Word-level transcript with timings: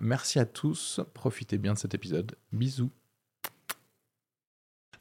Merci 0.00 0.38
à 0.38 0.44
tous, 0.44 1.00
profitez 1.14 1.58
bien 1.58 1.74
de 1.74 1.78
cet 1.78 1.94
épisode. 1.94 2.36
Bisous. 2.52 2.90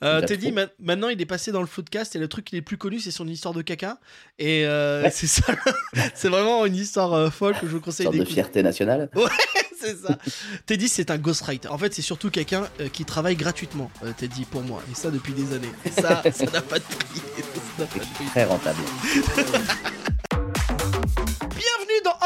Euh, 0.03 0.21
Teddy, 0.21 0.53
maintenant 0.79 1.09
il 1.09 1.21
est 1.21 1.25
passé 1.25 1.51
dans 1.51 1.61
le 1.61 1.67
podcast 1.67 2.15
et 2.15 2.19
le 2.19 2.27
truc 2.27 2.45
qui 2.45 2.55
est 2.55 2.59
le 2.59 2.65
plus 2.65 2.77
connu 2.77 2.99
c'est 2.99 3.11
son 3.11 3.27
histoire 3.27 3.53
de 3.53 3.61
caca. 3.61 3.97
Et 4.39 4.65
euh, 4.65 5.09
c'est 5.11 5.27
ça, 5.27 5.55
c'est 6.15 6.29
vraiment 6.29 6.65
une 6.65 6.75
histoire 6.75 7.13
euh, 7.13 7.29
folle 7.29 7.55
que 7.59 7.67
je 7.67 7.71
vous 7.71 7.81
conseille 7.81 8.07
d'écouter. 8.07 8.29
de 8.29 8.33
fierté 8.33 8.63
nationale. 8.63 9.09
Ouais, 9.15 9.29
c'est 9.77 9.97
ça. 9.97 10.17
Teddy, 10.65 10.87
c'est 10.87 11.11
un 11.11 11.17
ghostwriter. 11.17 11.67
En 11.67 11.77
fait, 11.77 11.93
c'est 11.93 12.01
surtout 12.01 12.31
quelqu'un 12.31 12.67
qui 12.91 13.05
travaille 13.05 13.35
gratuitement, 13.35 13.91
Teddy, 14.17 14.45
pour 14.45 14.63
moi. 14.63 14.81
Et 14.91 14.95
ça 14.95 15.11
depuis 15.11 15.33
des 15.33 15.53
années. 15.53 15.71
Et 15.85 15.91
ça, 15.91 16.23
ça 16.31 16.45
n'a 16.45 16.61
pas 16.61 16.79
de 16.79 16.83
prix. 16.83 18.25
Très 18.31 18.45
rentable. 18.45 18.79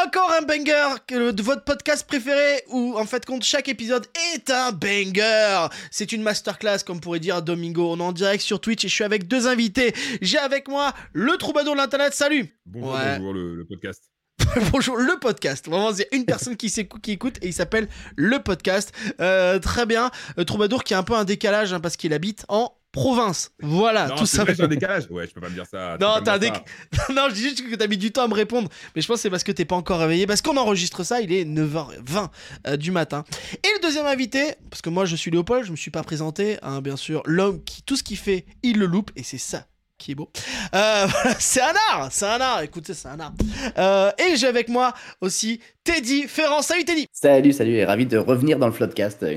Encore 0.09 0.31
un 0.31 0.41
banger 0.41 0.95
de 1.07 1.41
votre 1.43 1.63
podcast 1.63 2.07
préféré 2.07 2.63
où 2.69 2.97
en 2.97 3.05
fait 3.05 3.23
compte 3.27 3.43
chaque 3.43 3.69
épisode 3.69 4.07
est 4.33 4.49
un 4.49 4.71
banger. 4.71 5.67
C'est 5.91 6.11
une 6.11 6.23
masterclass 6.23 6.79
comme 6.83 6.99
pourrait 6.99 7.19
dire 7.19 7.43
Domingo. 7.43 7.91
On 7.91 7.99
est 7.99 8.01
en 8.01 8.11
direct 8.11 8.41
sur 8.41 8.59
Twitch 8.59 8.83
et 8.83 8.87
je 8.87 8.93
suis 8.95 9.03
avec 9.03 9.27
deux 9.27 9.45
invités. 9.45 9.93
J'ai 10.23 10.39
avec 10.39 10.67
moi 10.67 10.95
le 11.13 11.37
troubadour 11.37 11.73
de 11.73 11.77
l'internet. 11.77 12.15
Salut. 12.15 12.57
Bonjour, 12.65 12.97
bonjour 13.19 13.33
le, 13.33 13.65
podcast. 13.69 14.03
Bonjour, 14.71 14.97
le 14.97 15.19
podcast. 15.19 15.69
Vraiment, 15.69 15.91
il 15.91 15.99
y 15.99 16.01
a 16.01 16.15
une 16.15 16.25
personne 16.25 16.57
qui, 16.57 16.73
qui 17.03 17.11
écoute 17.11 17.37
et 17.43 17.47
il 17.49 17.53
s'appelle 17.53 17.87
le 18.15 18.39
podcast. 18.39 18.91
Euh, 19.21 19.59
très 19.59 19.85
bien. 19.85 20.09
Euh, 20.39 20.43
troubadour 20.43 20.83
qui 20.83 20.95
a 20.95 20.97
un 20.97 21.03
peu 21.03 21.13
un 21.13 21.23
décalage 21.23 21.71
hein, 21.71 21.79
parce 21.79 21.97
qu'il 21.97 22.13
habite 22.13 22.45
en 22.47 22.73
province. 22.91 23.51
Voilà, 23.61 24.09
tout 24.11 24.25
ça. 24.25 24.43
un 24.43 24.67
décalage. 24.67 25.07
Ouais, 25.09 25.27
je 25.27 25.33
peux 25.33 25.41
pas 25.41 25.49
me 25.49 25.53
dire 25.53 25.65
ça. 25.69 25.97
Non, 25.99 26.15
t'as 26.23 26.35
un 26.35 26.37
décalage. 26.37 26.63
non, 27.15 27.27
je 27.29 27.33
dis 27.35 27.41
juste 27.41 27.69
que 27.69 27.75
t'as 27.75 27.87
mis 27.87 27.97
du 27.97 28.11
temps 28.11 28.23
à 28.23 28.27
me 28.27 28.33
répondre. 28.33 28.69
Mais 28.95 29.01
je 29.01 29.07
pense 29.07 29.17
que 29.17 29.21
c'est 29.21 29.29
parce 29.29 29.43
que 29.43 29.51
t'es 29.51 29.65
pas 29.65 29.75
encore 29.75 29.99
réveillé. 29.99 30.25
Parce 30.27 30.41
qu'on 30.41 30.57
enregistre 30.57 31.03
ça, 31.03 31.21
il 31.21 31.31
est 31.31 31.45
9h20 31.45 32.29
euh, 32.67 32.77
du 32.77 32.91
matin. 32.91 33.23
Et 33.63 33.67
le 33.75 33.81
deuxième 33.81 34.05
invité, 34.05 34.53
parce 34.69 34.81
que 34.81 34.89
moi 34.89 35.05
je 35.05 35.15
suis 35.15 35.31
Léopold, 35.31 35.65
je 35.65 35.71
me 35.71 35.77
suis 35.77 35.91
pas 35.91 36.03
présenté, 36.03 36.57
hein, 36.61 36.81
bien 36.81 36.95
sûr. 36.95 37.21
L'homme 37.25 37.63
qui, 37.63 37.83
tout 37.83 37.95
ce 37.95 38.03
qu'il 38.03 38.17
fait, 38.17 38.45
il 38.63 38.79
le 38.79 38.85
loupe. 38.85 39.11
Et 39.15 39.23
c'est 39.23 39.37
ça 39.37 39.65
qui 39.99 40.13
est 40.13 40.15
beau. 40.15 40.31
Euh, 40.73 41.07
c'est 41.39 41.61
un 41.61 41.73
art, 41.91 42.07
c'est 42.09 42.25
un 42.25 42.41
art, 42.41 42.61
écoutez, 42.61 42.93
c'est 42.93 43.09
un 43.09 43.19
art. 43.19 43.33
Euh, 43.77 44.11
et 44.17 44.35
j'ai 44.37 44.47
avec 44.47 44.69
moi 44.69 44.93
aussi 45.21 45.59
Teddy 45.83 46.23
Ferrand. 46.27 46.61
Salut 46.61 46.85
Teddy 46.85 47.05
Salut, 47.11 47.53
salut, 47.53 47.73
et 47.73 47.85
ravi 47.85 48.05
de 48.05 48.17
revenir 48.17 48.57
dans 48.57 48.67
le 48.67 48.73
Floodcast. 48.73 49.25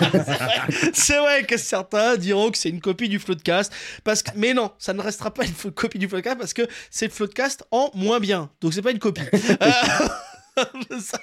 c'est 0.92 1.18
vrai 1.18 1.44
que 1.44 1.56
certains 1.56 2.16
diront 2.16 2.50
que 2.50 2.58
c'est 2.58 2.68
une 2.68 2.80
copie 2.80 3.08
du 3.08 3.18
Floodcast, 3.18 3.72
parce 4.04 4.22
que... 4.22 4.30
mais 4.36 4.54
non, 4.54 4.72
ça 4.78 4.92
ne 4.92 5.00
restera 5.00 5.32
pas 5.32 5.44
une 5.44 5.72
copie 5.72 5.98
du 5.98 6.08
Floodcast 6.08 6.38
parce 6.38 6.54
que 6.54 6.66
c'est 6.90 7.06
le 7.06 7.12
Floodcast 7.12 7.64
en 7.70 7.90
moins 7.94 8.20
bien, 8.20 8.50
donc 8.60 8.74
c'est 8.74 8.82
pas 8.82 8.90
une 8.90 8.98
copie. 8.98 9.22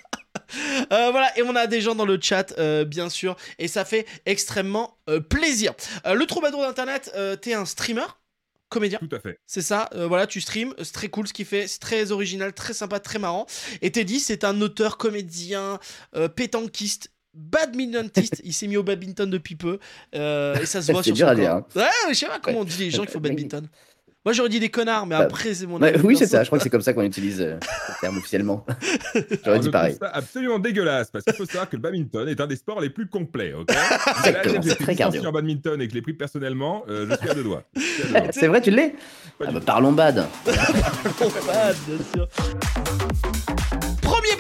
Euh, 0.93 1.09
voilà, 1.11 1.37
et 1.37 1.41
on 1.41 1.55
a 1.55 1.65
des 1.65 1.81
gens 1.81 1.95
dans 1.95 2.05
le 2.05 2.19
chat, 2.21 2.53
bien 2.85 3.09
sûr, 3.09 3.35
et 3.57 3.67
ça 3.67 3.83
fait 3.83 4.05
extrêmement 4.25 4.97
plaisir. 5.27 5.73
le 6.05 6.23
troubadour 6.25 6.61
d'Internet, 6.61 7.11
t'es 7.41 7.53
un 7.53 7.65
streamer? 7.65 8.05
Comédien? 8.69 8.99
Tout 8.99 9.15
à 9.15 9.19
fait. 9.19 9.39
C'est 9.45 9.61
ça, 9.61 9.89
euh, 9.93 10.07
voilà, 10.07 10.27
tu 10.27 10.41
streams, 10.41 10.73
c'est 10.79 10.91
très 10.91 11.09
cool 11.09 11.27
ce 11.27 11.33
qu'il 11.33 11.45
fait, 11.45 11.67
c'est 11.67 11.79
très 11.79 12.11
original, 12.11 12.53
très 12.53 12.73
sympa, 12.73 12.99
très 12.99 13.19
marrant. 13.19 13.45
Et 13.81 13.91
Teddy, 13.91 14.19
c'est 14.19 14.43
un 14.43 14.59
auteur, 14.61 14.97
comédien, 14.97 15.79
euh, 16.15 16.27
pétanquiste, 16.27 17.11
badmintoniste. 17.35 18.41
il 18.43 18.53
s'est 18.53 18.67
mis 18.67 18.77
au 18.77 18.83
badminton 18.83 19.29
depuis 19.29 19.55
peu. 19.55 19.79
Euh, 20.15 20.55
et 20.55 20.65
ça 20.65 20.81
se 20.81 20.91
voit 20.91 21.03
sur 21.03 21.13
dur 21.13 21.27
à 21.27 21.35
dire. 21.35 21.53
Hein. 21.53 21.65
Ouais, 21.75 21.83
je 22.09 22.13
sais 22.13 22.27
pas 22.27 22.39
comment 22.39 22.59
on 22.59 22.63
dit 22.63 22.77
les 22.79 22.91
gens 22.91 23.05
qui 23.05 23.11
font 23.11 23.19
badminton. 23.19 23.67
Moi 24.25 24.33
j'aurais 24.33 24.49
dit 24.49 24.59
des 24.59 24.69
connards, 24.69 25.05
mais 25.05 25.15
bah, 25.15 25.21
après 25.21 25.53
c'est 25.53 25.67
mon 25.67 25.79
avis. 25.79 26.01
oui, 26.03 26.17
c'est 26.17 26.25
ça, 26.25 26.41
je 26.41 26.47
crois 26.47 26.57
que 26.57 26.63
c'est 26.63 26.71
comme 26.71 26.81
ça 26.81 26.93
qu'on 26.93 27.03
utilise 27.03 27.41
euh, 27.41 27.59
le 27.59 28.01
terme 28.01 28.17
officiellement. 28.17 28.65
j'aurais 29.45 29.59
dit 29.59 29.69
pareil. 29.69 29.95
C'est 30.01 30.07
absolument 30.11 30.57
dégueulasse, 30.57 31.11
parce 31.11 31.23
qu'il 31.23 31.35
faut 31.35 31.45
savoir 31.45 31.69
que 31.69 31.75
le 31.75 31.81
badminton 31.83 32.27
est 32.27 32.41
un 32.41 32.47
des 32.47 32.55
sports 32.55 32.81
les 32.81 32.89
plus 32.89 33.05
complets. 33.05 33.53
ok 33.53 33.69
c'est 34.23 34.79
très 34.79 34.95
cardio. 34.95 35.23
en 35.27 35.31
badminton 35.31 35.79
et 35.79 35.85
que 35.85 35.91
je 35.91 35.95
l'ai 35.95 36.01
pris 36.01 36.13
personnellement, 36.13 36.83
euh, 36.89 37.07
je 37.07 37.17
suis 37.17 37.29
à 37.29 37.33
deux 37.35 37.43
doigts. 37.43 37.63
C'est 38.31 38.47
vrai, 38.47 38.61
tu 38.61 38.71
l'es 38.71 38.95
ah 39.45 39.51
bah, 39.51 39.59
Parlons 39.63 39.91
bad. 39.91 40.25
parlons 40.43 41.31
bad, 41.45 41.75
bien 41.87 41.97
sûr. 42.15 42.27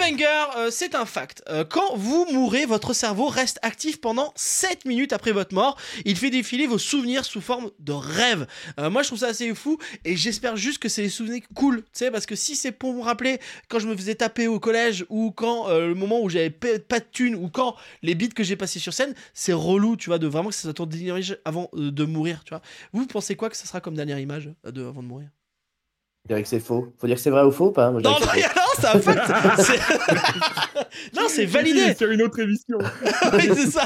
Euh, 0.05 0.69
c'est 0.69 0.93
un 0.93 1.05
fact. 1.05 1.41
Euh, 1.49 1.65
quand 1.67 1.95
vous 1.95 2.27
mourrez, 2.31 2.67
votre 2.67 2.93
cerveau 2.93 3.25
reste 3.25 3.57
actif 3.63 3.99
pendant 3.99 4.31
7 4.35 4.85
minutes 4.85 5.13
après 5.13 5.31
votre 5.31 5.55
mort. 5.55 5.77
Il 6.05 6.15
fait 6.15 6.29
défiler 6.29 6.67
vos 6.67 6.77
souvenirs 6.77 7.25
sous 7.25 7.41
forme 7.41 7.71
de 7.79 7.91
rêves. 7.91 8.45
Euh, 8.79 8.91
moi, 8.91 9.01
je 9.01 9.07
trouve 9.07 9.19
ça 9.19 9.27
assez 9.29 9.53
fou 9.55 9.79
et 10.03 10.15
j'espère 10.15 10.57
juste 10.57 10.77
que 10.77 10.89
c'est 10.89 11.01
des 11.01 11.09
souvenirs 11.09 11.41
cool. 11.55 11.81
Tu 11.81 11.89
sais, 11.93 12.11
parce 12.11 12.27
que 12.27 12.35
si 12.35 12.55
c'est 12.55 12.71
pour 12.71 12.93
me 12.93 13.01
rappeler 13.01 13.39
quand 13.67 13.79
je 13.79 13.87
me 13.87 13.95
faisais 13.95 14.13
taper 14.13 14.47
au 14.47 14.59
collège 14.59 15.05
ou 15.09 15.31
quand 15.31 15.69
le 15.69 15.95
moment 15.95 16.21
où 16.21 16.29
j'avais 16.29 16.51
pas 16.51 16.99
de 16.99 17.05
thunes 17.11 17.35
ou 17.35 17.49
quand 17.49 17.75
les 18.03 18.13
beats 18.13 18.27
que 18.27 18.43
j'ai 18.43 18.55
passés 18.55 18.79
sur 18.79 18.93
scène, 18.93 19.15
c'est 19.33 19.53
relou, 19.53 19.97
tu 19.97 20.11
vois, 20.11 20.19
de 20.19 20.27
vraiment 20.27 20.49
que 20.49 20.55
ça 20.55 20.61
soit 20.61 20.73
ton 20.73 20.85
dernière 20.85 21.17
image 21.17 21.37
avant 21.45 21.69
de 21.73 22.05
mourir, 22.05 22.43
tu 22.43 22.51
vois. 22.51 22.61
Vous 22.93 23.07
pensez 23.07 23.35
quoi 23.35 23.49
que 23.49 23.57
ça 23.57 23.65
sera 23.65 23.81
comme 23.81 23.95
dernière 23.95 24.19
image 24.19 24.51
avant 24.63 25.01
de 25.01 25.07
mourir? 25.07 25.34
Dirais 26.27 26.43
que 26.43 26.49
c'est 26.49 26.59
faux. 26.59 26.93
Faut 26.97 27.07
dire 27.07 27.15
que 27.15 27.21
c'est 27.21 27.29
vrai 27.29 27.43
ou 27.43 27.51
faux 27.51 27.71
pas 27.71 27.91
Non, 27.91 27.99
non, 28.01 28.17
c'est 28.79 28.87
un 28.87 28.99
fait. 28.99 29.15
non, 31.15 31.27
c'est 31.27 31.45
validé. 31.45 31.93
C'est 31.97 32.11
une 32.11 32.21
autre 32.21 32.39
émission. 32.39 32.77
oui, 33.33 33.49
c'est 33.53 33.71
ça. 33.71 33.85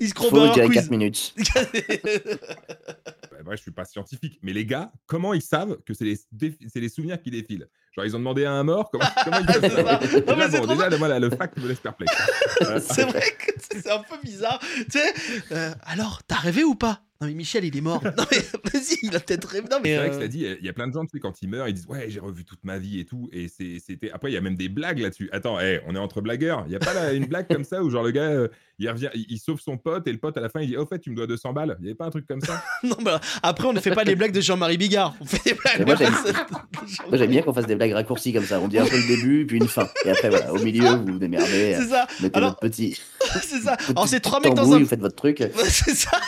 Il 0.00 0.08
se 0.08 0.14
croit 0.14 0.30
Faux, 0.30 0.46
je 0.46 0.52
dirais 0.52 0.68
4 0.68 0.90
minutes. 0.90 1.34
bah, 3.30 3.38
moi, 3.44 3.56
je 3.56 3.62
suis 3.62 3.72
pas 3.72 3.84
scientifique. 3.84 4.38
Mais 4.42 4.52
les 4.52 4.64
gars, 4.64 4.92
comment 5.06 5.34
ils 5.34 5.42
savent 5.42 5.78
que 5.84 5.94
c'est 5.94 6.04
les, 6.04 6.18
les 6.74 6.88
souvenirs 6.88 7.20
qui 7.20 7.30
défilent? 7.30 7.68
Genre, 7.96 8.04
ils 8.04 8.16
ont 8.16 8.18
demandé 8.18 8.44
à 8.44 8.52
un 8.52 8.64
mort 8.64 8.90
Comment, 8.90 9.04
comment 9.24 9.38
ils 9.38 9.46
peuvent 9.46 9.74
savoir 9.74 10.00
Déjà, 10.00 10.20
bon, 10.20 10.66
déjà 10.66 10.88
voilà, 10.96 11.18
le 11.18 11.30
fact 11.30 11.56
me 11.58 11.68
laisse 11.68 11.80
perplexe. 11.80 12.12
c'est 12.80 13.04
vrai 13.04 13.22
que 13.38 13.52
c'est 13.58 13.90
un 13.90 13.98
peu 13.98 14.16
bizarre. 14.22 14.58
Tu 14.90 14.98
sais, 14.98 15.14
euh, 15.52 15.74
alors, 15.84 16.22
t'as 16.26 16.36
rêvé 16.36 16.64
ou 16.64 16.74
pas? 16.74 17.00
Non 17.20 17.28
mais 17.28 17.34
Michel 17.34 17.64
il 17.64 17.76
est 17.76 17.80
mort. 17.80 18.02
Non 18.02 18.24
mais 18.30 18.38
vas-y, 18.72 18.96
il 19.02 19.14
a 19.14 19.20
peut-être 19.20 19.48
rêvé. 19.48 19.68
Non 19.70 19.78
mais 19.82 19.90
c'est 19.90 19.98
vrai 19.98 20.10
que 20.10 20.20
ça 20.20 20.28
dit, 20.28 20.46
il 20.58 20.66
y 20.66 20.68
a 20.68 20.72
plein 20.72 20.88
de 20.88 20.92
gens 20.92 21.04
tu 21.04 21.12
sais 21.12 21.20
quand 21.20 21.42
ils 21.42 21.48
meurent, 21.48 21.68
ils 21.68 21.74
disent 21.74 21.86
ouais 21.86 22.06
j'ai 22.08 22.20
revu 22.20 22.44
toute 22.44 22.64
ma 22.64 22.78
vie 22.78 22.98
et 22.98 23.04
tout 23.04 23.28
et 23.32 23.48
c'était 23.48 24.10
après 24.10 24.30
il 24.30 24.34
y 24.34 24.36
a 24.36 24.40
même 24.40 24.56
des 24.56 24.68
blagues 24.68 24.98
là-dessus. 24.98 25.28
Attends, 25.32 25.60
hey, 25.60 25.80
on 25.86 25.94
est 25.94 25.98
entre 25.98 26.20
blagueurs. 26.20 26.64
Il 26.66 26.72
y 26.72 26.76
a 26.76 26.80
pas 26.80 27.12
une 27.12 27.26
blague 27.26 27.46
comme 27.48 27.64
ça 27.64 27.82
où 27.82 27.90
genre 27.90 28.02
le 28.02 28.10
gars 28.10 28.22
euh, 28.22 28.48
il 28.80 28.90
revient, 28.90 29.10
il, 29.14 29.38
sauve 29.38 29.60
son 29.60 29.78
pote 29.78 30.08
et 30.08 30.12
le 30.12 30.18
pote 30.18 30.36
à 30.36 30.40
la 30.40 30.48
fin 30.48 30.60
il 30.60 30.68
dit 30.68 30.76
au 30.76 30.86
fait 30.86 30.98
tu 30.98 31.10
me 31.10 31.16
dois 31.16 31.28
200 31.28 31.52
balles. 31.52 31.76
Il 31.78 31.84
y 31.84 31.88
avait 31.88 31.94
pas 31.94 32.06
un 32.06 32.10
truc 32.10 32.26
comme 32.26 32.40
ça? 32.40 32.62
Non 32.82 32.96
bah 33.00 33.20
après 33.42 33.68
on 33.68 33.72
ne 33.72 33.80
fait 33.80 33.94
pas 33.94 34.04
les 34.04 34.16
blagues 34.16 34.32
de 34.32 34.40
Jean-Marie 34.40 34.76
Bigard. 34.76 35.14
On 35.20 35.24
fait 35.24 35.42
des 35.44 35.54
blagues. 35.54 35.86
Moi 35.86 37.16
j'aime 37.16 37.30
bien 37.30 37.42
qu'on 37.42 37.54
fasse 37.54 37.66
des 37.66 37.76
blagues 37.76 37.83
raccourcies 37.92 38.32
comme 38.32 38.44
ça. 38.44 38.60
On 38.60 38.68
dit 38.68 38.78
un 38.78 38.86
peu 38.86 38.96
le 38.96 39.06
début 39.06 39.46
puis 39.46 39.58
une 39.58 39.68
fin 39.68 39.88
et 40.04 40.10
après 40.10 40.30
voilà 40.30 40.52
au 40.52 40.58
milieu 40.58 40.88
vous 40.90 41.12
vous 41.12 41.18
démerdez. 41.18 41.76
C'est 41.78 41.88
ça. 41.88 42.06
Mettez 42.22 42.40
votre 42.40 42.58
petit. 42.58 43.00
c'est 43.42 43.60
ça. 43.60 43.76
Alors 43.90 44.08
c'est 44.08 44.20
trois 44.20 44.40
mecs 44.40 44.54
dans 44.54 44.72
un. 44.72 44.78
Vous 44.78 44.86
faites 44.86 45.00
votre 45.00 45.16
truc. 45.16 45.42
c'est 45.64 45.94
ça. 45.94 46.18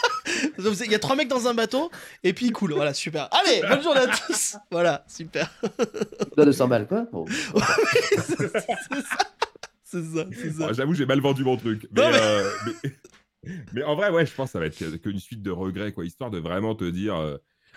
Il 0.59 0.91
y 0.91 0.95
a 0.95 0.99
trois 0.99 1.17
mecs 1.17 1.29
dans 1.29 1.47
un 1.49 1.55
bateau, 1.55 1.91
et 2.25 2.33
puis 2.33 2.51
cool. 2.51 2.73
Voilà, 2.75 2.95
super. 2.95 3.29
Allez, 3.33 3.61
bonne 3.69 3.83
journée 3.83 4.01
à 4.01 4.09
tous. 4.09 4.57
Voilà, 4.71 5.05
super. 5.09 5.51
200 6.37 6.69
balles, 6.69 6.87
quoi 6.87 7.07
c'est 9.85 10.03
ça. 10.03 10.27
C'est 10.33 10.53
ça. 10.53 10.73
J'avoue, 10.73 10.95
j'ai 10.95 11.07
mal 11.07 11.21
vendu 11.21 11.45
mon 11.45 11.57
truc. 11.57 11.89
Euh, 11.97 12.51
mais, 13.73 13.83
en 13.85 13.95
vrai, 13.95 14.11
ouais, 14.11 14.27
je 14.27 14.35
pense 14.35 14.49
que 14.49 14.53
ça 14.53 14.59
va 14.59 14.67
être 14.67 14.97
qu'une 14.97 15.21
suite 15.21 15.43
de 15.43 15.51
regrets, 15.51 15.93
quoi, 15.93 16.05
histoire 16.05 16.31
de 16.31 16.39
vraiment 16.39 16.75
te 16.75 16.85
dire. 16.85 17.17
Euh, 17.17 17.37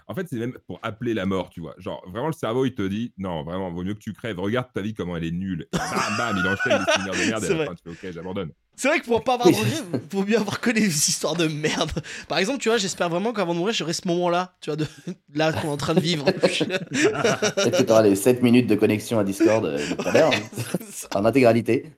en 0.10 0.16
fait, 0.16 0.28
c'est 0.28 0.38
même 0.38 0.58
pour 0.66 0.80
appeler 0.82 1.14
la 1.14 1.28
mort, 1.28 1.52
tu 1.52 1.62
vois. 1.62 1.76
Genre, 1.78 2.04
vraiment, 2.10 2.28
le 2.28 2.34
cerveau, 2.34 2.66
il 2.66 2.74
te 2.74 2.82
dit 2.82 3.14
non, 3.20 3.44
vraiment, 3.44 3.72
vaut 3.72 3.84
mieux 3.84 3.94
que 3.94 4.00
tu 4.00 4.12
crèves. 4.12 4.40
Regarde 4.40 4.68
ta 4.74 4.82
vie, 4.82 4.96
comment 4.96 5.16
elle 5.16 5.24
est 5.24 5.32
nulle. 5.32 5.68
Bam, 5.72 6.18
bam, 6.18 6.36
il 6.38 6.48
enchaîne 6.48 6.84
souvenirs 6.94 7.14
de 7.14 7.30
merde 7.30 7.44
et 7.44 7.48
à 7.48 7.58
la 7.58 7.66
fin, 7.68 7.76
tu 7.76 7.84
fais 7.84 8.08
ok, 8.08 8.14
j'abandonne. 8.14 8.52
C'est 8.80 8.88
vrai 8.88 9.02
que 9.02 9.06
pour 9.06 9.26
pas 9.26 9.34
avoir 9.34 9.50
de 9.50 9.56
regret, 9.56 10.00
faut 10.10 10.24
mieux 10.24 10.38
avoir 10.38 10.62
connu 10.62 10.80
des 10.80 10.88
histoires 10.88 11.36
de 11.36 11.48
merde. 11.48 11.92
Par 12.30 12.38
exemple, 12.38 12.60
tu 12.60 12.70
vois, 12.70 12.78
j'espère 12.78 13.10
vraiment 13.10 13.34
qu'avant 13.34 13.54
de 13.54 13.60
mourir, 13.60 13.76
j'aurai 13.76 13.92
ce 13.92 14.08
moment-là, 14.08 14.54
tu 14.62 14.70
vois, 14.70 14.78
de 14.78 14.88
là 15.34 15.52
qu'on 15.52 15.68
est 15.68 15.72
en 15.72 15.76
train 15.76 15.96
de 15.96 16.00
vivre. 16.00 16.26
Que 16.40 17.84
tu 17.84 17.92
auras 17.92 18.04
les 18.04 18.16
7 18.16 18.42
minutes 18.42 18.68
de 18.68 18.76
connexion 18.76 19.20
à 19.20 19.26
Discord 19.26 19.66
euh, 19.66 19.78
tout 19.98 20.08
à 20.08 20.12
l'heure, 20.14 20.32
hein. 20.34 20.78
en 21.16 21.26
intégralité. 21.26 21.92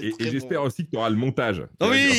Et, 0.00 0.10
bon. 0.10 0.16
j'espère 0.20 0.62
aussi 0.62 0.84
que 0.84 0.90
tu 0.90 0.96
auras 0.96 1.10
le 1.10 1.16
montage. 1.16 1.62
Oui. 1.80 2.10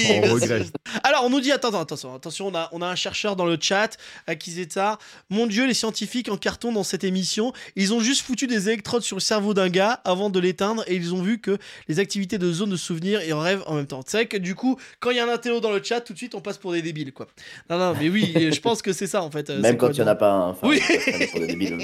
Alors, 1.03 1.23
on 1.23 1.29
nous 1.29 1.39
dit, 1.41 1.51
attends, 1.51 1.69
attends, 1.69 1.81
attention, 1.81 2.15
attention, 2.15 2.47
on 2.47 2.55
a, 2.55 2.69
on 2.71 2.81
a 2.81 2.87
un 2.87 2.95
chercheur 2.95 3.35
dans 3.35 3.45
le 3.45 3.57
chat, 3.59 3.97
Akizeta. 4.27 4.97
Mon 5.29 5.47
Dieu, 5.47 5.65
les 5.65 5.73
scientifiques 5.73 6.29
en 6.29 6.37
carton 6.37 6.71
dans 6.71 6.83
cette 6.83 7.03
émission, 7.03 7.53
ils 7.75 7.93
ont 7.93 7.99
juste 7.99 8.21
foutu 8.21 8.47
des 8.47 8.69
électrodes 8.69 9.01
sur 9.01 9.17
le 9.17 9.21
cerveau 9.21 9.53
d'un 9.53 9.69
gars 9.69 10.01
avant 10.05 10.29
de 10.29 10.39
l'éteindre 10.39 10.83
et 10.87 10.95
ils 10.95 11.13
ont 11.13 11.21
vu 11.21 11.39
que 11.39 11.57
les 11.87 11.99
activités 11.99 12.37
de 12.37 12.51
zone 12.51 12.69
de 12.69 12.77
souvenir 12.77 13.21
et 13.21 13.33
en 13.33 13.39
rêve 13.57 13.63
en 13.67 13.75
même 13.75 13.87
temps. 13.87 14.01
C'est 14.05 14.17
vrai 14.17 14.25
que 14.27 14.37
du 14.37 14.55
coup, 14.55 14.79
quand 14.99 15.11
il 15.11 15.17
y 15.17 15.19
a 15.19 15.25
un 15.25 15.33
intello 15.33 15.59
dans 15.59 15.71
le 15.71 15.81
chat, 15.83 16.01
tout 16.01 16.13
de 16.13 16.17
suite, 16.17 16.35
on 16.35 16.41
passe 16.41 16.57
pour 16.57 16.71
des 16.71 16.81
débiles, 16.81 17.13
quoi. 17.13 17.27
Non, 17.69 17.77
non, 17.77 17.93
mais 17.99 18.09
oui, 18.09 18.33
je 18.53 18.59
pense 18.59 18.81
que 18.81 18.93
c'est 18.93 19.07
ça, 19.07 19.21
en 19.21 19.31
fait. 19.31 19.49
euh, 19.49 19.61
Même 19.61 19.77
quand 19.77 19.89
il 19.89 19.95
n'y 19.95 20.01
en 20.01 20.07
a 20.07 20.15
pas 20.15 20.31
un. 20.31 20.49
Enfin, 20.49 20.67
Oui. 20.67 20.81
débiles. 21.47 21.77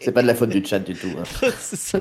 C'est 0.00 0.12
pas 0.12 0.22
de 0.22 0.26
la 0.26 0.34
faute 0.34 0.50
du 0.50 0.64
chat 0.64 0.78
du 0.80 0.94
tout. 0.94 1.10
hein. 1.18 1.22
c'est 1.58 1.76
ça, 1.76 1.98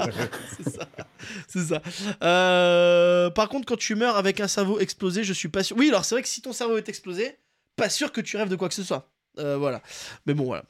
c'est 1.48 1.60
ça. 1.62 1.82
Euh, 2.24 3.30
par 3.30 3.50
contre, 3.50 3.66
quand 3.66 3.78
tu 3.78 3.96
meurs 3.96 4.18
avec 4.18 4.40
un 4.40 4.48
cerveau 4.48 4.80
explosé, 4.80 5.24
je 5.24 5.34
suis 5.34 5.50
pas 5.50 5.64
sûr. 5.64 5.78
Oui, 5.78 5.90
alors 5.90 6.06
c'est 6.06 6.16
vrai 6.16 6.22
que 6.22 6.28
si 6.30 6.42
ton 6.42 6.54
cerveau 6.54 6.78
est 6.78 6.90
explosé, 6.90 7.38
pas 7.76 7.90
sûr 7.90 8.12
que 8.12 8.22
tu 8.22 8.38
rêves 8.38 8.50
de 8.50 8.56
quoi 8.56 8.70
que 8.70 8.76
ce 8.76 8.84
soit. 8.84 9.10
Euh, 9.40 9.58
voilà. 9.58 9.82
Mais 10.26 10.34
bon, 10.34 10.44
voilà. 10.46 10.64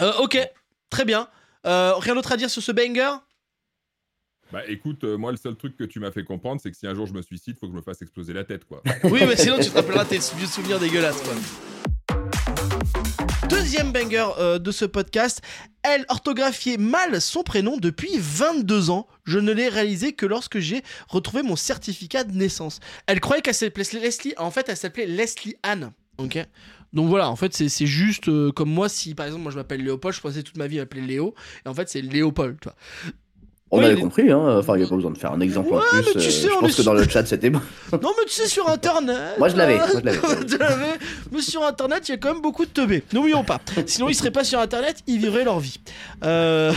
Euh, 0.00 0.12
ok, 0.18 0.38
très 0.90 1.04
bien. 1.04 1.28
Rien 1.64 2.14
d'autre 2.14 2.32
à 2.32 2.36
dire 2.36 2.48
sur 2.50 2.62
ce 2.62 2.70
banger? 2.72 3.10
Bah 4.52 4.62
écoute, 4.68 5.02
euh, 5.02 5.16
moi 5.16 5.32
le 5.32 5.36
seul 5.36 5.56
truc 5.56 5.76
que 5.76 5.82
tu 5.84 5.98
m'as 5.98 6.12
fait 6.12 6.22
comprendre, 6.22 6.60
c'est 6.60 6.70
que 6.70 6.76
si 6.76 6.86
un 6.86 6.94
jour 6.94 7.06
je 7.06 7.12
me 7.12 7.22
suicide, 7.22 7.56
faut 7.58 7.66
que 7.66 7.72
je 7.72 7.76
me 7.76 7.82
fasse 7.82 8.00
exploser 8.02 8.32
la 8.32 8.44
tête, 8.44 8.64
quoi. 8.64 8.82
Oui, 9.04 9.20
mais 9.26 9.36
sinon 9.36 9.58
tu 9.58 9.68
te 9.68 9.74
rappelleras 9.74 10.04
tes 10.04 10.18
vieux 10.36 10.46
souvenirs 10.46 10.78
dégueulasses. 10.78 11.20
Quoi. 11.22 11.34
Deuxième 13.48 13.92
banger 13.92 14.28
euh, 14.38 14.58
de 14.58 14.70
ce 14.70 14.84
podcast. 14.84 15.42
Elle 15.82 16.04
orthographiait 16.08 16.78
mal 16.78 17.20
son 17.20 17.42
prénom 17.42 17.76
depuis 17.76 18.18
22 18.18 18.90
ans. 18.90 19.08
Je 19.24 19.38
ne 19.38 19.52
l'ai 19.52 19.68
réalisé 19.68 20.12
que 20.12 20.26
lorsque 20.26 20.58
j'ai 20.58 20.82
retrouvé 21.08 21.42
mon 21.42 21.56
certificat 21.56 22.24
de 22.24 22.32
naissance. 22.32 22.80
Elle 23.06 23.20
croyait 23.20 23.42
qu'elle 23.42 23.54
s'appelait 23.54 23.84
Leslie. 24.00 24.34
En 24.36 24.50
fait, 24.50 24.68
elle 24.68 24.76
s'appelait 24.76 25.06
Leslie 25.06 25.56
Anne. 25.62 25.92
Ok 26.18 26.38
donc 26.92 27.08
voilà, 27.08 27.28
en 27.28 27.36
fait, 27.36 27.52
c'est 27.52 27.86
juste 27.86 28.28
euh, 28.28 28.52
comme 28.52 28.70
moi, 28.70 28.88
si 28.88 29.14
par 29.14 29.26
exemple, 29.26 29.42
moi 29.42 29.52
je 29.52 29.56
m'appelle 29.58 29.82
Léopold, 29.82 30.14
je 30.14 30.20
pensais 30.20 30.42
toute 30.42 30.56
ma 30.56 30.66
vie 30.66 30.78
m'appeler 30.78 31.02
Léo, 31.02 31.34
et 31.64 31.68
en 31.68 31.74
fait, 31.74 31.90
c'est 31.90 32.00
Léopold, 32.00 32.58
tu 32.58 32.68
vois. 32.68 32.76
On 33.72 33.78
Ouais, 33.80 33.86
avait 33.86 34.00
compris, 34.00 34.30
hein. 34.30 34.58
Enfin, 34.58 34.74
il 34.76 34.80
n'y 34.80 34.84
a 34.84 34.88
pas 34.88 34.94
besoin 34.94 35.10
de 35.10 35.18
faire 35.18 35.32
un 35.32 35.40
exemple 35.40 35.70
Ouais, 35.70 35.78
en 35.78 35.80
plus. 35.80 35.96
mais 35.98 36.12
tu 36.12 36.18
euh, 36.18 36.20
sais, 36.20 36.42
je 36.42 36.48
pense 36.54 36.60
que 36.68 36.68
sur- 36.74 36.84
dans 36.84 36.94
le 36.94 37.08
chat, 37.08 37.26
c'était 37.26 37.50
bon. 37.50 37.60
Non, 38.00 38.12
mais 38.16 38.24
tu 38.26 38.30
sais, 38.32 38.46
sur 38.46 38.68
Internet. 38.68 39.18
Moi, 39.38 39.48
je 39.48 39.56
l'avais, 39.56 39.80
euh. 39.80 39.96
Mais 41.32 41.42
sur 41.42 41.64
Internet, 41.64 42.08
il 42.08 42.12
y 42.12 42.14
a 42.14 42.18
quand 42.18 42.32
même 42.32 42.42
beaucoup 42.42 42.64
de 42.64 42.70
teubés. 42.70 43.02
N'oublions 43.12 43.42
pas. 43.44 43.60
Sinon, 43.86 44.08
ils 44.08 44.14
seraient 44.14 44.30
pas 44.30 44.44
sur 44.44 44.60
Internet, 44.60 45.02
ils 45.08 45.18
vivraient 45.18 45.44
leur 45.44 45.58
vie. 45.58 45.80
Euh, 46.24 46.72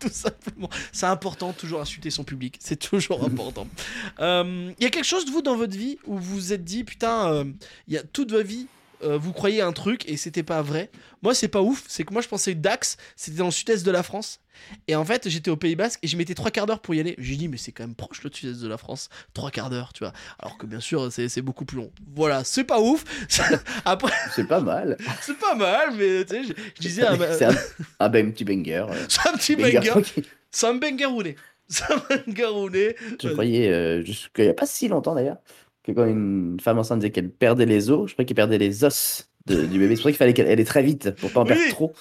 Tout 0.00 0.08
simplement. 0.10 0.70
C'est 0.92 1.06
important, 1.06 1.52
toujours 1.52 1.80
insulter 1.80 2.10
son 2.10 2.22
public. 2.24 2.56
C'est 2.60 2.78
toujours 2.78 3.24
important. 3.24 3.66
Euh, 4.20 4.70
Il 4.78 4.82
y 4.84 4.86
a 4.86 4.90
quelque 4.90 5.04
chose 5.06 5.24
de 5.24 5.30
vous 5.30 5.42
dans 5.42 5.56
votre 5.56 5.76
vie 5.76 5.98
où 6.06 6.18
vous 6.18 6.34
vous 6.34 6.52
êtes 6.52 6.64
dit, 6.64 6.84
putain, 6.84 7.32
euh, 7.32 7.44
il 7.88 7.94
y 7.94 7.98
a 7.98 8.02
toute 8.02 8.30
votre 8.30 8.46
vie. 8.46 8.66
Euh, 9.02 9.18
vous 9.18 9.32
croyez 9.32 9.60
un 9.62 9.72
truc 9.72 10.08
et 10.08 10.16
c'était 10.16 10.42
pas 10.42 10.62
vrai. 10.62 10.90
Moi, 11.22 11.34
c'est 11.34 11.48
pas 11.48 11.60
ouf. 11.62 11.84
C'est 11.88 12.04
que 12.04 12.12
moi, 12.12 12.22
je 12.22 12.28
pensais 12.28 12.54
que 12.54 12.58
Dax, 12.60 12.96
c'était 13.16 13.38
dans 13.38 13.46
le 13.46 13.50
sud-est 13.50 13.84
de 13.84 13.90
la 13.90 14.02
France. 14.02 14.40
Et 14.86 14.94
en 14.94 15.04
fait, 15.04 15.28
j'étais 15.28 15.50
au 15.50 15.56
Pays 15.56 15.76
Basque 15.76 15.98
et 16.02 16.06
je 16.06 16.16
mettais 16.16 16.34
trois 16.34 16.50
quarts 16.50 16.66
d'heure 16.66 16.80
pour 16.80 16.94
y 16.94 17.00
aller. 17.00 17.14
J'ai 17.18 17.36
dit, 17.36 17.48
mais 17.48 17.56
c'est 17.56 17.72
quand 17.72 17.84
même 17.84 17.94
proche 17.94 18.22
le 18.22 18.30
sud-est 18.32 18.60
de 18.62 18.68
la 18.68 18.76
France. 18.76 19.08
Trois 19.34 19.50
quarts 19.50 19.70
d'heure, 19.70 19.92
tu 19.92 20.04
vois. 20.04 20.12
Alors 20.38 20.58
que 20.58 20.66
bien 20.66 20.80
sûr, 20.80 21.10
c'est 21.10 21.42
beaucoup 21.42 21.64
plus 21.64 21.78
long. 21.78 21.90
Voilà, 22.14 22.44
c'est 22.44 22.64
pas 22.64 22.80
ouf. 22.80 23.04
Après, 23.84 24.12
C'est 24.34 24.46
pas 24.46 24.60
mal. 24.60 24.96
c'est 25.20 25.38
pas 25.38 25.54
mal, 25.54 25.94
mais 25.96 26.24
tu 26.24 26.34
sais, 26.34 26.44
je, 26.44 26.52
je 26.76 26.80
disais, 26.80 27.02
ah, 27.06 27.16
bah, 27.16 27.32
C'est 27.36 27.46
un, 27.46 27.54
un 28.00 28.08
ben, 28.08 28.32
petit 28.32 28.44
banger. 28.44 28.86
euh, 28.90 28.94
c'est 29.08 29.28
un 29.28 29.32
petit 29.32 29.56
banger 29.56 29.90
banger. 29.90 30.24
C'est 30.50 30.66
un 30.66 30.74
bangarouné. 30.74 31.36
C'est 31.68 31.84
un 31.90 32.02
bangarouné. 32.26 32.96
Je 33.22 33.28
croyais, 33.30 33.70
euh, 33.70 34.04
jusqu'il 34.04 34.44
n'y 34.44 34.50
a 34.50 34.54
pas 34.54 34.66
si 34.66 34.88
longtemps 34.88 35.14
d'ailleurs, 35.14 35.38
que 35.84 35.92
quand 35.92 36.04
une 36.04 36.58
femme 36.62 36.78
enceinte 36.78 37.00
disait 37.00 37.10
qu'elle 37.10 37.30
perdait 37.30 37.66
les 37.66 37.90
os, 37.90 38.08
je 38.08 38.14
croyais 38.14 38.26
qu'elle 38.26 38.36
perdait 38.36 38.58
les 38.58 38.84
os 38.84 39.28
de- 39.46 39.66
du 39.66 39.78
bébé. 39.78 39.96
C'est 39.96 40.02
pour 40.02 40.04
ça 40.04 40.10
qu'il 40.12 40.18
fallait 40.18 40.34
qu'elle 40.34 40.46
elle 40.46 40.64
très 40.64 40.82
vite 40.82 41.10
pour 41.16 41.30
pas 41.32 41.40
en 41.40 41.42
Oui. 41.44 41.48
perdre 41.48 41.68
trop, 41.70 41.92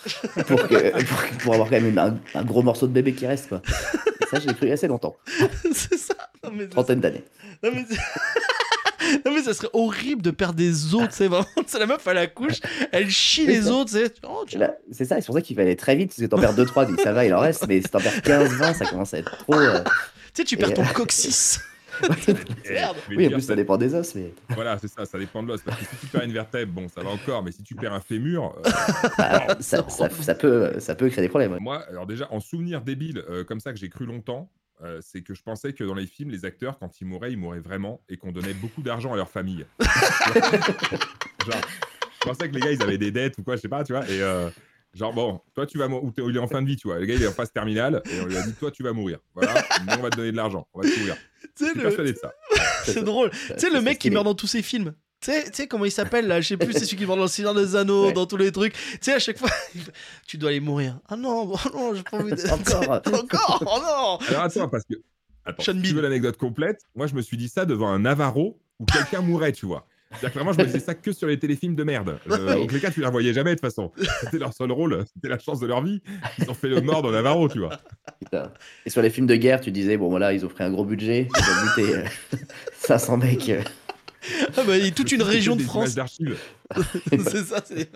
pour, 0.47 0.67
que- 0.67 1.03
pour, 1.03 1.37
pour 1.43 1.53
avoir 1.53 1.69
quand 1.69 1.81
même 1.81 1.97
un, 1.97 2.17
un 2.39 2.43
gros 2.43 2.61
morceau 2.61 2.85
de 2.87 2.93
bébé 2.93 3.13
qui 3.13 3.25
reste. 3.25 3.49
Quoi. 3.49 3.61
Et 4.21 4.25
ça, 4.27 4.39
j'ai 4.39 4.53
cru 4.53 4.69
assez 4.71 4.87
longtemps, 4.87 5.15
c'est 5.73 5.97
ça. 5.97 6.13
Non, 6.43 6.51
mais, 6.55 6.67
trentaine 6.67 6.99
d'années. 6.99 7.23
non, 7.63 7.71
mais, 7.73 7.83
non, 9.25 9.33
mais 9.33 9.41
ça 9.41 9.53
serait 9.53 9.69
horrible 9.73 10.21
de 10.21 10.29
perdre 10.31 10.53
des 10.55 10.93
os, 10.93 11.03
tu 11.09 11.15
sais, 11.15 11.27
vraiment. 11.27 11.45
C'est 11.65 11.79
la 11.79 11.87
meuf 11.87 12.07
à 12.07 12.13
la 12.13 12.27
couche, 12.27 12.59
elle 12.91 13.09
chie 13.09 13.47
les 13.47 13.63
ça. 13.63 13.73
os, 13.73 13.85
tu 13.85 13.93
sais. 13.97 14.13
Oh, 14.27 14.45
C'est 14.91 15.05
ça, 15.05 15.15
c'est 15.19 15.25
pour 15.25 15.35
ça 15.35 15.41
qu'il 15.41 15.55
fallait 15.55 15.75
très 15.75 15.95
vite, 15.95 16.09
parce 16.09 16.21
que 16.21 16.25
t'en 16.27 16.37
perds 16.39 16.55
2-3, 16.55 17.01
ça 17.01 17.11
va, 17.13 17.25
il 17.25 17.33
en 17.33 17.39
reste, 17.39 17.65
mais 17.67 17.81
si 17.81 17.89
t'en 17.89 17.99
perds 17.99 18.19
15-20, 18.21 18.75
ça 18.75 18.85
commence 18.85 19.13
à 19.13 19.17
être 19.17 19.35
trop. 19.39 19.55
euh, 19.55 19.79
Tu 20.33 20.41
sais, 20.41 20.43
tu 20.43 20.55
perds 20.57 20.73
ton 20.75 20.83
coccyx. 20.85 21.59
Et 22.65 22.69
Merde. 22.73 22.97
Oui, 23.09 23.27
en 23.27 23.31
plus, 23.31 23.41
ça 23.41 23.55
dépend 23.55 23.77
des 23.77 23.93
os, 23.95 24.15
mais 24.15 24.33
Voilà, 24.49 24.77
c'est 24.77 24.87
ça, 24.87 25.05
ça 25.05 25.17
dépend 25.17 25.43
de 25.43 25.47
l'os. 25.49 25.61
Parce 25.61 25.77
que 25.77 25.85
si 25.85 25.95
tu 25.97 26.07
perds 26.07 26.23
une 26.23 26.33
vertèbre, 26.33 26.71
bon, 26.71 26.87
ça 26.87 27.01
va 27.01 27.09
encore, 27.09 27.43
mais 27.43 27.51
si 27.51 27.63
tu 27.63 27.75
perds 27.75 27.93
un 27.93 28.01
fémur, 28.01 28.55
euh, 28.57 28.69
bah, 29.17 29.57
ça, 29.59 29.87
ça, 29.89 30.09
ça 30.09 30.35
peut, 30.35 30.79
ça 30.79 30.95
peut 30.95 31.09
créer 31.09 31.23
des 31.23 31.29
problèmes. 31.29 31.53
ouais. 31.53 31.59
moi, 31.59 31.83
alors 31.89 32.05
déjà, 32.05 32.27
en 32.31 32.39
souvenir 32.39 32.81
débile, 32.81 33.23
euh, 33.29 33.43
comme 33.43 33.59
ça 33.59 33.73
que 33.73 33.79
j'ai 33.79 33.89
cru 33.89 34.05
longtemps, 34.05 34.49
euh, 34.83 34.99
c'est 35.01 35.21
que 35.21 35.33
je 35.33 35.43
pensais 35.43 35.73
que 35.73 35.83
dans 35.83 35.93
les 35.93 36.07
films, 36.07 36.31
les 36.31 36.43
acteurs, 36.43 36.79
quand 36.79 37.01
ils 37.01 37.05
mouraient, 37.05 37.31
ils 37.31 37.37
mouraient 37.37 37.59
vraiment 37.59 38.01
et 38.09 38.17
qu'on 38.17 38.31
donnait 38.31 38.53
beaucoup 38.53 38.81
d'argent 38.81 39.13
à 39.13 39.15
leur 39.15 39.29
famille. 39.29 39.65
genre, 39.79 41.61
je 42.21 42.27
pensais 42.27 42.49
que 42.49 42.55
les 42.55 42.61
gars, 42.61 42.71
ils 42.71 42.81
avaient 42.81 42.97
des 42.97 43.11
dettes 43.11 43.37
ou 43.37 43.43
quoi, 43.43 43.55
je 43.55 43.61
sais 43.61 43.69
pas, 43.69 43.83
tu 43.83 43.93
vois, 43.93 44.07
et 44.09 44.21
euh, 44.21 44.49
genre, 44.93 45.13
bon, 45.13 45.41
toi, 45.55 45.65
tu 45.65 45.77
vas 45.77 45.87
mourir, 45.87 46.11
il 46.29 46.35
est 46.35 46.39
en 46.39 46.47
fin 46.47 46.61
de 46.61 46.67
vie, 46.67 46.75
tu 46.75 46.87
vois, 46.87 46.99
le 46.99 47.05
gars, 47.05 47.15
il 47.15 47.23
est 47.23 47.27
en 47.27 47.31
phase 47.33 47.51
terminale, 47.51 48.01
et 48.11 48.21
on 48.21 48.25
lui 48.25 48.37
a 48.37 48.41
dit, 48.43 48.53
toi, 48.53 48.71
tu 48.71 48.83
vas 48.83 48.93
mourir, 48.93 49.19
voilà, 49.33 49.53
mais 49.85 49.93
on 49.97 50.01
va 50.01 50.09
te 50.09 50.17
donner 50.17 50.31
de 50.31 50.37
l'argent, 50.37 50.67
on 50.73 50.81
va 50.81 50.87
te 50.89 50.93
couvrir. 50.93 51.15
Tu 51.15 51.49
Je 51.59 51.63
sais, 51.65 51.69
suis 51.71 51.77
le- 51.77 51.83
persuadé 51.83 52.13
de 52.13 52.17
ça. 52.17 52.33
C'est 52.85 53.03
drôle. 53.03 53.29
Tu 53.31 53.53
sais, 53.59 53.69
le 53.69 53.81
mec 53.81 53.99
qui 53.99 54.09
meurt 54.09 54.25
dans 54.25 54.35
tous 54.35 54.47
ses 54.47 54.61
films. 54.61 54.93
Tu 55.21 55.31
sais, 55.53 55.67
comment 55.67 55.85
il 55.85 55.91
s'appelle 55.91 56.25
là? 56.27 56.41
Je 56.41 56.47
sais 56.47 56.57
plus, 56.57 56.73
c'est 56.73 56.85
celui 56.85 56.97
qui 56.97 57.05
meurt 57.05 57.17
dans 57.17 57.25
le 57.25 57.29
Seigneur 57.29 57.53
des 57.53 57.75
Anneaux, 57.75 58.07
Ouais. 58.07 58.13
dans 58.13 58.25
tous 58.25 58.37
les 58.37 58.51
trucs. 58.51 58.73
Tu 58.73 58.97
sais, 59.01 59.13
à 59.13 59.19
chaque 59.19 59.37
fois, 59.37 59.49
tu 60.27 60.37
dois 60.37 60.49
aller 60.49 60.59
mourir. 60.59 60.99
Ah 61.07 61.15
non, 61.15 61.51
oh 61.53 61.57
non, 61.73 61.93
j'ai 61.93 62.01
pas 62.03 62.17
envie 62.17 62.31
de. 62.31 62.49
Encore. 62.49 63.01
Encore 63.13 63.63
Oh 63.67 63.79
non 64.21 64.27
Alors 64.29 64.41
attends, 64.43 64.67
parce 64.67 64.83
que. 64.83 64.95
Attends, 65.45 65.61
Sean 65.63 65.73
si 65.75 65.81
tu 65.89 65.93
veux 65.93 66.01
l'anecdote 66.01 66.37
complète, 66.37 66.81
moi 66.95 67.05
je 67.07 67.13
me 67.15 67.21
suis 67.21 67.37
dit 67.37 67.49
ça 67.49 67.65
devant 67.65 67.89
un 67.89 67.99
Navarro 67.99 68.59
où 68.79 68.85
quelqu'un 68.85 69.21
mourait, 69.21 69.51
tu 69.51 69.65
vois. 69.65 69.85
C'est-à-dire 70.11 70.29
que 70.29 70.35
vraiment, 70.35 70.53
je 70.53 70.59
me 70.59 70.65
disais 70.65 70.79
ça 70.79 70.93
que 70.93 71.11
sur 71.11 71.27
les 71.27 71.39
téléfilms 71.39 71.75
de 71.75 71.83
merde. 71.83 72.19
Euh, 72.29 72.55
donc 72.55 72.71
les 72.71 72.79
gars, 72.79 72.91
tu 72.91 72.99
les 72.99 73.05
revoyais 73.05 73.33
jamais 73.33 73.51
de 73.51 73.55
toute 73.55 73.61
façon. 73.65 73.91
C'était 74.21 74.37
leur 74.39 74.53
seul 74.53 74.71
rôle, 74.71 75.03
c'était 75.13 75.29
la 75.29 75.39
chance 75.39 75.59
de 75.59 75.67
leur 75.67 75.81
vie. 75.83 76.01
Ils 76.39 76.49
ont 76.49 76.53
fait 76.53 76.67
le 76.69 76.81
mort 76.81 77.01
dans 77.01 77.11
Navarro, 77.11 77.47
tu 77.49 77.59
vois. 77.59 77.79
Putain. 78.23 78.51
Et 78.85 78.89
sur 78.89 79.01
les 79.01 79.09
films 79.09 79.27
de 79.27 79.35
guerre, 79.35 79.61
tu 79.61 79.71
disais, 79.71 79.97
bon 79.97 80.09
voilà, 80.09 80.33
ils 80.33 80.45
ont 80.45 80.49
pris 80.49 80.63
un 80.63 80.71
gros 80.71 80.85
budget, 80.85 81.27
ils 81.35 81.41
ont 81.41 81.83
buté 81.85 81.95
euh, 81.95 82.05
500 82.79 83.17
mecs. 83.17 83.49
euh, 83.49 83.61
Ah 84.57 84.63
bah, 84.65 84.77
il 84.77 84.85
y 84.85 84.87
a 84.87 84.91
toute 84.91 85.11
une 85.11 85.23
région 85.23 85.55
de 85.55 85.63
France. 85.63 85.89
c'est 87.11 87.43
ça, 87.43 87.61
c'est. 87.65 87.91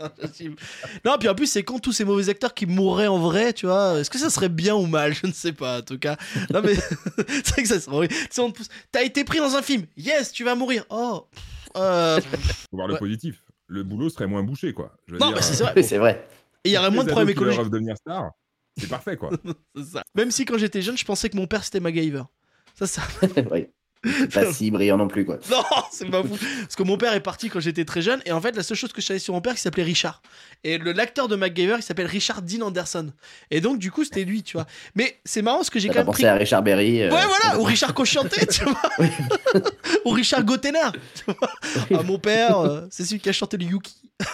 Non, 1.06 1.16
puis 1.20 1.30
en 1.30 1.36
plus, 1.36 1.48
c'est 1.48 1.64
quand 1.64 1.80
tous 1.80 1.94
ces 1.94 2.04
mauvais 2.04 2.28
acteurs 2.30 2.54
qui 2.54 2.66
mourraient 2.66 3.08
en 3.08 3.20
vrai, 3.20 3.54
tu 3.54 3.68
vois. 3.68 4.00
Est-ce 4.00 4.10
que 4.10 4.18
ça 4.18 4.30
serait 4.30 4.50
bien 4.50 4.76
ou 4.76 4.86
mal? 4.86 5.14
Je 5.14 5.28
ne 5.28 5.32
sais 5.32 5.54
pas, 5.54 5.80
en 5.80 5.82
tout 5.82 5.98
cas. 6.00 6.18
Non, 6.54 6.62
mais 6.64 6.76
c'est 7.28 7.50
vrai 7.52 7.62
que 7.64 7.68
ça 7.70 7.80
serait. 7.80 8.08
Tu 8.08 8.16
sais, 8.32 8.42
on 8.42 8.52
te 8.52 8.58
pousse. 8.58 8.70
T'as 8.92 9.04
été 9.04 9.24
pris 9.24 9.38
dans 9.40 9.56
un 9.56 9.62
film. 9.62 9.84
Yes, 9.98 10.32
tu 10.32 10.44
vas 10.44 10.56
mourir. 10.56 10.84
Oh. 10.90 11.26
Euh... 11.76 12.20
Faut 12.72 12.78
voir 12.78 12.88
le 12.88 12.94
Ouais. 12.94 13.00
positif. 13.00 13.44
Le 13.68 13.84
boulot 13.84 14.10
serait 14.10 14.28
moins 14.28 14.44
bouché, 14.44 14.74
quoi. 14.74 14.96
Je 15.08 15.14
veux 15.14 15.20
Non, 15.20 15.28
dire, 15.28 15.36
mais 15.38 15.42
c'est 15.42 15.62
euh, 15.64 15.66
vrai. 15.72 15.84
C'est 15.84 15.98
vrai. 15.98 16.28
Et 16.64 16.70
il 16.70 16.72
y 16.74 16.78
aurait 16.78 16.92
moins 16.92 17.04
de 17.04 17.10
problèmes 17.10 17.30
écologiques. 17.30 17.64
de 17.64 17.70
devenir 17.70 17.96
star, 17.98 18.32
c'est 18.78 18.90
parfait, 18.90 19.18
quoi. 19.18 19.30
C'est 19.76 19.84
ça. 19.86 20.04
Même 20.16 20.32
si 20.32 20.46
quand 20.46 20.58
j'étais 20.58 20.82
jeune, 20.82 20.98
je 20.98 21.06
pensais 21.06 21.30
que 21.30 21.38
mon 21.38 21.48
père 21.48 21.64
c'était 21.64 21.80
MacGyver. 21.80 22.24
Ça, 22.74 22.88
ça. 22.88 23.02
Oui. 23.52 23.68
Pas 24.34 24.52
si 24.52 24.72
brillant 24.72 24.98
non 24.98 25.08
plus, 25.08 25.26
quoi. 25.26 25.38
Non, 25.50 25.64
c'est 25.92 26.10
pas 26.10 26.24
fou. 26.24 26.38
Parce 26.62 26.76
que 26.76 26.84
mon 26.84 26.98
père 26.98 27.14
est 27.14 27.22
parti 27.22 27.50
quand 27.50 27.60
j'étais 27.60 27.86
très 27.86 28.02
jeune. 28.02 28.22
Et 28.26 28.32
en 28.32 28.42
fait, 28.42 28.56
la 28.56 28.64
seule 28.64 28.78
chose 28.78 28.94
que 28.94 29.02
je 29.02 29.08
savais 29.08 29.20
sur 29.20 29.34
mon 29.34 29.42
père, 29.42 29.54
il 29.54 29.60
s'appelait 29.60 29.84
Richard. 29.84 30.22
Et 30.64 30.78
le 30.78 30.92
l'acteur 30.92 31.28
de 31.28 31.36
MacGyver, 31.36 31.76
il 31.78 31.84
s'appelle 31.84 32.08
Richard 32.08 32.42
Dean 32.42 32.62
Anderson. 32.62 33.12
Et 33.52 33.62
donc, 33.62 33.80
du 33.80 33.92
coup, 33.92 34.04
c'était 34.04 34.24
lui, 34.24 34.44
tu 34.44 34.58
vois. 34.58 34.66
Mais 34.96 35.20
c'est 35.26 35.42
marrant 35.42 35.58
parce 35.58 35.70
que 35.70 35.80
j'ai 35.80 35.90
quand 35.90 35.96
même 35.96 36.06
pensé 36.06 36.24
pris. 36.24 36.26
à 36.26 36.36
Richard 36.36 36.64
Berry 36.64 37.04
euh, 37.04 37.12
Ouais, 37.12 37.26
voilà, 37.26 37.60
ou 37.60 37.64
Richard 37.64 37.94
Cochianté, 37.94 38.46
tu 38.48 38.64
vois. 38.64 38.82
ou 40.06 40.10
Richard 40.12 40.44
Gottener, 40.44 40.92
tu 41.16 41.24
vois. 41.26 41.50
Ah, 41.94 42.04
mon 42.04 42.20
père, 42.20 42.60
euh, 42.60 42.82
c'est 42.90 43.04
celui 43.04 43.20
qui 43.20 43.30
a 43.30 43.34
chanté 43.34 43.58
le 43.58 43.66
Yuki. 43.66 43.96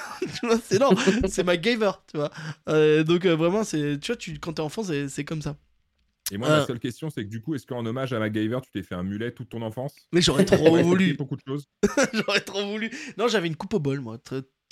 C'est 0.70 0.80
non, 0.80 0.92
c'est 1.28 1.44
MacGyver, 1.44 1.92
tu 2.10 2.18
vois. 2.18 2.30
Euh, 2.70 3.04
donc, 3.04 3.26
vraiment, 3.26 3.64
c'est, 3.64 4.00
tu 4.00 4.12
vois, 4.12 4.16
tu, 4.16 4.38
quand 4.40 4.54
t'es 4.54 4.62
enfant, 4.62 4.84
c'est 4.84 5.24
comme 5.24 5.42
ça. 5.42 5.56
Et 6.32 6.38
moi, 6.38 6.48
Euh. 6.50 6.60
ma 6.62 6.66
seule 6.66 6.80
question, 6.80 7.10
c'est 7.10 7.24
que 7.26 7.30
du 7.30 7.42
coup, 7.42 7.54
est-ce 7.56 7.66
qu'en 7.68 7.86
hommage 7.86 8.14
à 8.14 8.20
MacGyver, 8.20 8.60
tu 8.64 8.72
t'es 8.72 8.84
fait 8.84 8.96
un 8.96 9.04
mulet 9.04 9.32
toute 9.32 9.50
ton 9.50 9.62
enfance? 9.62 9.94
Mais 10.14 10.22
j'aurais 10.22 10.46
trop 10.46 10.78
voulu. 10.82 11.14
beaucoup 11.16 11.36
de 11.36 11.42
choses. 11.46 11.68
J'aurais 12.14 12.42
trop 12.42 12.66
voulu. 12.66 12.90
Non, 13.18 13.28
j'avais 13.28 13.48
une 13.48 13.56
coupe 13.56 13.74
au 13.74 13.80
bol, 13.80 14.00
moi. 14.00 14.18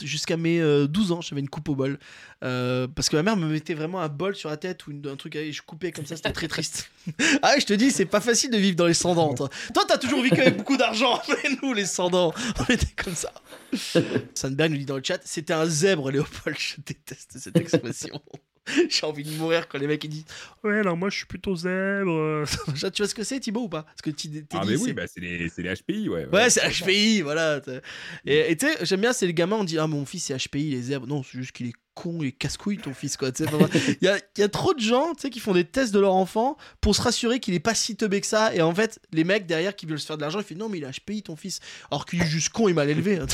Jusqu'à 0.02 0.38
mes 0.38 0.62
euh, 0.62 0.88
12 0.88 1.12
ans, 1.12 1.20
j'avais 1.20 1.42
une 1.42 1.50
coupe 1.50 1.68
au 1.68 1.76
bol. 1.76 2.00
Euh, 2.46 2.88
parce 2.88 3.10
que 3.10 3.18
ma 3.18 3.24
mère 3.24 3.36
me 3.36 3.48
mettait 3.50 3.74
vraiment 3.74 4.00
un 4.00 4.08
bol 4.08 4.34
sur 4.34 4.50
la 4.50 4.56
tête 4.56 4.88
ou 4.88 4.92
une- 4.92 5.06
un 5.06 5.18
truc 5.18 5.36
et 5.36 5.52
je 5.52 5.62
coupais 5.62 5.92
comme 5.92 6.06
ça, 6.06 6.16
c'était 6.16 6.32
très 6.32 6.48
triste. 6.48 6.90
ah, 7.42 7.56
je 7.60 7.66
te 7.66 7.74
dis, 7.74 7.92
c'est 7.92 8.06
pas 8.06 8.22
facile 8.22 8.50
de 8.52 8.58
vivre 8.58 8.78
dans 8.78 8.88
les 8.88 8.94
cendants. 8.94 9.34
Toi, 9.34 9.50
toi 9.74 9.84
t'as 9.86 9.98
toujours 9.98 10.22
vécu 10.24 10.40
avec 10.40 10.56
beaucoup 10.56 10.78
d'argent, 10.78 11.20
mais 11.28 11.50
nous, 11.62 11.74
les 11.74 11.86
cendants, 11.86 12.34
on 12.60 12.74
était 12.74 12.94
comme 12.96 13.14
ça. 13.16 13.34
Sandberg 14.34 14.72
nous 14.72 14.78
dit 14.78 14.86
dans 14.86 14.96
le 14.96 15.04
chat, 15.04 15.20
c'était 15.26 15.52
un 15.54 15.66
zèbre, 15.66 16.12
Léopold. 16.12 16.56
Je 16.58 16.76
déteste 16.86 17.38
cette 17.38 17.58
expression. 17.58 18.22
J'ai 18.90 19.06
envie 19.06 19.24
de 19.24 19.32
mourir 19.38 19.68
quand 19.68 19.78
les 19.78 19.88
mecs 19.88 20.04
ils 20.04 20.10
disent 20.10 20.26
Ouais, 20.64 20.82
non, 20.82 20.96
moi 20.96 21.10
je 21.10 21.18
suis 21.18 21.26
plutôt 21.26 21.56
zèbre. 21.56 22.46
tu 22.94 23.02
vois 23.02 23.08
ce 23.10 23.16
que 23.16 23.24
c'est, 23.24 23.40
Thibaut, 23.40 23.64
ou 23.64 23.70
pas? 23.70 23.84
Parce 23.84 24.02
que 24.02 24.10
tu 24.10 24.30
Ah, 24.54 24.64
mais 24.66 24.76
oui, 24.78 24.94
bah, 24.94 25.04
c'est 25.08 25.20
les, 25.22 25.38
les 25.58 25.76
HPI, 25.76 26.10
ouais. 26.10 26.28
Ouais, 26.32 26.50
c'est 26.50 26.62
HPI, 26.70 27.22
voilà. 27.22 27.62
Et 28.26 28.56
tu 28.58 28.68
sais, 28.68 28.78
j'aime 28.86 29.02
bien, 29.02 29.14
c'est 29.14 29.28
les 29.28 29.34
gamins, 29.34 29.58
on 29.58 29.64
dit 29.64 29.78
Ah, 29.80 29.88
mon 29.88 30.06
fils 30.06 30.26
c'est 30.26 30.38
HPI, 30.38 30.72
les 30.72 30.82
zèbres. 30.82 31.08
Non, 31.08 31.24
c'est 31.24 31.38
juste 31.38 31.52
qu'il 31.52 31.68
est 31.68 31.74
con 31.96 32.22
et 32.22 32.32
casse-couille 32.32 32.78
ton 32.78 32.94
fils, 32.94 33.18
quoi. 33.18 33.30
Il 33.40 33.98
y 34.02 34.08
a, 34.08 34.18
y 34.38 34.42
a 34.42 34.48
trop 34.48 34.74
de 34.74 34.80
gens, 34.80 35.14
tu 35.16 35.24
sais, 35.24 35.30
qui 35.30 35.42
font 35.42 35.54
des 35.54 35.66
tests 35.66 35.94
de 35.94 36.00
leur 36.00 36.14
enfant 36.14 36.56
pour 36.80 36.96
se 36.96 37.02
rassurer 37.02 37.42
qu'il 37.42 37.54
est 37.54 37.60
pas 37.60 37.74
si 37.76 37.98
teubé 37.98 38.22
que 38.22 38.28
ça. 38.28 38.56
Et 38.56 38.62
en 38.62 38.74
fait, 38.74 39.00
les 39.12 39.26
mecs 39.26 39.46
derrière 39.46 39.76
qui 39.76 39.86
veulent 39.86 40.00
se 40.00 40.06
faire 40.06 40.16
de 40.16 40.22
l'argent, 40.22 40.40
ils 40.40 40.46
font 40.46 40.56
Non, 40.56 40.70
mais 40.70 40.78
il 40.78 40.86
a 40.86 40.92
HPI 40.92 41.24
ton 41.24 41.36
fils. 41.36 41.60
Alors 41.92 42.06
qu'il 42.06 42.22
est 42.22 42.26
juste 42.28 42.50
con 42.50 42.68
et 42.70 42.74
mal 42.74 42.90
élevé. 42.90 43.18
hein. 43.18 43.26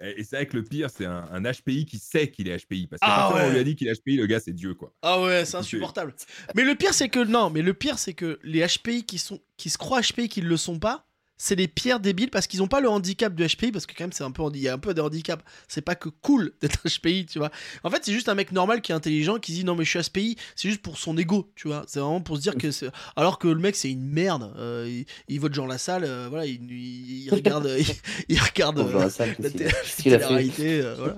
Et 0.00 0.24
c'est 0.24 0.36
vrai 0.36 0.46
que 0.46 0.56
le 0.56 0.62
pire, 0.64 0.88
c'est 0.90 1.04
un, 1.06 1.26
un 1.32 1.42
HPI 1.42 1.86
qui 1.86 1.98
sait 1.98 2.30
qu'il 2.30 2.48
est 2.48 2.56
HPI. 2.64 2.86
Parce 2.86 3.00
que 3.00 3.06
Ah 3.08 3.28
quand 3.30 3.36
on 3.36 3.40
ouais. 3.40 3.50
lui 3.52 3.58
a 3.58 3.64
dit 3.64 3.76
qu'il 3.76 3.88
est 3.88 3.94
HPI, 3.94 4.16
le 4.16 4.26
gars, 4.26 4.40
c'est 4.40 4.52
Dieu, 4.52 4.74
quoi. 4.74 4.92
Ah 5.02 5.20
ouais, 5.22 5.40
c'est 5.44 5.52
C'est- 5.52 5.56
insupportable. 5.58 6.14
Mais 6.54 6.64
le 6.64 6.74
pire, 6.74 6.94
c'est 6.94 7.08
que 7.08 7.22
non, 7.24 7.50
mais 7.50 7.62
le 7.62 7.74
pire, 7.74 7.98
c'est 7.98 8.14
que 8.14 8.38
les 8.42 8.66
HPI 8.66 9.04
qui 9.04 9.18
sont 9.18 9.40
qui 9.56 9.68
se 9.70 9.78
croient 9.78 10.00
HPI 10.00 10.28
qui 10.28 10.40
ne 10.42 10.48
le 10.48 10.56
sont 10.56 10.78
pas, 10.78 11.06
c'est 11.42 11.54
les 11.54 11.68
pires 11.68 12.00
débiles 12.00 12.28
parce 12.28 12.46
qu'ils 12.46 12.60
n'ont 12.60 12.66
pas 12.68 12.82
le 12.82 12.88
handicap 12.90 13.34
de 13.34 13.46
HPI 13.46 13.72
parce 13.72 13.86
que 13.86 13.94
quand 13.96 14.04
même 14.04 14.12
c'est 14.12 14.24
un 14.24 14.30
peu 14.30 14.42
il 14.52 14.60
y 14.60 14.68
a 14.68 14.74
un 14.74 14.78
peu 14.78 14.92
des 14.92 15.00
handicaps. 15.00 15.42
C'est 15.68 15.80
pas 15.80 15.94
que 15.94 16.10
cool 16.10 16.52
d'être 16.60 16.80
HPI, 16.86 17.24
tu 17.24 17.38
vois. 17.38 17.50
En 17.82 17.88
fait, 17.88 18.02
c'est 18.04 18.12
juste 18.12 18.28
un 18.28 18.34
mec 18.34 18.52
normal 18.52 18.82
qui 18.82 18.92
est 18.92 18.94
intelligent 18.94 19.38
qui 19.38 19.52
se 19.52 19.56
dit 19.58 19.64
non 19.64 19.74
mais 19.74 19.84
je 19.86 19.98
suis 19.98 20.10
HPI, 20.10 20.36
c'est 20.54 20.68
juste 20.68 20.82
pour 20.82 20.98
son 20.98 21.16
ego, 21.16 21.50
tu 21.56 21.68
vois. 21.68 21.82
C'est 21.88 21.98
vraiment 22.00 22.20
pour 22.20 22.36
se 22.36 22.42
dire 22.42 22.56
que 22.56 22.70
c'est 22.70 22.88
alors 23.16 23.38
que 23.38 23.48
le 23.48 23.54
mec 23.60 23.74
c'est 23.74 23.90
une 23.90 24.04
merde. 24.06 24.52
Euh, 24.58 24.86
il, 24.86 25.06
il 25.34 25.40
vote 25.40 25.54
Jean 25.54 25.64
Lassalle, 25.66 26.04
euh, 26.04 26.26
voilà, 26.28 26.44
il, 26.44 26.60
il- 26.70 27.24
il 27.24 27.30
regarde 27.34 27.70
il, 27.78 27.86
il 28.28 28.38
regarde 28.38 28.76
Pour 28.76 28.88
euh, 28.88 28.92
Jean 28.92 28.98
Lassalle, 28.98 29.34
la 29.38 29.48
qu'est-ce 29.48 29.50
qu'il 29.52 29.58
té- 29.60 29.66
a- 29.66 29.70
qu'est-ce 29.70 30.02
qu'il 30.02 30.14
a 30.14 30.18
fait 30.18 30.24
télé-réalité, 30.26 30.80
euh, 30.82 30.94
voilà. 30.98 31.16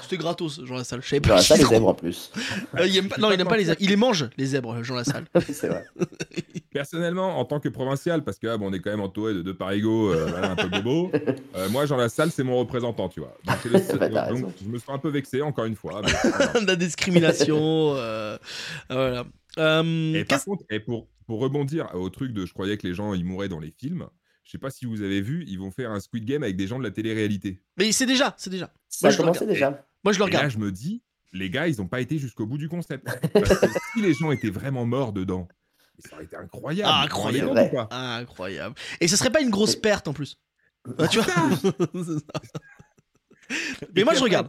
C'était 0.00 0.16
gratos 0.16 0.60
Jean 0.64 0.76
Lassalle. 0.76 1.02
Je 1.02 1.08
savais 1.10 1.22
Jean 1.22 1.34
pas. 1.36 1.56
Les 1.58 1.64
zèbres 1.64 1.88
en 1.88 1.94
plus. 1.94 2.30
euh, 2.78 2.86
il 2.86 2.96
aime 2.96 3.08
pas, 3.08 3.16
non, 3.18 3.30
il 3.30 3.38
aime 3.38 3.46
pas 3.48 3.58
les 3.58 3.64
zèbres. 3.66 3.80
Il 3.82 3.90
les 3.90 3.96
mange, 3.96 4.30
les 4.38 4.46
zèbres, 4.46 4.82
Jean 4.82 4.94
Lassalle. 4.94 5.26
c'est 5.52 5.68
vrai. 5.68 5.84
Personnellement, 6.72 7.38
en 7.38 7.44
tant 7.44 7.60
que 7.60 7.68
provincial, 7.68 8.24
parce 8.24 8.38
que 8.38 8.46
ah, 8.46 8.56
bon, 8.56 8.70
on 8.70 8.72
est 8.72 8.80
quand 8.80 8.90
même 8.90 9.00
entouré 9.02 9.34
de 9.34 9.41
deux 9.42 9.54
parigots, 9.54 10.12
euh, 10.12 10.26
voilà, 10.26 10.52
un 10.52 10.56
peu 10.56 10.68
bobo, 10.68 11.10
euh, 11.56 11.68
moi, 11.70 11.86
Jean 11.86 11.96
Lassalle, 11.96 12.30
c'est 12.30 12.42
mon 12.44 12.58
représentant, 12.58 13.08
tu 13.08 13.20
vois. 13.20 13.36
Donc, 13.44 13.56
Bah, 14.12 14.28
donc, 14.32 14.52
je 14.62 14.68
me 14.68 14.78
sens 14.78 14.90
un 14.90 14.98
peu 14.98 15.08
vexé, 15.10 15.42
encore 15.42 15.64
une 15.66 15.76
fois. 15.76 16.02
mais 16.02 16.60
de 16.62 16.66
la 16.66 16.76
discrimination. 16.76 17.94
euh, 17.96 18.38
voilà. 18.88 19.24
Euh, 19.58 20.14
Et 20.14 20.24
par 20.24 20.42
contre, 20.44 20.64
et 20.70 20.80
pour, 20.80 21.08
pour 21.26 21.40
rebondir 21.40 21.88
au 21.94 22.08
truc 22.10 22.32
de 22.32 22.46
je 22.46 22.52
croyais 22.52 22.76
que 22.78 22.86
les 22.86 22.94
gens 22.94 23.12
ils 23.14 23.24
mouraient 23.24 23.48
dans 23.50 23.60
les 23.60 23.70
films, 23.70 24.06
je 24.44 24.50
sais 24.50 24.58
pas 24.58 24.70
si 24.70 24.86
vous 24.86 25.02
avez 25.02 25.20
vu, 25.20 25.44
ils 25.46 25.58
vont 25.58 25.70
faire 25.70 25.90
un 25.92 26.00
Squid 26.00 26.24
Game 26.24 26.42
avec 26.42 26.56
des 26.56 26.66
gens 26.66 26.78
de 26.78 26.84
la 26.84 26.90
télé-réalité. 26.90 27.60
Mais 27.76 27.92
c'est 27.92 28.06
déjà, 28.06 28.34
c'est 28.38 28.50
déjà. 28.50 28.72
Ça 28.88 29.10
je 29.10 29.14
a 29.14 29.18
le 29.18 29.22
commencé 29.22 29.40
regarde. 29.40 29.52
déjà. 29.54 29.86
Moi, 30.04 30.12
je 30.12 30.18
le 30.18 30.26
Et 30.26 30.30
là, 30.30 30.38
regarde. 30.38 30.52
je 30.52 30.58
me 30.58 30.72
dis, 30.72 31.02
les 31.32 31.48
gars, 31.50 31.68
ils 31.68 31.80
ont 31.80 31.86
pas 31.86 32.00
été 32.00 32.18
jusqu'au 32.18 32.46
bout 32.46 32.58
du 32.58 32.68
concept. 32.68 33.06
Parce 33.32 33.58
que 33.60 33.66
si 33.94 34.02
les 34.02 34.14
gens 34.14 34.30
étaient 34.32 34.50
vraiment 34.50 34.84
morts 34.86 35.12
dedans, 35.12 35.46
ça 35.98 36.14
aurait 36.14 36.24
été 36.24 36.36
incroyable. 36.36 36.90
Ah, 37.90 38.16
incroyable. 38.18 38.74
Ah. 38.78 38.96
Et 39.00 39.08
ce 39.08 39.16
serait 39.16 39.30
pas 39.30 39.40
une 39.40 39.50
grosse 39.50 39.76
perte 39.76 40.06
en 40.08 40.12
plus. 40.12 40.36
Ah, 40.98 41.08
tu 41.08 41.20
vois 41.20 41.26
Mais 43.94 44.04
moi, 44.04 44.14
je 44.14 44.22
regarde. 44.22 44.48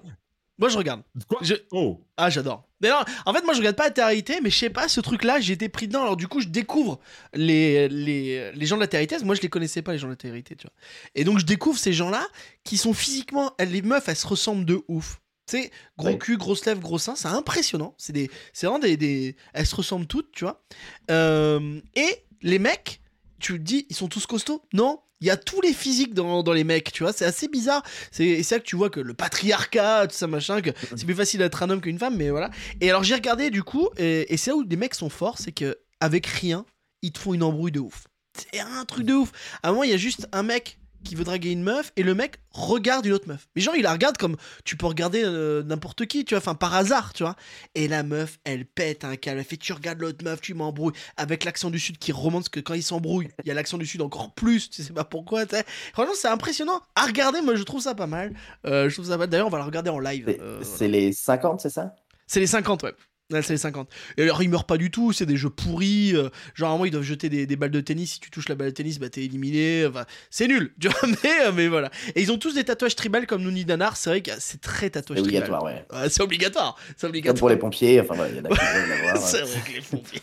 Moi, 0.60 0.70
je 0.70 0.78
regarde. 0.78 1.02
Quoi? 1.28 1.40
Je- 1.42 1.56
Oh 1.72 2.06
Ah, 2.16 2.30
j'adore. 2.30 2.70
Mais 2.80 2.90
non, 2.90 2.98
en 3.26 3.34
fait, 3.34 3.44
moi, 3.44 3.54
je 3.54 3.60
regarde 3.60 3.76
pas 3.76 3.86
la 3.86 3.92
télé-réalité, 3.92 4.40
mais 4.42 4.52
je 4.52 4.58
sais 4.60 4.70
pas, 4.70 4.88
ce 4.88 5.02
truc-là, 5.02 5.40
j'ai 5.40 5.54
été 5.54 5.68
pris 5.68 5.88
dedans. 5.88 6.04
Alors, 6.04 6.16
du 6.16 6.28
coup, 6.28 6.42
je 6.42 6.48
découvre 6.48 7.00
les, 7.34 7.90
les, 7.90 8.52
les 8.52 8.66
gens 8.66 8.76
de 8.76 8.82
la 8.82 8.88
télé-réalité. 8.88 9.26
Moi, 9.26 9.36
je 9.36 9.42
les 9.42 9.50
connaissais 9.50 9.82
pas, 9.82 9.94
les 9.94 9.98
gens 9.98 10.08
de 10.08 10.12
la 10.14 10.18
télé-réalité, 10.18 10.56
tu 10.56 10.68
vois. 10.68 10.74
Et 11.16 11.24
donc, 11.24 11.40
je 11.40 11.46
découvre 11.46 11.80
ces 11.80 11.92
gens-là 11.92 12.26
qui 12.64 12.78
sont 12.78 12.94
physiquement. 12.94 13.52
elles- 13.58 13.72
Les 13.72 13.82
meufs, 13.82 14.08
elles 14.08 14.16
se 14.16 14.28
ressemblent 14.28 14.66
de 14.66 14.82
ouf. 14.88 15.20
Tu 15.46 15.58
sais, 15.58 15.72
gros 15.98 16.08
Ouais. 16.10 16.18
cul, 16.18 16.38
grosse 16.38 16.66
lèvres, 16.66 16.80
gros 16.82 16.98
seins, 17.00 17.16
c'est 17.16 17.28
impressionnant. 17.28 17.94
C'est 17.98 18.14
des, 18.14 18.30
c'est 18.54 18.66
vraiment 18.68 18.80
des, 18.80 18.96
des- 18.98 19.36
Elles 19.54 19.66
se 19.68 19.76
ressemblent 19.76 20.08
toutes, 20.08 20.32
tu 20.32 20.46
vois. 20.46 20.64
Euh, 21.12 21.80
et 21.96 22.24
les 22.42 22.60
mecs, 22.60 23.02
tu 23.40 23.54
te 23.54 23.58
dis, 23.64 23.86
ils 23.90 23.96
sont 23.96 24.08
tous 24.08 24.26
costauds 24.26 24.64
Non 24.74 25.00
il 25.22 25.28
y 25.28 25.30
a 25.30 25.38
tous 25.38 25.62
les 25.62 25.72
physiques 25.72 26.14
dans, 26.14 26.44
dans 26.44 26.52
les 26.52 26.66
mecs, 26.66 26.92
tu 26.92 27.04
vois, 27.04 27.14
c'est 27.14 27.24
assez 27.24 27.48
bizarre. 27.48 27.82
C'est 28.12 28.26
et 28.26 28.44
c'est 28.44 28.56
là 28.56 28.60
que 28.60 28.66
tu 28.66 28.76
vois 28.76 28.90
que 28.90 29.00
le 29.00 29.14
patriarcat, 29.14 30.08
tout 30.08 30.16
ça 30.16 30.28
machin, 30.28 30.60
que 30.60 30.72
c'est 30.98 31.06
plus 31.06 31.16
facile 31.16 31.40
d'être 31.40 31.64
un 31.64 31.70
homme 31.70 31.80
qu'une 31.80 31.98
femme, 31.98 32.18
mais 32.18 32.30
voilà. 32.30 32.52
Et 32.82 32.90
alors 32.90 33.06
j'ai 33.06 33.14
regardé 33.16 33.50
du 33.50 33.64
coup, 33.64 33.88
et, 33.96 34.34
et 34.34 34.36
c'est 34.36 34.50
là 34.52 34.58
où 34.58 34.64
les 34.64 34.76
mecs 34.76 34.96
sont 34.96 35.08
forts, 35.10 35.38
c'est 35.40 35.54
que 35.54 35.78
avec 36.02 36.28
rien, 36.28 36.66
ils 37.04 37.14
te 37.14 37.20
font 37.20 37.34
une 37.34 37.44
embrouille 37.44 37.72
de 37.72 37.80
ouf. 37.80 38.04
C'est 38.52 38.60
un 38.60 38.84
truc 38.84 39.06
de 39.06 39.14
ouf. 39.14 39.32
À 39.62 39.70
un 39.70 39.72
moment, 39.72 39.84
il 39.84 39.92
y 39.92 39.94
a 39.94 39.98
juste 39.98 40.28
un 40.34 40.44
mec 40.44 40.78
qui 41.04 41.16
veut 41.16 41.24
draguer 41.24 41.52
une 41.52 41.64
meuf, 41.64 41.92
et 41.96 42.04
le 42.04 42.16
mec 42.16 42.38
regarde 42.52 43.06
une 43.06 43.14
autre 43.14 43.28
meuf. 43.28 43.48
Mais 43.56 43.62
genre, 43.62 43.76
il 43.76 43.84
la 43.84 43.92
regarde 43.92 44.18
comme 44.18 44.36
tu 44.64 44.78
peux 44.78 44.86
regarder 44.86 45.24
euh, 45.24 45.64
n'importe 45.64 46.06
qui, 46.06 46.26
tu 46.26 46.34
vois, 46.34 46.40
enfin 46.40 46.56
par 46.56 46.74
hasard, 46.74 47.14
tu 47.14 47.24
vois. 47.24 47.36
Et 47.76 47.88
la 47.88 48.04
meuf, 48.04 48.40
elle 48.44 48.66
pète 48.66 49.04
un 49.04 49.16
câble, 49.16 49.40
elle 49.40 49.46
fait 49.46 49.58
tu 49.58 49.74
regardes 49.74 50.00
l'autre 50.00 50.24
meuf, 50.24 50.42
tu 50.42 50.54
m'embrouilles, 50.54 50.94
avec 51.18 51.44
l'accent 51.44 51.70
du 51.70 51.80
sud 51.80 51.98
qui 51.98 52.12
remonte, 52.12 52.44
parce 52.44 52.50
que 52.50 52.60
quand 52.60 52.74
il 52.74 52.84
s'embrouille, 52.84 53.30
il 53.44 53.48
y 53.48 53.52
a 53.52 53.54
l'accent 53.54 53.78
du 53.78 53.86
sud 53.86 54.02
encore 54.02 54.34
plus, 54.34 54.70
tu 54.70 54.84
sais 54.84 54.94
pas 54.94 55.04
pourquoi, 55.04 55.46
tu 55.46 55.56
sais. 55.56 55.64
Franchement, 55.94 56.14
c'est 56.16 56.28
impressionnant. 56.28 56.82
À 56.96 57.06
regarder, 57.06 57.42
moi 57.42 57.56
je 57.56 57.64
trouve 57.64 57.82
ça 57.82 57.96
pas 57.96 58.08
mal. 58.08 58.34
Euh, 58.66 58.90
je 58.90 58.94
trouve 58.94 59.06
ça 59.06 59.14
pas 59.14 59.20
mal. 59.20 59.30
D'ailleurs, 59.30 59.48
on 59.48 59.52
va 59.52 59.60
le 59.60 59.66
regarder 59.66 59.90
en 59.90 60.00
live. 60.00 60.26
C'est 60.28 60.42
euh, 60.42 60.64
c'est 60.64 60.88
les 60.88 61.14
50, 61.14 61.62
c'est 61.62 61.70
ça? 61.70 61.96
C'est 62.28 62.40
les 62.40 62.48
50, 62.48 62.84
ouais. 62.84 62.94
Ouais, 63.32 63.42
c'est 63.42 63.54
les 63.54 63.58
50. 63.58 63.90
Et 64.18 64.24
alors, 64.24 64.44
ils 64.44 64.50
meurent 64.50 64.66
pas 64.66 64.78
du 64.78 64.92
tout, 64.92 65.12
c'est 65.14 65.26
des 65.26 65.38
jeux 65.38 65.50
pourris. 65.50 66.12
euh, 66.14 66.30
moment, 66.60 66.86
ils 66.86 66.92
doivent 66.92 67.04
jeter 67.04 67.30
des, 67.30 67.48
des 67.48 67.56
balles 67.56 67.72
de 67.72 67.80
tennis. 67.80 68.14
Si 68.14 68.20
tu 68.20 68.30
touches 68.30 68.50
la 68.50 68.56
balle 68.56 68.68
de 68.68 68.74
tennis, 68.74 69.00
bah 69.00 69.10
t'es 69.10 69.24
éliminé. 69.24 69.86
Enfin, 69.88 70.06
c'est 70.30 70.48
nul, 70.48 70.74
tu 70.80 70.90
vois, 70.90 71.08
mais, 71.08 71.42
euh, 71.46 71.52
mais 71.54 71.68
voilà. 71.68 71.90
Et 72.16 72.22
ils 72.22 72.32
ont 72.32 72.38
tous 72.38 72.54
des 72.54 72.64
tatouages 72.64 72.96
tribal 72.96 73.26
comme 73.26 73.42
Nouni 73.42 73.66
Danar. 73.66 73.96
C'est 73.98 74.10
vrai 74.10 74.22
que 74.22 74.32
c'est 74.40 74.60
très 74.62 74.90
tatouage 74.90 75.20
C'est 75.20 75.24
tribal. 75.24 75.44
obligatoire, 75.44 75.64
ouais. 75.64 75.86
Ouais, 75.94 76.10
c'est 76.10 76.22
obligatoire. 76.22 76.76
C'est 76.90 77.02
Comme 77.02 77.10
obligatoire. 77.10 77.40
pour 77.40 77.50
les 77.50 77.58
pompiers, 77.58 78.02
enfin 78.02 78.16
il 78.30 78.36
y 78.38 78.40
en 78.40 78.46
a 78.46 78.50
qui 78.50 78.56
veulent 78.76 78.90
l'avoir. 78.90 79.18
C'est 79.18 79.42
vrai 79.42 79.62
que 79.66 79.72
les 79.74 79.82
pompiers. 79.82 80.22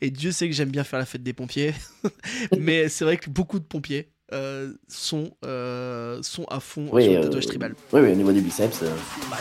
Et 0.00 0.10
Dieu 0.10 0.32
sait 0.32 0.48
que 0.48 0.54
j'aime 0.54 0.70
bien 0.70 0.82
faire 0.84 0.98
la 0.98 1.06
fête 1.06 1.22
des 1.22 1.34
pompiers. 1.34 1.74
mais 2.58 2.88
c'est 2.88 3.04
vrai 3.04 3.16
que 3.18 3.28
beaucoup 3.30 3.58
de 3.58 3.64
pompiers 3.64 4.08
euh, 4.32 4.72
sont, 4.88 5.36
euh, 5.44 6.20
sont 6.22 6.44
à 6.46 6.58
fond 6.60 6.88
Oui, 6.90 7.04
sur 7.04 7.12
le 7.12 7.20
tatouage 7.20 7.46
tribal. 7.46 7.74
Oui, 7.92 8.00
oui, 8.00 8.10
au 8.12 8.14
niveau 8.16 8.32
du 8.32 8.40
biceps, 8.40 8.82
Bah, 9.30 9.36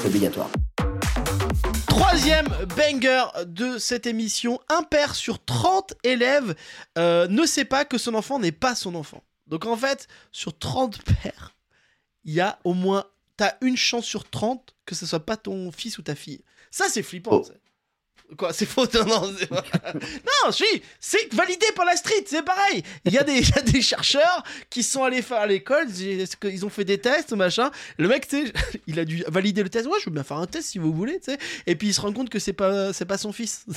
c'est 0.00 0.08
obligatoire. 0.08 0.50
Troisième 1.86 2.48
banger 2.76 3.24
de 3.46 3.78
cette 3.78 4.06
émission, 4.06 4.60
un 4.68 4.82
père 4.82 5.14
sur 5.14 5.44
30 5.44 5.94
élèves 6.04 6.54
euh, 6.98 7.26
ne 7.28 7.46
sait 7.46 7.64
pas 7.64 7.84
que 7.84 7.98
son 7.98 8.14
enfant 8.14 8.38
n'est 8.38 8.52
pas 8.52 8.74
son 8.74 8.94
enfant. 8.94 9.22
Donc 9.46 9.66
en 9.66 9.76
fait, 9.76 10.08
sur 10.30 10.58
30 10.58 11.00
pères, 11.02 11.54
il 12.24 12.34
y 12.34 12.40
a 12.40 12.58
au 12.64 12.74
moins, 12.74 13.04
t'as 13.36 13.54
une 13.60 13.76
chance 13.76 14.04
sur 14.04 14.28
30 14.28 14.74
que 14.86 14.94
ce 14.94 15.06
soit 15.06 15.24
pas 15.24 15.36
ton 15.36 15.70
fils 15.72 15.98
ou 15.98 16.02
ta 16.02 16.14
fille. 16.14 16.42
Ça 16.70 16.86
c'est 16.88 17.02
flippant. 17.02 17.42
Oh. 17.44 17.52
Quoi, 18.36 18.52
c'est 18.52 18.66
faux 18.66 18.86
Non, 18.94 19.04
non, 19.04 19.20
non, 19.94 20.52
si, 20.52 20.64
c'est 21.00 21.32
validé 21.34 21.66
par 21.74 21.84
la 21.84 21.96
street, 21.96 22.24
c'est 22.26 22.42
pareil. 22.44 22.82
Il 23.04 23.12
y, 23.12 23.18
a 23.18 23.24
des- 23.24 23.38
il 23.38 23.48
y 23.48 23.58
a 23.58 23.62
des 23.62 23.82
chercheurs 23.82 24.42
qui 24.70 24.82
sont 24.82 25.04
allés 25.04 25.22
faire 25.22 25.38
à 25.40 25.46
l'école, 25.46 25.86
ils 25.90 26.64
ont 26.64 26.68
fait 26.70 26.84
des 26.84 26.98
tests, 26.98 27.32
machin. 27.32 27.70
Le 27.98 28.08
mec, 28.08 28.26
tu 28.28 28.46
sais, 28.46 28.52
il 28.86 28.98
a 28.98 29.04
dû 29.04 29.24
valider 29.28 29.62
le 29.62 29.68
test. 29.68 29.86
Ouais, 29.86 29.98
je 30.00 30.06
veux 30.06 30.10
bien 30.14 30.24
faire 30.24 30.38
un 30.38 30.46
test 30.46 30.68
si 30.70 30.78
vous 30.78 30.92
voulez, 30.92 31.18
tu 31.20 31.32
sais. 31.32 31.38
Et 31.66 31.76
puis 31.76 31.88
il 31.88 31.94
se 31.94 32.00
rend 32.00 32.12
compte 32.12 32.30
que 32.30 32.38
c'est 32.38 32.52
pas, 32.52 32.92
c'est 32.92 33.04
pas 33.04 33.18
son 33.18 33.32
fils. 33.32 33.66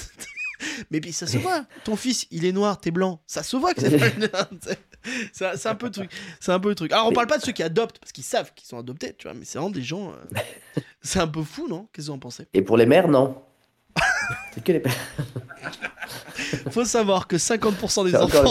Mais 0.89 1.01
puis 1.01 1.11
ça 1.11 1.27
se 1.27 1.37
voit. 1.37 1.65
Ton 1.83 1.97
fils, 1.97 2.27
il 2.31 2.45
est 2.45 2.53
noir, 2.53 2.79
t'es 2.79 2.91
blanc. 2.91 3.19
Ça 3.27 3.43
se 3.43 3.57
voit 3.57 3.73
que 3.73 3.81
c'est 3.81 3.97
pas 3.97 4.07
le 4.07 4.19
mien, 4.19 4.47
tu 4.61 4.69
sais. 4.69 4.77
C'est 5.33 5.57
c'est 5.57 5.67
un 5.69 5.75
peu 5.75 5.87
le 5.87 5.91
truc. 5.91 6.09
C'est 6.39 6.51
un 6.53 6.59
peu 6.61 6.69
le 6.69 6.75
truc. 6.75 6.93
Alors 6.93 7.07
on 7.07 7.11
parle 7.11 7.27
pas 7.27 7.37
de 7.37 7.43
ceux 7.43 7.51
qui 7.51 7.61
adoptent 7.61 7.99
parce 7.99 8.13
qu'ils 8.13 8.23
savent 8.23 8.53
qu'ils 8.55 8.65
sont 8.67 8.77
adoptés, 8.79 9.13
tu 9.17 9.27
vois. 9.27 9.33
Mais 9.33 9.43
c'est 9.43 9.57
vraiment 9.57 9.69
des 9.73 9.81
gens. 9.83 10.13
euh, 10.13 10.79
C'est 11.01 11.19
un 11.19 11.27
peu 11.27 11.43
fou, 11.43 11.67
non? 11.67 11.87
Qu'est-ce 11.91 12.07
que 12.07 12.11
vous 12.11 12.15
en 12.15 12.19
pensez? 12.19 12.47
Et 12.53 12.61
pour 12.61 12.77
les 12.77 12.85
mères, 12.85 13.07
non. 13.09 13.41
C'est 14.53 14.63
que 14.63 14.71
les 14.71 14.79
pères. 14.79 14.93
Faut 16.71 16.85
savoir 16.85 17.27
que 17.27 17.35
50% 17.37 18.05
des 18.05 18.11
le 18.11 18.21
enfants. 18.21 18.43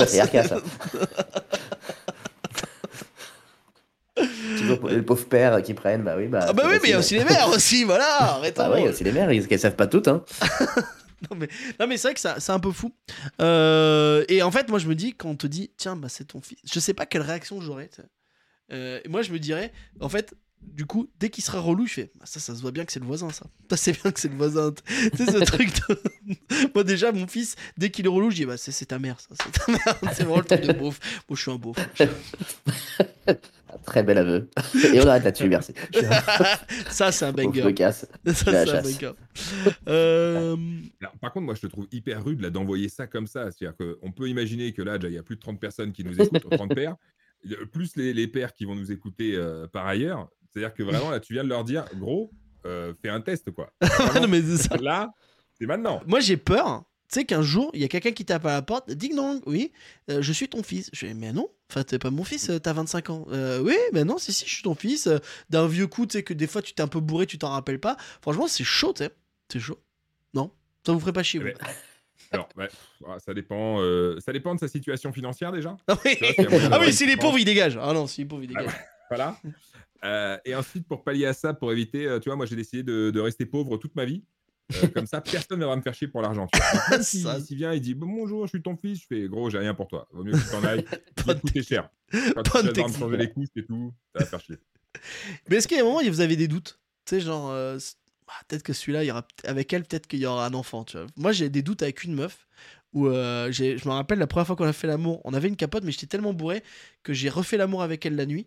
les 4.88 5.02
pauvres 5.02 5.26
pères 5.26 5.62
qui 5.62 5.74
prennent, 5.74 6.02
bah 6.02 6.14
oui. 6.16 6.26
Bah, 6.28 6.46
Ah 6.48 6.52
bah 6.52 6.64
oui, 6.66 6.76
mais 6.82 6.88
il 6.88 6.90
y 6.92 6.94
a 6.94 6.98
aussi 6.98 7.16
les 7.16 7.24
mères 7.24 7.48
aussi, 7.48 7.84
voilà. 7.84 8.06
Arrêtons. 8.20 8.68
Bah 8.68 8.72
oui, 8.74 8.88
aussi 8.88 9.04
les 9.04 9.12
mères, 9.12 9.30
ils- 9.32 9.46
qu'elles 9.46 9.58
savent 9.60 9.76
pas 9.76 9.86
toutes, 9.86 10.08
hein. 10.08 10.24
Non 11.30 11.38
mais, 11.38 11.48
non, 11.80 11.86
mais 11.86 11.96
c'est 11.96 12.08
vrai 12.08 12.14
que 12.14 12.20
c'est 12.38 12.52
un 12.52 12.60
peu 12.60 12.70
fou. 12.70 12.92
Euh, 13.40 14.24
et 14.28 14.42
en 14.42 14.50
fait, 14.50 14.68
moi 14.68 14.78
je 14.78 14.86
me 14.86 14.94
dis, 14.94 15.14
quand 15.14 15.30
on 15.30 15.36
te 15.36 15.46
dit, 15.46 15.70
tiens, 15.78 15.96
bah 15.96 16.08
c'est 16.10 16.24
ton 16.24 16.42
fils, 16.42 16.58
je 16.70 16.78
sais 16.78 16.92
pas 16.92 17.06
quelle 17.06 17.22
réaction 17.22 17.62
j'aurais. 17.62 17.88
Euh, 18.72 19.00
moi 19.08 19.22
je 19.22 19.32
me 19.32 19.38
dirais, 19.38 19.72
en 20.00 20.10
fait, 20.10 20.34
du 20.72 20.86
coup, 20.86 21.08
dès 21.20 21.30
qu'il 21.30 21.44
sera 21.44 21.60
relou, 21.60 21.86
je 21.86 21.94
fais, 21.94 22.10
bah, 22.18 22.26
ça, 22.26 22.40
ça 22.40 22.54
se 22.54 22.60
voit 22.62 22.72
bien 22.72 22.84
que 22.84 22.92
c'est 22.92 23.00
le 23.00 23.06
voisin, 23.06 23.30
ça. 23.30 23.46
Ça, 23.70 23.76
c'est 23.76 24.00
bien 24.00 24.10
que 24.10 24.20
c'est 24.20 24.28
le 24.28 24.36
voisin. 24.36 24.72
tu 24.72 25.16
sais, 25.16 25.26
ce 25.26 25.38
truc 25.44 25.70
de... 25.88 25.98
Moi 26.74 26.84
déjà, 26.84 27.12
mon 27.12 27.26
fils, 27.26 27.56
dès 27.76 27.90
qu'il 27.90 28.06
est 28.06 28.08
relou, 28.08 28.30
je 28.30 28.36
dis, 28.36 28.44
bah 28.44 28.56
c'est 28.56 28.72
c'est 28.72 28.86
ta 28.86 28.98
mère, 28.98 29.20
ça. 29.20 29.28
C'est 29.42 29.52
ta 29.52 29.72
mère. 29.72 30.14
C'est 30.14 30.22
vraiment 30.24 30.38
le 30.38 30.44
truc 30.44 30.62
de 30.62 30.72
beauf. 30.72 30.98
Moi 31.28 31.36
je 31.36 31.42
suis 31.42 31.50
un 31.50 31.56
beauf. 31.56 31.76
Très 33.84 34.02
bel 34.02 34.18
aveu. 34.18 34.48
Et 34.92 35.00
on 35.00 35.06
arrête 35.06 35.24
là-dessus, 35.24 35.48
merci. 35.48 35.74
ça, 36.90 37.12
c'est 37.12 37.24
un 37.24 37.32
je 37.36 37.42
me 37.42 37.44
banger. 37.44 37.74
casse. 37.74 38.06
Ça, 38.26 38.32
c'est 38.34 38.70
un 38.70 38.82
banger. 38.82 39.12
Euh, 39.88 40.56
Alors, 41.00 41.14
par 41.20 41.32
contre, 41.32 41.46
moi, 41.46 41.54
je 41.54 41.62
te 41.62 41.66
trouve 41.66 41.86
hyper 41.90 42.24
rude 42.24 42.40
là 42.40 42.50
d'envoyer 42.50 42.88
ça 42.88 43.06
comme 43.06 43.26
ça. 43.26 43.50
C'est-à-dire 43.50 43.76
qu'on 43.76 44.12
peut 44.12 44.28
imaginer 44.28 44.72
que 44.72 44.82
là, 44.82 44.98
déjà, 44.98 45.10
il 45.10 45.14
y 45.14 45.18
a 45.18 45.22
plus 45.22 45.36
de 45.36 45.40
30 45.40 45.60
personnes 45.60 45.92
qui 45.92 46.04
nous 46.04 46.20
écoutent, 46.20 46.48
30 46.48 46.74
pères, 46.74 46.96
plus 47.72 47.96
les, 47.96 48.14
les 48.14 48.28
pères 48.28 48.54
qui 48.54 48.64
vont 48.64 48.74
nous 48.74 48.92
écouter 48.92 49.34
euh, 49.34 49.66
par 49.66 49.86
ailleurs. 49.86 50.28
C'est-à-dire 50.54 50.74
que 50.74 50.82
vraiment, 50.84 51.10
là, 51.10 51.18
tu 51.18 51.32
viens 51.32 51.42
de 51.42 51.48
leur 51.48 51.64
dire, 51.64 51.84
gros, 51.96 52.30
euh, 52.64 52.94
fais 53.02 53.08
un 53.08 53.20
test, 53.20 53.50
quoi. 53.50 53.72
non, 54.20 54.28
mais 54.28 54.40
c'est 54.40 54.68
ça. 54.68 54.76
Là, 54.76 55.12
c'est 55.58 55.66
maintenant. 55.66 56.00
Moi, 56.06 56.20
j'ai 56.20 56.36
peur. 56.36 56.84
Tu 57.10 57.20
sais 57.20 57.24
qu'un 57.26 57.42
jour, 57.42 57.70
il 57.74 57.80
y 57.80 57.84
a 57.84 57.88
quelqu'un 57.88 58.12
qui 58.12 58.24
tape 58.24 58.46
à 58.46 58.52
la 58.52 58.62
porte, 58.62 58.90
ding 58.90 59.14
dong, 59.14 59.42
oui, 59.46 59.72
euh, 60.10 60.22
je 60.22 60.32
suis 60.32 60.48
ton 60.48 60.62
fils. 60.62 60.88
Je 60.92 61.06
fais, 61.06 61.14
mais 61.14 61.32
non, 61.32 61.50
enfin, 61.70 61.82
t'es 61.82 61.98
pas 61.98 62.10
mon 62.10 62.24
fils, 62.24 62.48
euh, 62.48 62.58
t'as 62.58 62.72
25 62.72 63.10
ans. 63.10 63.26
Euh, 63.30 63.60
oui, 63.60 63.76
mais 63.92 64.04
non, 64.04 64.16
si, 64.16 64.32
si, 64.32 64.46
je 64.46 64.54
suis 64.54 64.62
ton 64.62 64.74
fils. 64.74 65.08
D'un 65.50 65.66
vieux 65.66 65.86
coup, 65.86 66.06
tu 66.06 66.12
sais, 66.12 66.22
que 66.22 66.32
des 66.32 66.46
fois, 66.46 66.62
tu 66.62 66.72
t'es 66.72 66.82
un 66.82 66.88
peu 66.88 67.00
bourré, 67.00 67.26
tu 67.26 67.36
t'en 67.36 67.50
rappelles 67.50 67.80
pas. 67.80 67.96
Franchement, 68.22 68.48
c'est 68.48 68.64
chaud, 68.64 68.92
tu 68.94 69.04
sais. 69.04 69.10
C'est 69.52 69.60
chaud. 69.60 69.78
Non? 70.32 70.50
Ça 70.86 70.92
vous 70.92 71.00
ferait 71.00 71.12
pas 71.12 71.22
chier, 71.22 71.40
vous? 71.40 71.48
Eh 71.48 71.52
ben, 71.52 71.66
Alors, 72.32 72.48
ouais, 72.56 72.68
ah, 73.06 73.18
ça 73.18 73.34
dépend. 73.34 73.78
ça 74.18 74.32
dépend 74.32 74.54
de 74.54 74.60
sa 74.60 74.68
situation 74.68 75.12
financière 75.12 75.52
déjà. 75.52 75.76
Ah 75.88 75.98
oui, 76.04 76.16
moyen 76.20 76.70
ah 76.72 76.78
oui 76.80 76.92
si 76.92 77.06
les 77.06 77.16
pauvres, 77.16 77.38
ils 77.38 77.44
dégagent. 77.44 77.78
Ah 77.80 77.92
non, 77.92 78.06
si 78.06 78.22
les 78.22 78.26
pauvres, 78.26 78.42
ils 78.42 78.48
dégagent. 78.48 78.74
Voilà. 79.10 79.36
Euh, 80.04 80.36
et 80.44 80.54
ensuite, 80.54 80.86
pour 80.86 81.02
pallier 81.04 81.26
à 81.26 81.32
ça, 81.32 81.54
pour 81.54 81.72
éviter, 81.72 82.06
euh, 82.06 82.18
tu 82.20 82.28
vois, 82.28 82.36
moi 82.36 82.46
j'ai 82.46 82.56
décidé 82.56 82.82
de, 82.82 83.10
de 83.10 83.20
rester 83.20 83.46
pauvre 83.46 83.76
toute 83.78 83.94
ma 83.96 84.04
vie. 84.04 84.22
Euh, 84.74 84.86
comme 84.94 85.06
ça, 85.06 85.20
personne 85.20 85.60
ne 85.60 85.66
va 85.66 85.76
me 85.76 85.82
faire 85.82 85.94
chier 85.94 86.08
pour 86.08 86.22
l'argent. 86.22 86.46
S'il 87.00 87.22
Ça- 87.22 87.38
vient, 87.50 87.72
il 87.72 87.80
dit 87.80 87.94
bonjour, 87.94 88.46
je 88.46 88.50
suis 88.50 88.62
ton 88.62 88.76
fils. 88.76 89.00
Je 89.02 89.06
fais 89.06 89.28
gros, 89.28 89.50
j'ai 89.50 89.58
rien 89.58 89.74
pour 89.74 89.88
toi. 89.88 90.08
Vaut 90.12 90.24
mieux 90.24 90.32
que 90.32 90.38
tu 90.38 90.50
t'en 90.50 90.64
ailles. 90.64 90.84
Ça 91.18 91.24
Bonne 91.24 91.26
va 91.26 91.34
te 91.34 91.40
coûter 91.40 91.62
cher. 91.62 91.88
Quand 92.34 92.42
tu 92.42 92.50
vas 92.50 92.88
me 92.88 92.92
changer 92.92 93.16
les 93.16 93.30
couches 93.30 93.48
et 93.56 93.64
tout, 93.64 93.94
ça 94.14 94.20
va 94.24 94.26
faire 94.26 94.40
chier. 94.40 94.56
Mais 95.48 95.56
est-ce 95.56 95.68
qu'il 95.68 95.76
y 95.76 95.80
a 95.80 95.82
un 95.82 95.86
moment 95.86 96.00
où 96.00 96.06
vous 96.06 96.20
avez 96.20 96.36
des 96.36 96.48
doutes? 96.48 96.78
Tu 97.04 97.16
sais, 97.16 97.20
genre, 97.20 97.50
euh, 97.50 97.78
bah, 98.26 98.34
peut-être 98.48 98.62
que 98.62 98.72
celui-là, 98.72 99.04
il 99.04 99.08
y 99.08 99.10
aura, 99.10 99.26
avec 99.44 99.72
elle, 99.72 99.84
peut-être 99.84 100.06
qu'il 100.06 100.20
y 100.20 100.26
aura 100.26 100.46
un 100.46 100.54
enfant, 100.54 100.84
tu 100.84 100.96
vois. 100.96 101.06
Moi, 101.16 101.32
j'ai 101.32 101.48
des 101.48 101.62
doutes 101.62 101.82
avec 101.82 102.04
une 102.04 102.14
meuf 102.14 102.46
où 102.92 103.08
euh, 103.08 103.50
je 103.50 103.64
me 103.86 103.90
rappelle 103.90 104.18
la 104.20 104.26
première 104.26 104.46
fois 104.46 104.54
qu'on 104.56 104.64
a 104.64 104.72
fait 104.72 104.86
l'amour, 104.86 105.20
on 105.24 105.34
avait 105.34 105.48
une 105.48 105.56
capote, 105.56 105.82
mais 105.82 105.90
j'étais 105.92 106.06
tellement 106.06 106.32
bourré 106.32 106.62
que 107.02 107.12
j'ai 107.12 107.28
refait 107.28 107.56
l'amour 107.56 107.82
avec 107.82 108.06
elle 108.06 108.14
la 108.16 108.24
nuit. 108.24 108.46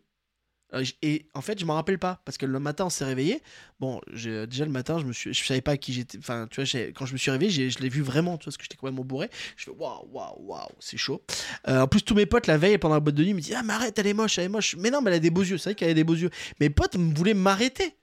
Euh, 0.73 0.83
Et 1.01 1.27
en 1.33 1.41
fait, 1.41 1.59
je 1.59 1.65
m'en 1.65 1.75
rappelle 1.75 1.99
pas 1.99 2.21
parce 2.25 2.37
que 2.37 2.45
le 2.45 2.59
matin, 2.59 2.85
on 2.85 2.89
s'est 2.89 3.05
réveillé. 3.05 3.41
Bon, 3.79 4.01
j'ai- 4.11 4.47
déjà 4.47 4.65
le 4.65 4.71
matin, 4.71 4.99
je 4.99 5.05
me 5.05 5.13
suis, 5.13 5.33
je 5.33 5.45
savais 5.45 5.61
pas 5.61 5.77
qui 5.77 5.93
j'étais. 5.93 6.17
Enfin, 6.17 6.47
tu 6.49 6.61
vois, 6.61 6.79
quand 6.95 7.05
je 7.05 7.13
me 7.13 7.17
suis 7.17 7.31
réveillé, 7.31 7.69
je 7.69 7.79
l'ai 7.79 7.89
vu 7.89 8.01
vraiment, 8.01 8.37
tu 8.37 8.43
vois, 8.43 8.45
parce 8.51 8.57
que 8.57 8.63
j'étais 8.63 8.75
complètement 8.75 9.03
bourré. 9.05 9.29
Je 9.55 9.65
fais 9.65 9.71
waouh, 9.71 10.07
waouh, 10.11 10.35
waouh, 10.45 10.67
c'est 10.79 10.97
chaud. 10.97 11.21
Euh, 11.67 11.81
en 11.81 11.87
plus, 11.87 12.01
tous 12.03 12.15
mes 12.15 12.25
potes 12.25 12.47
la 12.47 12.57
veille 12.57 12.77
pendant 12.77 12.95
la 12.95 12.99
boîte 12.99 13.15
de 13.15 13.23
nuit 13.23 13.33
me 13.33 13.39
disent 13.41 13.55
ah 13.57 13.63
mais 13.63 13.73
arrête, 13.73 13.97
elle 13.97 14.07
est 14.07 14.13
moche, 14.13 14.37
elle 14.37 14.45
est 14.45 14.49
moche. 14.49 14.75
Mais 14.77 14.89
non, 14.89 15.01
mais 15.01 15.11
elle 15.11 15.17
a 15.17 15.19
des 15.19 15.29
beaux 15.29 15.43
yeux. 15.43 15.57
C'est 15.57 15.69
vrai 15.69 15.75
qu'elle 15.75 15.89
a 15.91 15.93
des 15.93 16.03
beaux 16.03 16.15
yeux. 16.15 16.29
Mes 16.59 16.69
potes 16.69 16.95
voulaient 16.97 17.33
m'arrêter. 17.33 17.95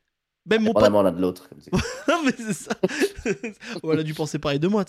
Même 0.46 0.62
mon 0.62 0.74
pote. 0.74 0.82
L'un 0.82 1.12
de 1.12 1.20
l'autre. 1.20 1.48
non 2.08 2.22
mais 2.24 2.32
c'est 2.36 2.52
ça. 2.52 2.72
Oh, 3.82 3.92
elle 3.92 4.00
a 4.00 4.02
dû 4.02 4.12
penser 4.12 4.38
pareil 4.38 4.58
de 4.58 4.68
moi. 4.68 4.84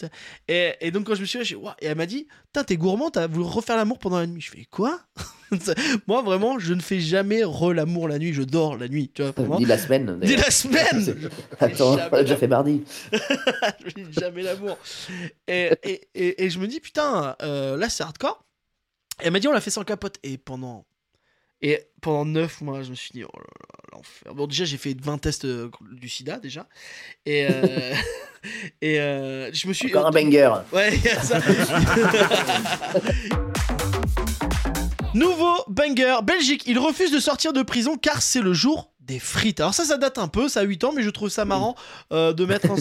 Et, 0.48 0.74
et 0.82 0.92
donc 0.92 1.06
quand 1.08 1.16
je 1.16 1.22
me 1.22 1.26
suis 1.26 1.40
dit, 1.40 1.56
Ouah. 1.56 1.76
et 1.80 1.86
elle 1.86 1.96
m'a 1.98 2.06
dit, 2.06 2.28
t'es 2.68 2.76
gourmand, 2.76 3.10
t'as 3.10 3.28
voulu 3.28 3.46
refaire 3.46 3.78
l'amour 3.78 3.98
pendant 4.00 4.20
la 4.20 4.28
nuit. 4.28 4.42
Je 4.42 4.52
fais 4.52 4.66
quoi? 4.66 5.00
Moi 6.08 6.22
vraiment, 6.22 6.60
je 6.60 6.74
ne 6.74 6.82
fais 6.82 7.00
jamais 7.00 7.44
re 7.44 7.74
l'amour 7.74 8.08
la 8.10 8.20
nuit. 8.20 8.34
Je 8.34 8.42
dors 8.42 8.78
la 8.78 8.88
nuit. 8.90 9.12
Tu 9.14 9.22
vois 9.22 9.32
vraiment. 9.32 9.58
Dis 9.58 9.66
la 9.66 9.78
semaine. 9.78 10.20
Dis 10.22 10.36
la 10.36 10.52
semaine. 10.52 11.30
Attends, 11.60 11.94
on 11.94 11.98
a 11.98 12.22
déjà 12.22 12.36
fait 12.36 12.48
mardi. 12.48 12.84
je 13.14 13.90
fais 13.90 14.06
jamais 14.12 14.42
l'amour. 14.44 14.78
Et, 15.48 15.72
et, 15.84 16.02
et, 16.16 16.44
et 16.46 16.50
je 16.50 16.60
me 16.60 16.68
dis, 16.68 16.80
putain, 16.82 17.36
euh, 17.42 17.78
là 17.78 17.88
c'est 17.88 18.04
hardcore. 18.04 18.44
Et 19.22 19.28
elle 19.28 19.32
m'a 19.32 19.40
dit, 19.40 19.48
on 19.48 19.54
l'a 19.54 19.62
fait 19.62 19.72
sans 19.72 19.84
capote. 19.84 20.18
Et 20.24 20.38
pendant. 20.38 20.86
Et 21.62 21.80
pendant 22.02 22.26
9 22.26 22.62
mois, 22.62 22.84
je 22.84 22.92
me 22.92 22.96
suis 22.96 23.12
dit, 23.12 23.24
oh 23.24 23.38
là 23.38 23.46
là, 23.60 23.80
l'enfer. 23.94 24.36
Bon, 24.36 24.46
déjà, 24.48 24.66
j'ai 24.66 24.78
fait 24.78 24.96
20 25.00 25.18
tests 25.18 25.46
euh, 25.46 25.70
du 25.94 26.10
sida, 26.10 26.38
déjà. 26.38 26.68
Et, 27.26 27.48
euh, 27.50 27.94
et 28.82 29.00
euh, 29.00 29.52
je 29.54 29.68
me 29.68 29.74
suis. 29.74 29.90
Encore 29.90 30.08
un 30.08 30.12
banger. 30.12 30.54
Ouais, 30.72 30.96
il 30.96 31.04
y 31.04 31.10
a 31.10 31.22
ça. 31.22 31.40
Nouveau 35.14 35.54
banger, 35.70 36.18
Belgique, 36.24 36.64
il 36.68 36.78
refuse 36.78 37.12
de 37.12 37.20
sortir 37.20 37.54
de 37.54 37.62
prison 37.62 37.96
car 37.96 38.22
c'est 38.22 38.42
le 38.42 38.52
jour 38.54 38.92
des 39.00 39.20
frites. 39.20 39.62
Alors 39.62 39.74
ça, 39.74 39.86
ça 39.86 39.98
date 39.98 40.18
un 40.18 40.28
peu, 40.28 40.50
ça 40.50 40.60
a 40.60 40.64
8 40.64 40.84
ans, 40.84 40.92
mais 40.94 41.04
je 41.04 41.10
trouve 41.10 41.30
ça 41.30 41.46
marrant 41.46 41.76
euh, 42.12 42.34
de 42.34 42.46
mettre 42.46 42.70
en... 42.70 42.76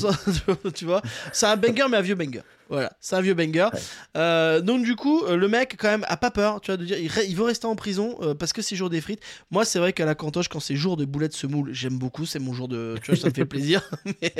tu 0.73 0.85
vois, 0.85 1.00
c'est 1.33 1.47
un 1.47 1.57
banger, 1.57 1.85
mais 1.88 1.99
un 1.99 2.02
vieux 2.02 2.16
banger. 2.16 2.43
Voilà, 2.71 2.92
c'est 3.00 3.14
un 3.16 3.21
vieux 3.21 3.35
banger. 3.35 3.68
Ouais. 3.73 3.80
Euh, 4.16 4.61
donc 4.61 4.85
du 4.85 4.97
coup, 4.97 5.23
euh, 5.25 5.37
le 5.37 5.49
mec, 5.49 5.76
quand 5.78 5.88
même, 5.88 6.04
a 6.09 6.16
pas 6.16 6.30
peur, 6.30 6.61
tu 6.61 6.71
vois, 6.71 6.76
de 6.78 6.85
dire, 6.85 6.97
il, 6.99 7.37
veut 7.37 7.42
rester 7.44 7.66
en 7.66 7.76
prison 7.76 8.16
euh, 8.23 8.35
parce 8.35 8.52
que 8.52 8.62
c'est 8.62 8.75
jour 8.75 8.88
des 8.90 9.00
frites. 9.00 9.21
Moi, 9.50 9.64
c'est 9.64 9.78
vrai 9.78 9.92
qu'à 9.92 10.06
la 10.06 10.14
cantoche, 10.14 10.49
quand 10.49 10.61
c'est 10.61 10.75
jour 10.76 10.97
de 10.97 11.04
boulettes 11.04 11.35
semoule, 11.35 11.71
j'aime 11.73 11.99
beaucoup, 11.99 12.25
c'est 12.26 12.38
mon 12.38 12.52
jour 12.54 12.68
de... 12.68 12.97
Tu 13.02 13.11
vois, 13.11 13.21
ça 13.21 13.28
me 13.28 13.35
fait 13.35 13.44
plaisir. 13.47 13.83
mais, 14.06 14.33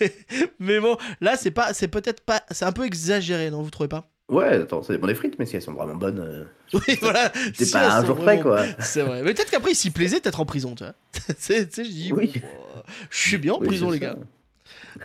mais- 0.00 0.12
mais 0.58 0.80
bon, 0.80 0.96
là, 1.20 1.36
c'est 1.36 1.50
pas, 1.50 1.72
c'est 1.72 1.88
peut-être 1.88 2.20
pas... 2.20 2.42
C'est 2.50 2.64
un 2.66 2.72
peu 2.72 2.84
exagéré, 2.84 3.50
non, 3.50 3.62
vous 3.62 3.70
trouvez 3.70 3.88
pas? 3.88 4.08
Ouais, 4.28 4.46
attends, 4.62 4.82
ça 4.82 4.92
dépend 4.92 5.06
des 5.08 5.14
frites, 5.14 5.38
mais 5.38 5.46
si 5.46 5.56
elles 5.56 5.62
sont 5.62 5.72
vraiment 5.74 5.94
bonnes, 5.94 6.20
euh, 6.20 6.44
Oui, 6.74 6.96
voilà. 7.00 7.32
c'est 7.54 7.64
Si 7.66 7.72
pas 7.72 7.98
un 7.98 8.04
jour 8.04 8.16
près, 8.16 8.40
quoi. 8.40 8.64
C'est 8.78 9.02
vrai. 9.02 9.22
Mais 9.22 9.34
peut-être 9.34 9.50
qu'après, 9.50 9.72
il 9.72 9.76
s'y 9.76 9.90
plaisait 9.90 10.20
d'être 10.20 10.40
en 10.40 10.46
prison, 10.46 10.74
tu 10.74 10.84
vois. 10.84 10.94
tu 11.12 11.34
sais, 11.38 11.68
je 11.76 11.82
dis, 11.82 12.12
Oui. 12.12 12.32
oh, 12.44 12.80
je 13.10 13.18
suis 13.28 13.38
bien 13.38 13.54
en 13.54 13.60
Oui, 13.60 13.66
prison, 13.66 13.90
les 13.90 13.98
ça. 13.98 14.14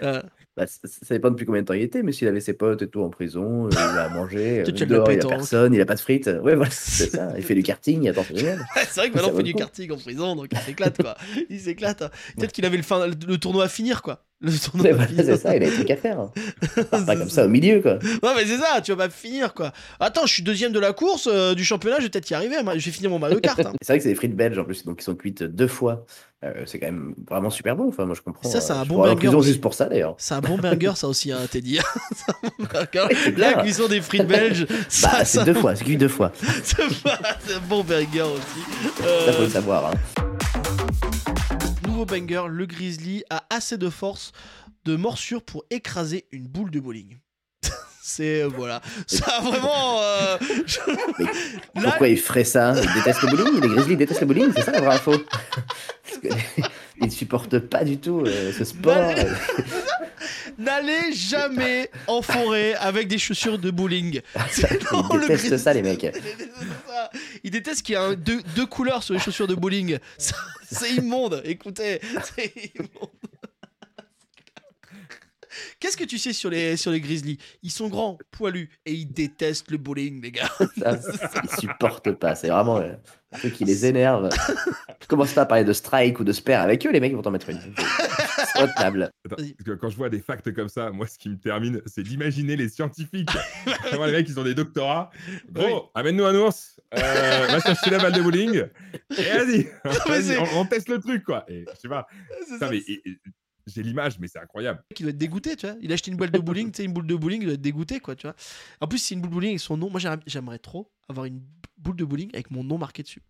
gars. 0.01 0.23
Euh, 0.57 0.61
Bah, 0.61 0.67
ça, 0.67 0.79
ça 1.03 1.13
dépend 1.15 1.29
depuis 1.29 1.45
combien 1.45 1.61
de 1.61 1.67
temps 1.67 1.73
il 1.73 1.81
était, 1.83 2.01
mais 2.03 2.11
s'il 2.11 2.27
avait 2.27 2.39
ses 2.41 2.53
potes 2.53 2.81
et 2.81 2.87
tout 2.87 3.01
en 3.01 3.09
prison, 3.09 3.67
euh, 3.67 3.69
il 3.71 4.15
manger, 4.15 4.63
Toi, 4.65 4.73
euh, 4.81 4.85
dehors, 4.85 5.11
il 5.11 5.13
a 5.13 5.15
pétanque. 5.17 5.31
personne, 5.31 5.73
il 5.73 5.81
a 5.81 5.85
pas 5.85 5.95
de 5.95 5.99
frites. 5.99 6.27
Ouais, 6.43 6.55
voilà, 6.55 6.69
c'est 6.71 7.11
ça. 7.11 7.33
Il 7.37 7.43
fait 7.43 7.55
du 7.55 7.63
karting, 7.63 8.07
attends, 8.09 8.25
c'est 8.35 8.35
c'est 8.37 8.99
vrai 8.99 9.09
que 9.09 9.15
maintenant, 9.15 9.31
on 9.33 9.37
fait 9.37 9.43
du 9.43 9.53
karting 9.53 9.91
en 9.91 9.97
prison, 9.97 10.35
donc 10.35 10.47
il 10.51 10.57
s'éclate, 10.59 10.97
quoi. 11.01 11.15
Il 11.49 11.59
s'éclate. 11.59 12.01
hein. 12.01 12.09
Peut-être 12.37 12.51
qu'il 12.51 12.65
avait 12.65 12.77
le, 12.77 12.83
fin, 12.83 13.07
le 13.07 13.37
tournoi 13.37 13.65
à 13.65 13.69
finir, 13.69 14.01
quoi. 14.01 14.23
Le 14.39 14.51
tournoi 14.51 14.93
finir. 15.07 15.25
c'est 15.25 15.37
ça, 15.37 15.55
il 15.55 15.63
a 15.63 15.67
des 15.67 15.73
trucs 15.73 15.89
à 15.89 15.95
faire. 15.97 16.19
hein. 16.19 16.31
Pas 16.91 17.15
comme 17.15 17.29
ça 17.29 17.45
au 17.45 17.49
milieu, 17.49 17.81
quoi. 17.81 17.97
Non, 18.23 18.33
mais 18.35 18.45
c'est 18.45 18.57
ça, 18.57 18.81
tu 18.81 18.91
vas 18.93 19.07
pas 19.07 19.09
finir, 19.09 19.53
quoi. 19.55 19.71
Attends, 19.99 20.27
je 20.27 20.33
suis 20.33 20.43
deuxième 20.43 20.71
de 20.71 20.79
la 20.79 20.93
course, 20.93 21.27
euh, 21.31 21.55
du 21.55 21.63
championnat, 21.65 21.97
je 21.97 22.03
vais 22.03 22.09
peut-être 22.09 22.29
y 22.29 22.35
arriver. 22.35 22.55
Je 22.75 22.85
vais 22.85 22.91
finir 22.91 23.09
mon 23.09 23.17
Mario 23.17 23.39
Kart. 23.39 23.59
hein. 23.59 23.73
C'est 23.81 23.93
vrai 23.93 23.97
que 23.97 24.03
c'est 24.03 24.09
des 24.09 24.15
frites 24.15 24.35
belges 24.35 24.59
en 24.59 24.63
plus, 24.63 24.85
donc 24.85 25.01
ils 25.01 25.03
sont 25.03 25.15
cuites 25.15 25.41
deux 25.43 25.67
fois. 25.67 26.05
Euh, 26.45 26.63
c'est 26.67 26.77
quand 26.79 26.85
même 26.85 27.15
vraiment 27.27 27.49
super 27.49 27.75
bon. 27.75 27.87
Enfin, 27.89 28.05
moi 28.05 28.13
je 28.15 28.21
comprends. 28.21 28.47
Ça, 28.47 28.61
c'est 28.61 28.71
euh, 28.71 28.77
un 28.77 28.85
bon 28.85 28.97
banger 28.99 29.15
prison 29.15 29.39
aussi. 29.39 29.49
juste 29.49 29.61
pour 29.61 29.73
ça 29.73 29.85
d'ailleurs. 29.85 30.13
C'est 30.19 30.35
un 30.35 30.39
bon 30.41 30.57
burger, 30.57 30.91
ça 30.95 31.07
aussi, 31.07 31.31
hein, 31.31 31.39
Teddy. 31.49 31.79
Un 32.27 32.49
bon 32.59 32.65
burger. 32.71 33.15
c'est 33.23 33.37
La 33.37 33.53
cuisson 33.55 33.87
des 33.87 34.01
frites 34.01 34.27
belges, 34.27 34.67
ça, 34.89 35.07
Bah, 35.09 35.17
ça, 35.19 35.25
c'est 35.25 35.43
deux 35.45 35.55
fois, 35.55 35.75
c'est 35.75 35.83
cuit 35.83 35.97
deux 35.97 36.07
fois. 36.07 36.31
c'est 36.63 36.83
un 36.83 37.59
bon 37.67 37.83
burger 37.83 38.21
aussi. 38.21 39.03
Ça 39.25 39.33
faut 39.33 39.41
Euh, 39.41 39.45
le 39.45 39.49
savoir. 39.49 39.87
hein. 39.87 39.91
Nouveau 41.87 42.05
banger, 42.05 42.43
le 42.49 42.65
Grizzly 42.67 43.23
a 43.31 43.43
assez 43.49 43.77
de 43.77 43.89
force 43.89 44.31
de 44.85 44.95
morsure 44.95 45.41
pour 45.41 45.65
écraser 45.71 46.25
une 46.31 46.47
boule 46.47 46.69
de 46.69 46.79
bowling. 46.79 47.17
C'est 48.03 48.43
euh, 48.43 48.47
voilà, 48.47 48.81
ça 49.05 49.25
a 49.37 49.41
vraiment. 49.41 49.99
euh, 50.01 50.37
je- 50.65 50.79
Là, 51.75 51.81
Pourquoi 51.83 52.07
il 52.07 52.17
ferait 52.17 52.45
ça? 52.45 52.73
Il 52.81 52.93
déteste 52.93 53.21
le 53.23 53.35
bowling? 53.35 53.61
Les 53.61 53.67
Grizzlies 53.67 53.97
détestent 53.97 54.21
le 54.21 54.27
bowling 54.27 54.49
C'est 54.55 54.61
ça 54.61 54.71
la 54.71 54.79
vraie 54.79 54.95
info? 54.95 55.11
Parce 56.23 56.41
que 56.43 56.61
Ils 56.99 57.05
ne 57.05 57.11
supportent 57.11 57.59
pas 57.59 57.83
du 57.83 57.97
tout 57.99 58.23
euh, 58.25 58.51
ce 58.51 58.63
sport. 58.65 59.13
N'allez 60.57 61.13
jamais 61.13 61.89
en 62.07 62.21
forêt 62.23 62.73
avec 62.75 63.07
des 63.07 63.19
chaussures 63.19 63.59
de 63.59 63.69
bowling. 63.69 64.21
C'est 64.51 64.67
Ils 64.71 64.95
non, 64.97 65.13
le 65.15 65.27
détestent 65.27 65.57
ça, 65.57 65.73
les 65.73 65.83
mecs. 65.83 66.03
Il 66.03 66.11
déteste 66.11 66.51
ça. 66.87 67.09
Il 67.43 67.51
déteste 67.51 67.81
qu'il 67.83 67.93
y 67.93 67.97
ait 67.97 68.01
un- 68.01 68.13
deux, 68.15 68.41
deux 68.55 68.65
couleurs 68.65 69.03
sur 69.03 69.13
les 69.13 69.19
chaussures 69.19 69.47
de 69.47 69.53
bowling. 69.53 69.99
Ça, 70.17 70.35
C'est 70.71 70.93
immonde, 70.95 71.41
écoutez. 71.45 72.01
C'est 72.35 72.51
immonde. 72.75 73.09
Qu'est-ce 75.79 75.97
que 75.97 76.03
tu 76.03 76.17
sais 76.17 76.33
sur 76.33 76.49
les, 76.49 76.77
sur 76.77 76.91
les 76.91 77.01
Grizzlies? 77.01 77.37
Ils 77.63 77.71
sont 77.71 77.87
grands, 77.87 78.17
poilus, 78.31 78.69
et 78.85 78.93
ils 78.93 79.05
détestent 79.11 79.71
le 79.71 79.77
bowling, 79.77 80.21
les 80.21 80.31
gars. 80.31 80.49
Ça, 80.79 80.97
ils 81.43 81.59
supportent 81.59 82.11
pas. 82.11 82.35
C'est 82.35 82.49
vraiment 82.49 82.77
euh, 82.77 82.93
un 83.31 83.37
truc 83.37 83.53
qui 83.53 83.65
les 83.65 83.85
énerve. 83.85 84.29
Je 85.01 85.07
commence 85.07 85.33
pas 85.33 85.41
à 85.41 85.45
parler 85.45 85.63
de 85.63 85.73
strike 85.73 86.19
ou 86.19 86.23
de 86.23 86.31
spare 86.31 86.61
avec 86.63 86.85
eux, 86.85 86.91
les 86.91 86.99
mecs 86.99 87.11
ils 87.11 87.15
vont 87.15 87.21
t'en 87.21 87.31
mettre 87.31 87.49
une. 87.49 87.59
Attends, 88.55 88.91
parce 89.29 89.43
que 89.65 89.71
quand 89.71 89.89
je 89.89 89.97
vois 89.97 90.09
des 90.09 90.19
facts 90.19 90.51
comme 90.53 90.69
ça, 90.69 90.89
moi, 90.89 91.05
ce 91.05 91.17
qui 91.19 91.29
me 91.29 91.37
termine, 91.37 91.81
c'est 91.85 92.01
d'imaginer 92.01 92.55
les 92.55 92.69
scientifiques. 92.69 93.29
Les 93.91 93.97
mecs, 94.11 94.27
ils 94.29 94.39
ont 94.39 94.43
des 94.43 94.55
doctorats. 94.55 95.11
Gros, 95.51 95.65
Oui. 95.65 95.73
amène-nous 95.93 96.25
un 96.25 96.35
ours, 96.35 96.79
euh, 96.97 97.47
va 97.51 97.59
chercher 97.59 97.91
la 97.91 97.99
balle 97.99 98.13
de 98.13 98.21
bowling, 98.21 98.63
et 99.15 99.23
vas-y, 99.23 100.37
on, 100.39 100.61
on 100.61 100.65
teste 100.65 100.89
le 100.89 100.99
truc, 100.99 101.23
quoi. 101.23 101.45
Et 101.47 101.65
je 101.71 101.79
sais 101.79 101.87
pas, 101.89 102.07
C'est 102.47 102.53
putain, 102.53 102.65
ça, 102.65 102.71
mais 102.71 102.77
et- 102.77 103.01
et- 103.05 103.17
j'ai 103.67 103.83
l'image, 103.83 104.17
mais 104.19 104.27
c'est 104.27 104.39
incroyable. 104.39 104.83
Il 104.97 105.03
doit 105.03 105.09
être 105.11 105.17
dégoûté, 105.17 105.55
tu 105.55 105.67
vois. 105.67 105.75
Il 105.81 105.91
a 105.91 105.93
acheté 105.93 106.09
une 106.11 106.17
boîte 106.17 106.31
de 106.31 106.39
bowling, 106.39 106.71
tu 106.71 106.77
sais, 106.77 106.83
une 106.85 106.93
boule 106.93 107.05
de 107.07 107.15
bowling, 107.15 107.41
il 107.41 107.45
doit 107.45 107.53
être 107.55 107.61
dégoûté, 107.61 107.99
quoi, 107.99 108.15
tu 108.15 108.25
vois. 108.27 108.35
En 108.81 108.87
plus, 108.87 108.97
c'est 108.99 109.13
une 109.15 109.21
boule 109.21 109.29
de 109.29 109.35
bowling 109.35 109.49
avec 109.51 109.59
son 109.59 109.77
nom. 109.77 109.89
Moi, 109.89 109.99
j'aimerais- 110.25 110.59
trop 110.59 110.89
avoir 111.07 111.25
une 111.25 111.41
boule 111.77 111.95
de 111.95 112.05
bowling 112.05 112.29
avec 112.33 112.49
mon 112.51 112.63
nom 112.63 112.77
marqué 112.77 113.03
dessus. 113.03 113.21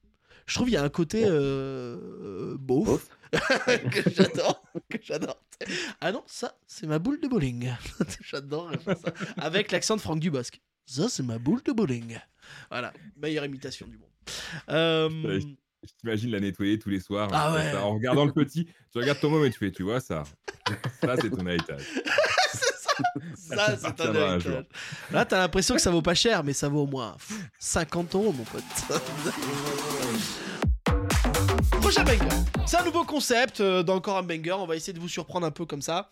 Je 0.45 0.53
trouve 0.55 0.67
qu'il 0.67 0.75
y 0.75 0.77
a 0.77 0.83
un 0.83 0.89
côté 0.89 1.25
euh, 1.27 2.55
beauf 2.57 3.09
que 3.91 4.09
j'adore, 4.09 4.63
que 4.89 4.97
j'adore. 5.03 5.43
Ah 5.99 6.11
non, 6.13 6.23
ça, 6.25 6.57
c'est 6.67 6.87
ma 6.87 6.99
boule 6.99 7.19
de 7.19 7.27
bowling. 7.27 7.69
j'adore 8.23 8.71
ça. 8.85 9.13
Avec 9.37 9.71
l'accent 9.71 9.97
de 9.97 10.01
Franck 10.01 10.19
Dubosc. 10.21 10.61
Ça, 10.85 11.09
c'est 11.09 11.23
ma 11.23 11.37
boule 11.37 11.61
de 11.63 11.73
bowling. 11.73 12.17
Voilà, 12.69 12.93
meilleure 13.17 13.43
imitation 13.43 13.87
du 13.87 13.97
monde. 13.97 14.07
Euh, 14.69 15.41
Je 15.83 15.89
t'imagine 15.99 16.31
la 16.31 16.39
nettoyer 16.39 16.79
tous 16.79 16.89
les 16.89 16.99
soirs. 16.99 17.29
Ah 17.31 17.45
comme 17.47 17.55
ouais. 17.55 17.71
ça, 17.71 17.85
en 17.85 17.93
regardant 17.93 18.25
le 18.25 18.33
petit, 18.33 18.65
tu 18.91 18.97
regardes 18.97 19.19
ton 19.19 19.29
môme 19.29 19.45
et 19.45 19.51
tu 19.51 19.59
fais, 19.59 19.71
tu 19.71 19.83
vois 19.83 19.99
ça 19.99 20.23
Ça, 21.01 21.15
c'est 21.21 21.29
ton 21.29 21.45
héritage. 21.45 21.83
Ça, 23.35 23.77
c'est 23.77 24.01
un 24.01 24.13
héritage. 24.13 24.65
Là, 25.11 25.23
t'as 25.23 25.37
l'impression 25.37 25.75
que 25.75 25.81
ça 25.81 25.91
vaut 25.91 26.01
pas 26.01 26.15
cher, 26.15 26.43
mais 26.43 26.53
ça 26.53 26.67
vaut 26.67 26.81
au 26.81 26.87
moins 26.87 27.13
pff, 27.13 27.37
50 27.59 28.15
euros, 28.15 28.33
mon 28.33 28.43
pote. 28.43 28.63
Prochain 31.79 32.03
banger. 32.03 32.27
C'est 32.65 32.77
un 32.77 32.85
nouveau 32.85 33.03
concept 33.03 33.61
euh, 33.61 33.83
dans 33.83 33.95
encore 33.95 34.17
un 34.17 34.23
banger. 34.23 34.53
On 34.53 34.65
va 34.65 34.75
essayer 34.75 34.93
de 34.93 34.99
vous 34.99 35.07
surprendre 35.07 35.45
un 35.45 35.51
peu 35.51 35.65
comme 35.65 35.83
ça 35.83 36.11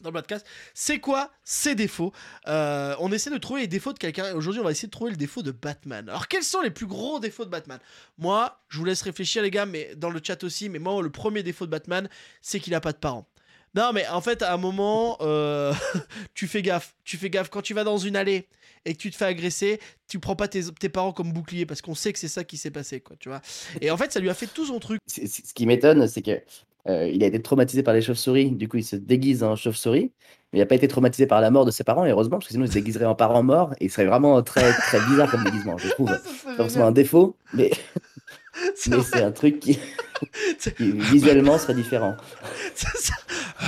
dans 0.00 0.10
le 0.10 0.14
podcast. 0.14 0.46
C'est 0.74 1.00
quoi 1.00 1.30
ces 1.44 1.74
défauts? 1.74 2.12
Euh, 2.46 2.94
On 3.00 3.12
essaie 3.12 3.30
de 3.30 3.38
trouver 3.38 3.62
les 3.62 3.66
défauts 3.66 3.92
de 3.92 3.98
quelqu'un. 3.98 4.34
Aujourd'hui, 4.34 4.60
on 4.60 4.64
va 4.64 4.70
essayer 4.70 4.88
de 4.88 4.92
trouver 4.92 5.10
le 5.10 5.16
défaut 5.16 5.42
de 5.42 5.50
Batman. 5.50 6.08
Alors, 6.08 6.28
quels 6.28 6.44
sont 6.44 6.60
les 6.60 6.70
plus 6.70 6.86
gros 6.86 7.20
défauts 7.20 7.44
de 7.44 7.50
Batman? 7.50 7.78
Moi, 8.18 8.60
je 8.68 8.78
vous 8.78 8.84
laisse 8.84 9.02
réfléchir, 9.02 9.42
les 9.42 9.50
gars, 9.50 9.66
mais 9.66 9.94
dans 9.96 10.10
le 10.10 10.20
chat 10.22 10.42
aussi. 10.44 10.68
Mais 10.68 10.78
moi, 10.78 11.00
le 11.02 11.10
premier 11.10 11.42
défaut 11.42 11.66
de 11.66 11.70
Batman, 11.70 12.08
c'est 12.42 12.60
qu'il 12.60 12.74
a 12.74 12.80
pas 12.80 12.92
de 12.92 12.98
parents. 12.98 13.28
Non, 13.74 13.92
mais 13.92 14.06
en 14.08 14.20
fait, 14.20 14.42
à 14.42 14.54
un 14.54 14.56
moment, 14.56 15.18
euh, 15.20 15.74
tu 16.34 16.46
fais 16.46 16.62
gaffe. 16.62 16.94
Tu 17.04 17.16
fais 17.16 17.30
gaffe. 17.30 17.50
Quand 17.50 17.62
tu 17.62 17.74
vas 17.74 17.84
dans 17.84 17.98
une 17.98 18.16
allée 18.16 18.48
et 18.84 18.94
que 18.94 18.98
tu 18.98 19.10
te 19.10 19.16
fais 19.16 19.26
agresser, 19.26 19.80
tu 20.08 20.18
prends 20.18 20.36
pas 20.36 20.48
tes, 20.48 20.62
tes 20.72 20.88
parents 20.88 21.12
comme 21.12 21.32
bouclier 21.32 21.66
parce 21.66 21.82
qu'on 21.82 21.94
sait 21.94 22.12
que 22.12 22.18
c'est 22.18 22.28
ça 22.28 22.44
qui 22.44 22.56
s'est 22.56 22.70
passé, 22.70 23.00
quoi, 23.00 23.16
tu 23.18 23.28
vois. 23.28 23.42
Et 23.80 23.90
en 23.90 23.96
fait, 23.96 24.12
ça 24.12 24.20
lui 24.20 24.30
a 24.30 24.34
fait 24.34 24.46
tout 24.46 24.66
son 24.66 24.78
truc. 24.78 25.00
Ce 25.06 25.52
qui 25.52 25.66
m'étonne, 25.66 26.08
c'est 26.08 26.22
que 26.22 26.40
euh, 26.88 27.08
il 27.08 27.22
a 27.22 27.26
été 27.26 27.40
traumatisé 27.42 27.82
par 27.82 27.94
les 27.94 28.02
chauves-souris. 28.02 28.50
Du 28.52 28.68
coup, 28.68 28.78
il 28.78 28.84
se 28.84 28.96
déguise 28.96 29.42
en 29.42 29.56
chauve-souris. 29.56 30.12
Mais 30.52 30.58
il 30.58 30.62
n'a 30.62 30.66
pas 30.66 30.76
été 30.76 30.88
traumatisé 30.88 31.26
par 31.26 31.42
la 31.42 31.50
mort 31.50 31.66
de 31.66 31.70
ses 31.70 31.84
parents, 31.84 32.06
et 32.06 32.10
heureusement, 32.10 32.38
parce 32.38 32.46
que 32.46 32.52
sinon, 32.52 32.64
il 32.64 32.68
se 32.68 32.72
déguiserait 32.74 33.04
en 33.04 33.14
parent 33.14 33.42
mort. 33.42 33.74
Et 33.80 33.84
il 33.86 33.90
serait 33.90 34.06
vraiment 34.06 34.42
très, 34.42 34.72
très 34.72 34.98
bizarre 35.06 35.30
comme 35.30 35.44
déguisement, 35.44 35.76
je 35.76 35.88
trouve. 35.90 36.10
C'est 36.24 36.56
forcément 36.56 36.86
un 36.86 36.92
défaut, 36.92 37.36
mais, 37.52 37.70
C'est 38.74 38.90
mais 38.90 38.96
vrai, 38.96 39.06
c'est 39.12 39.22
un 39.22 39.30
truc 39.30 39.60
qui, 39.60 39.78
visuellement 40.80 41.58
serait 41.58 41.74
différent. 41.74 42.16
ça. 42.74 43.14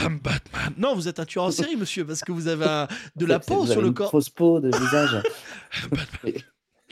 Batman. 0.09 0.73
Non, 0.79 0.95
vous 0.95 1.07
êtes 1.07 1.21
un 1.21 1.25
tueur 1.27 1.45
en 1.45 1.51
série, 1.51 1.77
monsieur, 1.77 2.05
parce 2.07 2.23
que 2.23 2.33
vous 2.33 2.49
avez 2.49 2.65
un- 2.65 2.89
de 3.17 3.27
la 3.27 3.39
peau 3.41 3.57
vous 3.61 3.65
sur 3.67 3.73
avez 3.73 3.83
le 3.83 3.89
une 3.89 3.95
corps. 3.95 4.11
Fausse 4.11 4.31
peau 4.31 4.59
de 4.61 4.69
visage. 4.77 5.23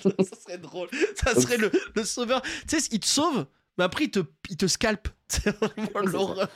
ça 0.02 0.36
serait 0.44 0.58
drôle. 0.58 0.88
Ça 1.16 1.34
serait 1.40 1.56
le, 1.56 1.70
le 1.94 2.04
sauveur. 2.04 2.42
Tu 2.68 2.78
sais, 2.78 2.88
il 2.92 3.00
te 3.00 3.06
sauve, 3.06 3.46
mais 3.78 3.84
après, 3.84 4.04
il 4.04 4.10
te, 4.10 4.20
il 4.50 4.56
te 4.56 4.66
scalpe. 4.66 5.08
C'est 5.28 5.54
vraiment 5.58 6.00
l'horreur. 6.10 6.48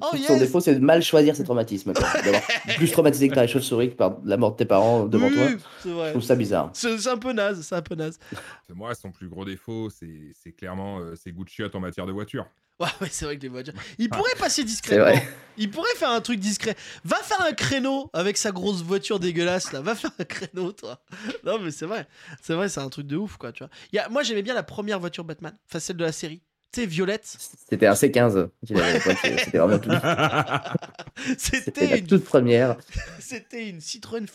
Oh 0.00 0.16
Son 0.26 0.38
défaut, 0.38 0.58
c'est 0.58 0.74
de 0.76 0.80
mal 0.80 1.02
choisir 1.02 1.36
ses 1.36 1.44
traumatismes. 1.44 1.92
D'avoir 2.24 2.42
plus 2.76 2.90
traumatisé 2.90 3.28
que 3.28 3.34
par 3.34 3.44
les 3.44 3.48
chauves-souris 3.50 3.90
que 3.90 3.96
par 3.96 4.16
la 4.24 4.38
mort 4.38 4.52
de 4.52 4.56
tes 4.56 4.64
parents 4.64 5.04
devant 5.04 5.28
Oui, 5.28 5.34
toi. 5.82 6.06
Je 6.06 6.10
trouve 6.10 6.22
ça 6.22 6.34
bizarre. 6.34 6.70
C'est 6.72 7.06
un 7.06 7.18
peu 7.18 7.32
naze, 7.32 7.60
c'est 7.60 7.74
un 7.74 7.82
peu 7.82 7.94
naze. 7.94 8.18
Moi, 8.74 8.94
son 8.94 9.12
plus 9.12 9.28
gros 9.28 9.44
défaut, 9.44 9.90
c'est 9.90 10.52
clairement 10.52 11.00
euh, 11.00 11.14
ses 11.16 11.32
goûts 11.32 11.44
de 11.44 11.50
chiottes 11.50 11.74
en 11.74 11.80
matière 11.80 12.06
de 12.06 12.12
voiture. 12.12 12.46
Ouais, 12.80 12.88
ouais, 13.02 13.08
c'est 13.10 13.26
vrai 13.26 13.36
que 13.36 13.42
les 13.42 13.48
voitures. 13.48 13.74
Il 13.98 14.08
pourrait 14.08 14.34
passer 14.38 14.64
discrètement. 14.64 15.20
Il 15.58 15.70
pourrait 15.70 15.94
faire 15.96 16.10
un 16.10 16.20
truc 16.20 16.40
discret. 16.40 16.74
Va 17.04 17.18
faire 17.18 17.40
un 17.42 17.52
créneau 17.52 18.10
avec 18.12 18.36
sa 18.36 18.50
grosse 18.50 18.82
voiture 18.82 19.20
dégueulasse 19.20 19.70
là. 19.72 19.80
Va 19.80 19.94
faire 19.94 20.10
un 20.18 20.24
créneau, 20.24 20.72
toi. 20.72 21.00
Non, 21.44 21.60
mais 21.60 21.70
c'est 21.70 21.86
vrai. 21.86 22.08
C'est 22.42 22.54
vrai, 22.54 22.68
c'est 22.68 22.80
un 22.80 22.88
truc 22.88 23.06
de 23.06 23.16
ouf, 23.16 23.36
quoi, 23.36 23.52
tu 23.52 23.62
vois. 23.62 23.70
Il 23.92 23.96
y 23.96 23.98
a... 24.00 24.08
Moi, 24.08 24.24
j'aimais 24.24 24.42
bien 24.42 24.54
la 24.54 24.64
première 24.64 24.98
voiture 24.98 25.22
Batman. 25.24 25.56
Enfin, 25.68 25.78
celle 25.78 25.98
de 25.98 26.04
la 26.04 26.10
série. 26.10 26.42
Sais, 26.74 26.86
violette. 26.86 27.24
C'était 27.68 27.86
un 27.86 27.92
C15 27.92 28.48
qu'il 28.66 28.76
avait 28.76 28.90
à 28.90 28.92
l'époque, 28.94 29.24
et 29.24 29.38
C'était 29.38 29.58
vraiment 29.58 29.78
tout. 29.78 29.90
C'était 31.38 31.60
C'était 31.62 31.86
la 31.88 31.96
une 31.98 32.06
toute 32.06 32.24
première. 32.24 32.76
C'était 33.20 33.68
une 33.68 33.80
Citroën 33.80 34.26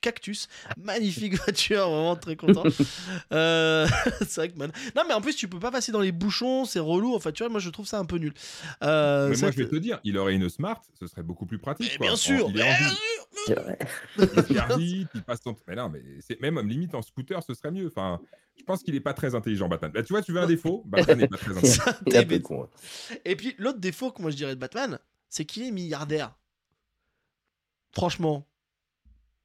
Cactus, 0.00 0.48
magnifique 0.76 1.34
voiture, 1.44 1.88
vraiment 1.88 2.16
très 2.16 2.36
content. 2.36 2.64
Euh, 3.32 3.86
c'est 4.20 4.36
vrai 4.36 4.48
que 4.50 4.58
man. 4.58 4.70
Non 4.94 5.02
mais 5.08 5.14
en 5.14 5.20
plus 5.20 5.34
tu 5.34 5.48
peux 5.48 5.58
pas 5.58 5.70
passer 5.70 5.92
dans 5.92 6.00
les 6.00 6.12
bouchons, 6.12 6.64
c'est 6.64 6.78
relou. 6.80 7.14
Enfin 7.14 7.32
tu 7.32 7.42
vois, 7.42 7.50
moi 7.50 7.60
je 7.60 7.70
trouve 7.70 7.86
ça 7.86 7.98
un 7.98 8.04
peu 8.04 8.16
nul. 8.18 8.34
Euh, 8.82 9.30
Mais 9.30 9.36
moi, 9.38 9.50
je 9.50 9.56
vais 9.56 9.68
te 9.68 9.76
dire, 9.76 9.98
il 10.04 10.18
aurait 10.18 10.34
une 10.34 10.48
Smart, 10.48 10.80
ce 11.00 11.06
serait 11.06 11.22
beaucoup 11.22 11.46
plus 11.46 11.58
pratique. 11.58 11.90
Mais 11.92 11.96
quoi. 11.96 12.06
bien 12.06 12.12
En- 12.12 12.16
sûr, 12.16 12.46
il 12.50 12.60
est 12.60 12.62
en 12.62 12.66
bien 13.46 13.56
vrai. 13.62 13.78
il 14.78 15.06
il 15.14 15.22
passe 15.22 15.40
son. 15.42 15.56
Mais 15.66 15.74
non, 15.76 15.88
mais 15.88 16.00
c'est 16.20 16.40
même 16.40 16.58
limite 16.68 16.94
en 16.94 17.02
scooter, 17.02 17.42
ce 17.42 17.54
serait 17.54 17.70
mieux. 17.70 17.86
Enfin, 17.86 18.20
je 18.58 18.64
pense 18.64 18.82
qu'il 18.82 18.94
est 18.94 19.00
pas 19.00 19.12
très 19.14 19.34
intelligent, 19.34 19.68
Batman. 19.68 19.92
Là, 19.94 20.02
tu 20.02 20.12
vois, 20.12 20.22
tu 20.22 20.32
veux 20.32 20.40
un 20.40 20.46
défaut 20.46 20.82
Batman 20.86 21.18
n'est 21.18 21.28
pas 21.28 21.36
très 21.36 21.50
intelligent. 21.56 21.82
Un 22.14 22.24
peu 22.24 22.38
con. 22.40 22.64
hein. 22.64 23.16
Et 23.24 23.36
puis 23.36 23.54
l'autre 23.58 23.78
défaut 23.78 24.10
que 24.10 24.22
moi 24.22 24.30
je 24.30 24.36
dirais 24.36 24.54
de 24.54 24.60
Batman, 24.60 24.98
c'est 25.28 25.44
qu'il 25.44 25.62
est 25.64 25.70
milliardaire. 25.70 26.34
Franchement. 27.92 28.46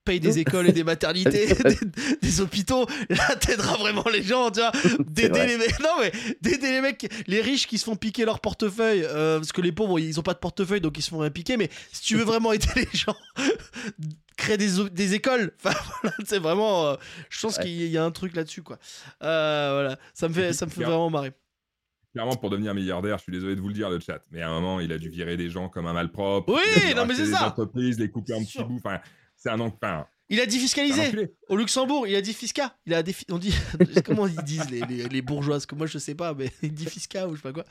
Paye 0.04 0.20
des 0.20 0.40
écoles 0.40 0.68
et 0.68 0.72
des 0.72 0.84
maternités, 0.84 1.46
des, 1.54 1.78
des 2.24 2.42
hôpitaux, 2.42 2.88
là 3.10 3.36
t'aideras 3.36 3.78
vraiment 3.78 4.06
les 4.12 4.24
gens, 4.24 4.50
tu 4.50 4.60
vois. 4.60 4.72
D'aider 5.06 5.46
les 5.46 5.58
mecs, 5.58 5.80
non 5.80 5.92
mais 6.00 6.12
d'aider 6.42 6.72
les 6.72 6.82
mecs, 6.82 7.08
les 7.28 7.40
riches 7.40 7.68
qui 7.68 7.78
se 7.78 7.84
font 7.86 7.96
piquer 7.96 8.26
leur 8.26 8.40
portefeuille, 8.40 9.04
euh, 9.06 9.38
parce 9.38 9.52
que 9.52 9.62
les 9.62 9.72
pauvres 9.72 10.00
ils 10.00 10.20
ont 10.20 10.24
pas 10.24 10.34
de 10.34 10.40
portefeuille 10.40 10.82
donc 10.82 10.98
ils 10.98 11.04
se 11.04 11.12
font 11.12 11.20
rien 11.20 11.30
piquer, 11.30 11.56
mais 11.56 11.70
si 11.92 12.02
tu 12.02 12.16
veux 12.16 12.24
vraiment 12.24 12.52
aider 12.52 12.66
les 12.76 12.88
gens, 12.94 13.16
crée 14.42 14.58
des, 14.58 15.14
écoles. 15.14 15.54
Enfin 15.64 15.76
voilà, 16.02 16.16
c'est 16.26 16.40
vraiment, 16.40 16.88
euh, 16.88 16.96
je 17.30 17.42
pense 17.42 17.58
Ouais. 17.58 17.64
qu'il 17.64 17.88
y 17.88 17.98
a 17.98 18.04
un 18.04 18.12
truc 18.12 18.36
là-dessus 18.36 18.64
quoi. 18.64 18.78
Euh, 19.24 19.72
voilà, 19.74 20.00
ça 20.14 20.28
me 20.28 20.34
fait, 20.34 20.54
ça 20.54 20.66
me 20.66 20.72
fait 20.72 20.84
vraiment 20.84 21.10
marrer. 21.10 21.32
Clairement, 22.14 22.36
pour 22.36 22.50
devenir 22.50 22.74
milliardaire, 22.74 23.18
je 23.18 23.24
suis 23.24 23.32
désolé 23.32 23.56
de 23.56 23.62
vous 23.62 23.70
le 23.70 23.74
dire, 23.74 23.90
le 23.90 24.00
chat, 24.00 24.20
mais 24.32 24.42
à 24.42 24.50
un 24.50 24.54
moment, 24.60 24.82
il 24.82 24.92
a 24.92 24.98
dû 24.98 25.08
virer 25.10 25.38
des 25.38 25.50
gens 25.50 25.70
comme 25.70 25.86
un 25.86 25.94
malpropre. 25.94 26.52
Oui, 26.54 26.94
non, 26.94 27.06
mais 27.06 27.16
c'est 27.16 27.28
ça. 27.28 27.48
entreprises, 27.48 28.00
les 28.00 28.10
couper 28.10 28.34
en 28.34 28.44
petits 28.44 28.64
bouts. 28.64 28.82
Enfin, 28.84 29.00
c'est 29.38 29.50
un 29.50 29.62
enfin, 29.62 30.06
Il 30.32 30.40
a 30.40 30.44
c'est 30.44 30.50
un 30.50 30.52
défiscalisé. 30.54 31.08
enculé. 31.08 31.34
Au 31.50 31.58
Luxembourg, 31.58 32.08
il 32.08 32.16
a 32.16 32.22
dit 32.22 32.34
fisca. 32.34 32.76
Il 32.88 32.94
a 32.94 33.04
défi- 33.04 33.26
on 33.30 33.38
dit 33.38 33.54
comment 34.06 34.26
ils 34.26 34.42
disent 34.44 34.70
les, 34.72 34.80
les, 34.82 35.08
les 35.10 35.22
bourgeois 35.22 35.56
parce 35.56 35.66
que 35.68 35.76
moi 35.76 35.86
je 35.86 35.98
sais 36.00 36.16
pas 36.16 36.34
mais 36.34 36.50
il 36.64 36.74
dit 36.74 36.86
fisca 36.86 37.28
ou 37.28 37.32
je 37.32 37.36
sais 37.36 37.42
pas 37.44 37.52
quoi. 37.54 37.66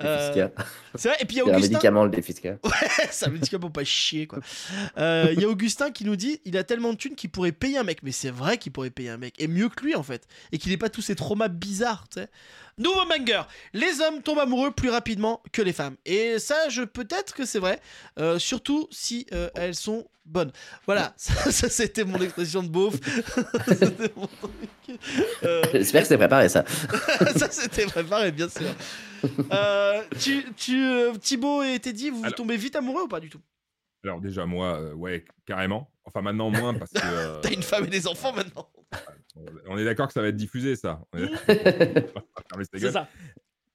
Euh, 0.00 0.48
c'est 0.94 1.08
vrai 1.08 1.16
et 1.20 1.24
puis 1.24 1.36
il 1.36 1.38
y 1.38 1.40
a 1.40 1.44
C'est 1.44 1.50
un 1.50 1.54
Augustin 1.54 1.72
médicament, 1.72 2.04
le 2.04 2.10
défisca. 2.10 2.58
ça 3.10 3.28
veut 3.28 3.38
dire 3.38 3.58
pour 3.58 3.72
pas 3.72 3.84
chier 3.84 4.26
quoi. 4.26 4.40
Euh, 4.98 5.30
Il 5.32 5.40
y 5.40 5.44
a 5.44 5.48
Augustin 5.48 5.90
qui 5.90 6.04
nous 6.04 6.16
dit 6.16 6.40
il 6.44 6.56
a 6.56 6.64
tellement 6.64 6.92
de 6.92 6.98
thunes 6.98 7.14
qu'il 7.14 7.30
pourrait 7.30 7.52
payer 7.52 7.78
un 7.78 7.84
mec 7.84 8.02
mais 8.02 8.12
c'est 8.12 8.30
vrai 8.30 8.58
qu'il 8.58 8.70
pourrait 8.72 8.90
payer 8.90 9.08
un 9.10 9.16
mec 9.18 9.34
et 9.38 9.48
mieux 9.48 9.68
que 9.68 9.84
lui 9.84 9.94
en 9.94 10.02
fait 10.02 10.26
et 10.52 10.58
qu'il 10.58 10.70
ait 10.72 10.76
pas 10.76 10.90
tous 10.90 11.02
ces 11.02 11.14
traumas 11.14 11.48
bizarres, 11.48 12.06
tu 12.10 12.20
sais. 12.20 12.28
Nouveau 12.78 13.06
banger. 13.06 13.42
Les 13.72 14.00
hommes 14.00 14.22
tombent 14.22 14.40
amoureux 14.40 14.70
plus 14.70 14.90
rapidement 14.90 15.42
que 15.52 15.62
les 15.62 15.72
femmes. 15.72 15.96
Et 16.04 16.38
ça, 16.38 16.68
je 16.68 16.82
peut-être 16.82 17.34
que 17.34 17.44
c'est 17.44 17.58
vrai. 17.58 17.80
Euh, 18.18 18.38
surtout 18.38 18.88
si 18.90 19.26
euh, 19.32 19.48
elles 19.54 19.74
sont 19.74 20.06
bonnes. 20.24 20.52
Voilà, 20.86 21.12
ça, 21.16 21.50
ça, 21.52 21.68
c'était 21.68 22.04
mon 22.04 22.20
expression 22.20 22.62
de 22.62 22.68
beauf. 22.68 22.94
C'était 23.68 24.12
mon 24.16 24.26
truc. 24.26 24.98
Euh, 25.44 25.62
J'espère 25.72 26.02
que 26.02 26.08
c'est 26.08 26.18
préparé, 26.18 26.48
ça. 26.48 26.64
ça, 27.36 27.50
c'était 27.50 27.86
préparé, 27.86 28.32
bien 28.32 28.48
sûr. 28.48 28.68
Euh, 29.52 30.02
tu, 30.20 30.44
tu, 30.56 30.82
euh, 30.84 31.14
Thibaut 31.14 31.62
et 31.62 31.78
Teddy, 31.78 32.10
vous, 32.10 32.22
vous 32.22 32.30
tombez 32.30 32.56
vite 32.56 32.76
amoureux 32.76 33.02
ou 33.02 33.08
pas 33.08 33.20
du 33.20 33.30
tout? 33.30 33.40
Alors, 34.04 34.20
déjà, 34.20 34.44
moi, 34.46 34.78
euh, 34.78 34.94
ouais, 34.94 35.24
carrément. 35.46 35.90
Enfin, 36.06 36.20
maintenant, 36.22 36.50
moins 36.50 36.74
parce 36.74 36.92
que. 36.92 36.98
euh, 37.02 37.40
T'as 37.42 37.52
une 37.52 37.62
femme 37.62 37.84
et 37.84 37.88
des 37.90 38.06
enfants 38.06 38.32
maintenant. 38.32 38.68
on 39.66 39.78
est 39.78 39.84
d'accord 39.84 40.06
que 40.06 40.12
ça 40.12 40.20
va 40.22 40.28
être 40.28 40.36
diffusé, 40.36 40.76
ça. 40.76 41.00
C'est 42.74 42.90
ça. 42.90 43.08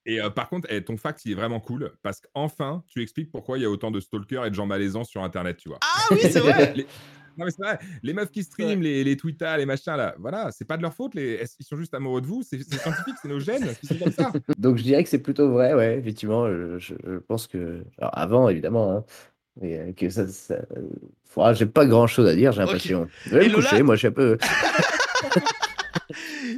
Et 0.05 0.21
euh, 0.21 0.29
par 0.29 0.49
contre, 0.49 0.67
eh, 0.71 0.83
ton 0.83 0.97
fact, 0.97 1.25
il 1.25 1.33
est 1.33 1.35
vraiment 1.35 1.59
cool 1.59 1.91
parce 2.01 2.21
qu'enfin, 2.21 2.83
tu 2.87 3.01
expliques 3.01 3.31
pourquoi 3.31 3.57
il 3.57 3.61
y 3.61 3.65
a 3.65 3.69
autant 3.69 3.91
de 3.91 3.99
stalkers 3.99 4.45
et 4.45 4.49
de 4.49 4.55
gens 4.55 4.65
malaisants 4.65 5.03
sur 5.03 5.23
Internet, 5.23 5.57
tu 5.57 5.69
vois. 5.69 5.77
Ah 5.81 6.01
oui, 6.11 6.19
c'est 6.21 6.39
vrai. 6.39 6.73
Les- 6.75 6.87
Non, 7.37 7.45
mais 7.45 7.51
c'est 7.51 7.61
vrai, 7.63 7.79
les 8.03 8.13
meufs 8.13 8.31
qui 8.31 8.43
streament, 8.43 8.81
les, 8.81 9.03
les 9.03 9.15
Twitter, 9.15 9.53
les 9.57 9.65
machins, 9.65 9.95
là, 9.95 10.13
voilà, 10.19 10.51
c'est 10.51 10.65
pas 10.65 10.75
de 10.75 10.81
leur 10.81 10.93
faute, 10.93 11.15
les... 11.15 11.41
ils 11.59 11.63
sont 11.65 11.77
juste 11.77 11.93
amoureux 11.93 12.19
de 12.19 12.25
vous, 12.27 12.43
c'est 12.43 12.61
scientifique, 12.61 13.15
c'est 13.21 13.29
nos 13.29 13.39
gènes 13.39 13.73
qui 13.75 13.87
sont 13.87 13.97
comme 13.97 14.11
ça. 14.11 14.31
Donc 14.57 14.75
je 14.77 14.83
dirais 14.83 15.03
que 15.03 15.09
c'est 15.09 15.21
plutôt 15.21 15.49
vrai, 15.49 15.73
ouais, 15.73 15.97
effectivement. 15.99 16.47
Je, 16.49 16.79
je- 16.79 16.95
je 17.05 17.17
pense 17.17 17.47
que. 17.47 17.85
Alors 17.97 18.17
avant, 18.17 18.49
évidemment, 18.49 18.91
hein, 18.91 19.05
mais 19.59 19.77
euh, 19.77 19.93
que 19.93 20.09
ça. 20.09 20.27
ça... 20.27 20.55
Faudra- 21.25 21.53
j'ai 21.53 21.65
pas 21.65 21.85
grand 21.85 22.07
chose 22.07 22.27
à 22.27 22.35
dire, 22.35 22.51
j'ai 22.51 22.59
l'impression. 22.61 23.07
Je 23.25 23.29
vais 23.35 23.45
Et 23.45 23.49
me 23.49 23.53
Lola 23.53 23.69
coucher, 23.69 23.83
moi 23.83 23.95
je 23.95 23.99
suis 23.99 24.07
un 24.07 24.11
peu. 24.11 24.37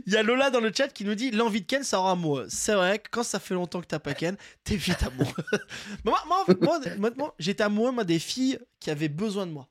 Il 0.08 0.14
y 0.14 0.16
a 0.16 0.24
Lola 0.24 0.50
dans 0.50 0.62
le 0.62 0.72
chat 0.74 0.88
qui 0.88 1.04
nous 1.04 1.16
dit 1.16 1.32
l'envie 1.32 1.62
de 1.62 1.66
Ken, 1.66 1.84
ça 1.84 1.98
rend 1.98 2.12
amoureux. 2.14 2.46
C'est 2.50 2.74
vrai 2.74 3.00
que 3.00 3.10
quand 3.12 3.24
ça 3.24 3.40
fait 3.40 3.54
longtemps 3.54 3.82
que 3.82 3.86
t'as 3.88 4.00
pas 4.00 4.14
Ken, 4.14 4.38
t'es 4.64 4.76
vite 4.76 5.04
amoureux. 5.04 5.34
Moi, 6.06 6.18
moi, 6.28 6.46
moi, 6.62 6.80
honnêtement, 6.98 7.34
j'étais 7.40 7.64
amoureux 7.64 7.92
moi, 7.92 8.04
des 8.06 8.20
filles 8.20 8.60
qui 8.80 8.90
avaient 8.90 9.10
besoin 9.10 9.46
de 9.46 9.52
moi. 9.52 9.68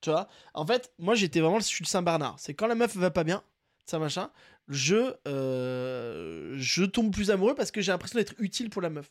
Tu 0.00 0.10
vois? 0.10 0.28
En 0.54 0.64
fait, 0.66 0.92
moi, 0.98 1.14
j'étais 1.14 1.40
vraiment, 1.40 1.58
je 1.58 1.64
suis 1.66 1.84
le 1.84 1.88
Saint-Bernard. 1.88 2.36
C'est 2.38 2.54
quand 2.54 2.66
la 2.66 2.74
meuf 2.74 2.96
va 2.96 3.10
pas 3.10 3.24
bien, 3.24 3.42
ça 3.84 3.98
machin, 3.98 4.30
je, 4.68 5.12
euh, 5.26 6.54
je 6.56 6.84
tombe 6.84 7.12
plus 7.12 7.30
amoureux 7.30 7.54
parce 7.54 7.70
que 7.70 7.80
j'ai 7.80 7.92
l'impression 7.92 8.18
d'être 8.18 8.34
utile 8.38 8.70
pour 8.70 8.80
la 8.82 8.90
meuf. 8.90 9.10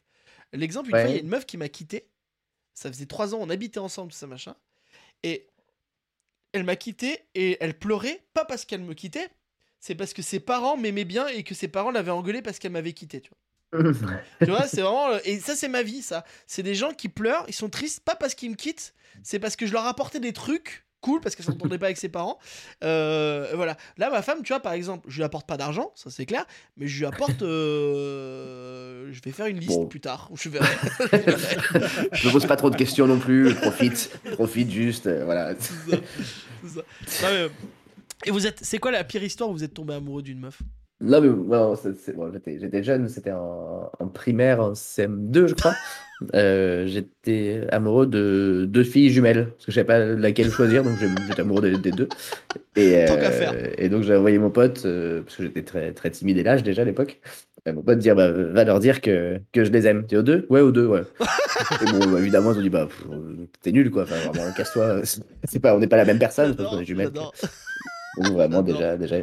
L'exemple, 0.53 0.89
une 0.89 0.95
Ouais. 0.95 1.01
fois, 1.01 1.09
il 1.12 1.15
y 1.15 1.19
a 1.19 1.21
une 1.21 1.29
meuf 1.29 1.45
qui 1.45 1.57
m'a 1.57 1.69
quitté. 1.69 2.07
Ça 2.73 2.91
faisait 2.91 3.05
trois 3.05 3.36
ans, 3.36 3.39
on 3.41 3.49
habitait 3.49 3.79
ensemble, 3.79 4.12
tout 4.12 4.17
ça 4.17 4.27
machin. 4.27 4.55
Et 5.23 5.47
elle 6.53 6.63
m'a 6.63 6.75
quitté 6.75 7.25
et 7.36 7.58
elle 7.60 7.77
pleurait, 7.77 8.23
pas 8.34 8.45
parce 8.45 8.65
qu'elle 8.65 8.82
me 8.82 8.93
quittait, 8.93 9.29
c'est 9.79 9.95
parce 9.95 10.13
que 10.13 10.21
ses 10.21 10.39
parents 10.39 10.77
m'aimaient 10.77 11.05
bien 11.05 11.27
et 11.27 11.43
que 11.43 11.53
ses 11.53 11.67
parents 11.67 11.91
l'avaient 11.91 12.12
engueulée 12.12 12.41
parce 12.41 12.60
qu'elle 12.60 12.71
m'avait 12.71 12.93
quitté, 12.93 13.21
tu 13.21 13.29
vois. 13.29 13.38
tu 14.39 14.49
vois, 14.49 14.67
c'est 14.67 14.82
vraiment. 14.82 15.17
Et 15.25 15.39
ça, 15.39 15.55
c'est 15.55 15.67
ma 15.67 15.84
vie, 15.84 16.01
ça. 16.01 16.25
C'est 16.47 16.63
des 16.63 16.73
gens 16.73 16.91
qui 16.91 17.08
pleurent, 17.08 17.45
ils 17.47 17.53
sont 17.53 17.69
tristes, 17.69 17.99
pas 18.03 18.15
parce 18.15 18.34
qu'ils 18.34 18.49
me 18.49 18.55
quittent, 18.55 18.95
c'est 19.23 19.39
parce 19.39 19.55
que 19.55 19.67
je 19.67 19.73
leur 19.73 19.86
apportais 19.86 20.19
des 20.19 20.34
trucs 20.34 20.86
cool, 21.01 21.21
parce 21.21 21.35
qu'elle 21.35 21.45
s'entendait 21.45 21.77
pas 21.77 21.85
avec 21.88 21.97
ses 21.97 22.09
parents. 22.09 22.38
Euh, 22.83 23.51
voilà. 23.55 23.77
Là, 23.97 24.09
ma 24.09 24.21
femme, 24.21 24.41
tu 24.43 24.53
vois, 24.53 24.59
par 24.59 24.73
exemple, 24.73 25.05
je 25.09 25.17
lui 25.17 25.23
apporte 25.23 25.47
pas 25.47 25.57
d'argent, 25.57 25.91
ça 25.95 26.09
c'est 26.09 26.25
clair, 26.25 26.45
mais 26.77 26.88
je 26.88 26.99
lui 26.99 27.05
apporte. 27.05 27.41
euh, 27.41 29.09
Je 29.12 29.21
vais 29.21 29.31
faire 29.31 29.45
une 29.47 29.59
liste 29.59 29.71
Bon. 29.79 29.88
plus 29.88 29.99
tard. 30.01 30.29
Je 30.35 30.49
verrai. 30.49 30.65
Je 32.13 32.27
me 32.27 32.31
pose 32.31 32.45
pas 32.45 32.55
trop 32.55 32.69
de 32.69 32.75
questions 32.75 33.07
non 33.07 33.19
plus, 33.19 33.53
profite, 33.55 34.12
profite 34.33 34.71
juste, 34.71 35.07
euh, 35.07 35.23
voilà. 35.25 35.53
C'est 35.59 35.73
ça. 35.91 35.97
C'est 36.63 36.69
ça. 36.69 37.27
Non, 37.27 37.33
mais, 37.33 37.49
Et 38.25 38.31
vous 38.31 38.45
êtes. 38.45 38.59
C'est 38.62 38.77
quoi 38.79 38.91
la 38.91 39.03
pire 39.03 39.23
histoire 39.23 39.49
où 39.49 39.53
vous 39.53 39.63
êtes 39.63 39.73
tombé 39.73 39.93
amoureux 39.93 40.21
d'une 40.21 40.39
meuf? 40.39 40.62
Non, 41.01 41.21
mais 41.21 41.29
bon, 41.29 41.75
j'étais 42.45 42.83
jeune, 42.83 43.07
c'était 43.07 43.31
en, 43.31 43.89
en 43.99 44.07
primaire, 44.07 44.59
en 44.59 44.73
CM2, 44.73 45.47
je 45.47 45.53
crois. 45.53 45.73
Euh, 46.35 46.85
j'étais 46.88 47.62
amoureux 47.71 48.05
de 48.05 48.65
deux 48.67 48.83
filles 48.83 49.09
jumelles, 49.09 49.51
parce 49.51 49.65
que 49.67 49.71
je 49.71 49.75
savais 49.75 49.88
pas 49.88 49.99
laquelle 49.99 50.51
choisir, 50.51 50.83
donc 50.83 50.97
j'étais 50.99 51.39
amoureux 51.39 51.62
des, 51.62 51.77
des 51.77 51.91
deux. 51.91 52.09
Et, 52.75 53.05
Tant 53.07 53.13
euh, 53.13 53.31
faire. 53.31 53.53
et 53.79 53.88
donc 53.88 54.03
j'ai 54.03 54.15
envoyé 54.15 54.38
mon 54.39 54.49
pote, 54.49 54.81
euh, 54.85 55.21
parce 55.21 55.38
que 55.38 55.43
j'étais 55.43 55.63
très, 55.63 55.93
très 55.93 56.12
timide 56.12 56.38
et 56.38 56.43
lâche 56.43 56.63
déjà 56.63 56.81
à 56.81 56.85
l'époque. 56.85 57.21
Euh, 57.67 57.73
Mon 57.73 57.81
pote 57.81 57.99
dire, 57.99 58.15
bah, 58.15 58.29
va 58.31 58.63
leur 58.65 58.79
dire 58.79 58.99
que, 58.99 59.39
que 59.53 59.63
je 59.63 59.71
les 59.71 59.88
aime. 59.88 60.05
T'es 60.05 60.17
aux 60.17 60.23
deux? 60.23 60.45
Ouais, 60.49 60.62
aux 60.62 60.71
deux, 60.71 60.85
ouais. 60.85 61.03
Et 61.81 61.85
bon, 61.91 62.12
bah, 62.12 62.19
évidemment, 62.19 62.51
ils 62.53 62.57
ont 62.59 62.62
dit, 62.62 62.69
bah, 62.69 62.89
t'es 63.62 63.71
nul, 63.71 63.89
quoi. 63.89 64.03
Enfin, 64.03 64.15
vraiment, 64.33 64.51
casse-toi. 64.53 65.01
C'est 65.03 65.59
pas, 65.59 65.75
on 65.75 65.79
n'est 65.79 65.88
pas 65.88 65.97
la 65.97 66.05
même 66.05 66.19
personne, 66.19 66.55
parce 66.55 66.69
qu'on 66.69 66.79
est 66.79 66.85
jumelles. 66.85 67.12
Donc 67.12 68.33
vraiment, 68.33 68.62
déjà, 68.62 68.97
déjà, 68.97 69.17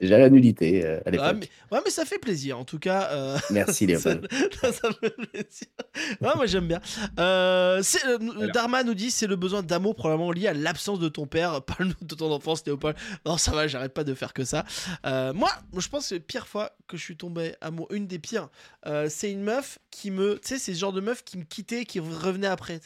déjà 0.00 0.18
la 0.18 0.30
nullité 0.30 0.84
euh, 0.84 1.00
à 1.04 1.10
Ouais, 1.10 1.10
l'époque. 1.12 1.36
mais, 1.40 1.76
ouais, 1.76 1.82
mais 1.84 1.90
ça 1.90 2.04
fait 2.04 2.18
plaisir. 2.18 2.58
En 2.58 2.64
tout 2.64 2.78
cas, 2.78 3.08
euh, 3.12 3.38
Merci, 3.50 3.86
Léopold. 3.86 4.26
ça 4.62 4.88
fait 5.00 5.10
plaisir. 5.10 5.66
Ouais, 6.20 6.30
moi 6.36 6.46
j'aime 6.46 6.66
bien. 6.68 6.80
Euh, 7.18 7.82
euh. 8.06 8.50
Dharma 8.52 8.82
nous 8.82 8.94
dit 8.94 9.10
c'est 9.10 9.26
le 9.26 9.36
besoin 9.36 9.62
d'amour 9.62 9.94
probablement 9.94 10.32
lié 10.32 10.48
à 10.48 10.54
l'absence 10.54 10.98
de 10.98 11.08
ton 11.08 11.26
père. 11.26 11.62
Parle-nous 11.62 11.94
de 12.06 12.14
ton 12.14 12.32
enfance, 12.32 12.64
Léopold. 12.66 12.96
Non, 13.26 13.36
ça 13.36 13.52
va, 13.52 13.66
j'arrête 13.68 13.94
pas 13.94 14.04
de 14.04 14.14
faire 14.14 14.32
que 14.32 14.44
ça. 14.44 14.64
Euh, 15.06 15.32
moi, 15.32 15.50
je 15.76 15.88
pense 15.88 16.08
que 16.08 16.14
la 16.14 16.20
pire 16.20 16.46
fois 16.48 16.72
que 16.88 16.96
je 16.96 17.02
suis 17.02 17.16
tombé 17.16 17.54
amoureux, 17.60 17.88
une 17.94 18.06
des 18.06 18.18
pires, 18.18 18.48
euh, 18.86 19.06
c'est 19.10 19.30
une 19.30 19.42
meuf 19.42 19.78
qui 19.90 20.10
me. 20.10 20.34
Tu 20.40 20.48
sais, 20.48 20.58
c'est 20.58 20.74
ce 20.74 20.78
genre 20.80 20.92
de 20.92 21.00
meuf 21.00 21.22
qui 21.24 21.38
me 21.38 21.44
quittait 21.44 21.82
et 21.82 21.84
qui 21.84 22.00
revenait 22.00 22.46
après. 22.46 22.80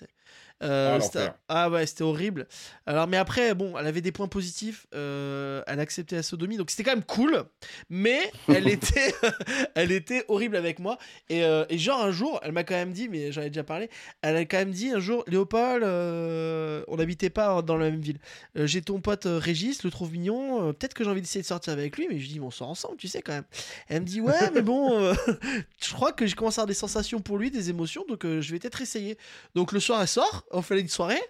Euh, 0.63 0.95
Ah, 0.95 0.99
l'enfer. 0.99 1.35
ah 1.49 1.69
ouais, 1.71 1.85
c'était 1.87 2.05
horrible. 2.05 2.47
Alors, 2.87 3.07
mais 3.07 3.17
après, 3.17 3.55
bon, 3.55 3.77
elle 3.79 3.87
avait 3.87 4.01
des 4.01 4.13
points 4.13 4.29
positifs. 4.29 4.87
euh, 4.95 5.63
elle 5.67 5.81
acceptait 5.81 6.17
la 6.17 6.23
sodomie, 6.23 6.57
donc 6.57 6.71
c'était 6.71 6.85
quand 6.85 6.95
même 6.97 7.05
cool. 7.05 7.45
Mais 7.91 8.21
elle 8.49 8.69
était, 8.69 9.15
elle 9.75 9.93
était 9.93 10.25
horrible 10.29 10.57
avec 10.57 10.79
moi. 10.79 10.97
Et, 11.29 11.45
euh, 11.45 11.65
et 11.69 11.77
genre 11.79 12.01
un 12.03 12.13
jour, 12.13 12.41
elle 12.43 12.53
m'a 12.53 12.65
quand 12.65 12.75
même 12.75 12.93
dit, 12.93 13.09
mais 13.09 13.33
j'en 13.33 13.43
ai 13.43 13.49
déjà 13.51 13.65
parlé, 13.65 13.91
elle 14.23 14.37
a 14.37 14.45
quand 14.45 14.59
même 14.59 14.71
dit 14.71 14.91
un 14.91 15.01
jour, 15.01 15.25
Léopold, 15.27 15.83
euh, 15.83 16.85
on 16.89 16.97
n'habitait 16.97 17.31
pas 17.31 17.61
dans 17.63 17.77
la 17.77 17.91
même 17.91 18.01
ville. 18.01 18.19
Euh, 18.57 18.67
J'ai 18.67 18.81
ton 18.83 19.01
pote 19.01 19.27
euh, 19.27 19.39
Régis, 19.39 19.83
le 19.83 19.91
trouve 19.91 20.13
mignon. 20.13 20.69
euh, 20.69 20.73
Peut-être 20.73 20.95
que 20.95 21.05
j'ai 21.05 21.11
envie 21.11 21.21
d'essayer 21.21 21.43
de 21.43 21.47
sortir 21.47 21.73
avec 21.73 21.97
lui, 21.97 22.07
mais 22.09 22.19
je 22.19 22.29
dis, 22.29 22.41
on 22.41 22.51
sort 22.51 22.69
ensemble, 22.69 22.97
tu 22.97 23.09
sais 23.09 23.23
quand 23.23 23.33
même. 23.33 23.45
Elle 23.89 24.03
me 24.03 24.07
dit, 24.07 24.21
ouais, 24.21 24.51
mais 24.55 24.63
bon, 24.63 24.99
euh, 24.99 25.15
je 25.83 25.93
crois 25.93 26.13
que 26.13 26.27
je 26.27 26.35
commence 26.37 26.59
à 26.59 26.63
avoir 26.63 26.69
des 26.69 26.75
sensations 26.75 27.21
pour 27.21 27.39
lui, 27.39 27.51
des 27.51 27.71
émotions, 27.71 28.05
donc 28.09 28.25
euh, 28.25 28.41
je 28.41 28.53
vais 28.53 28.59
peut-être 28.59 28.81
essayer. 28.81 29.19
Donc 29.55 29.73
le 29.73 29.81
soir, 29.81 30.01
elle 30.01 30.09
sort, 30.09 30.44
on 30.51 30.63
fait 30.63 30.81
une 30.81 30.89
soirée, 30.89 31.21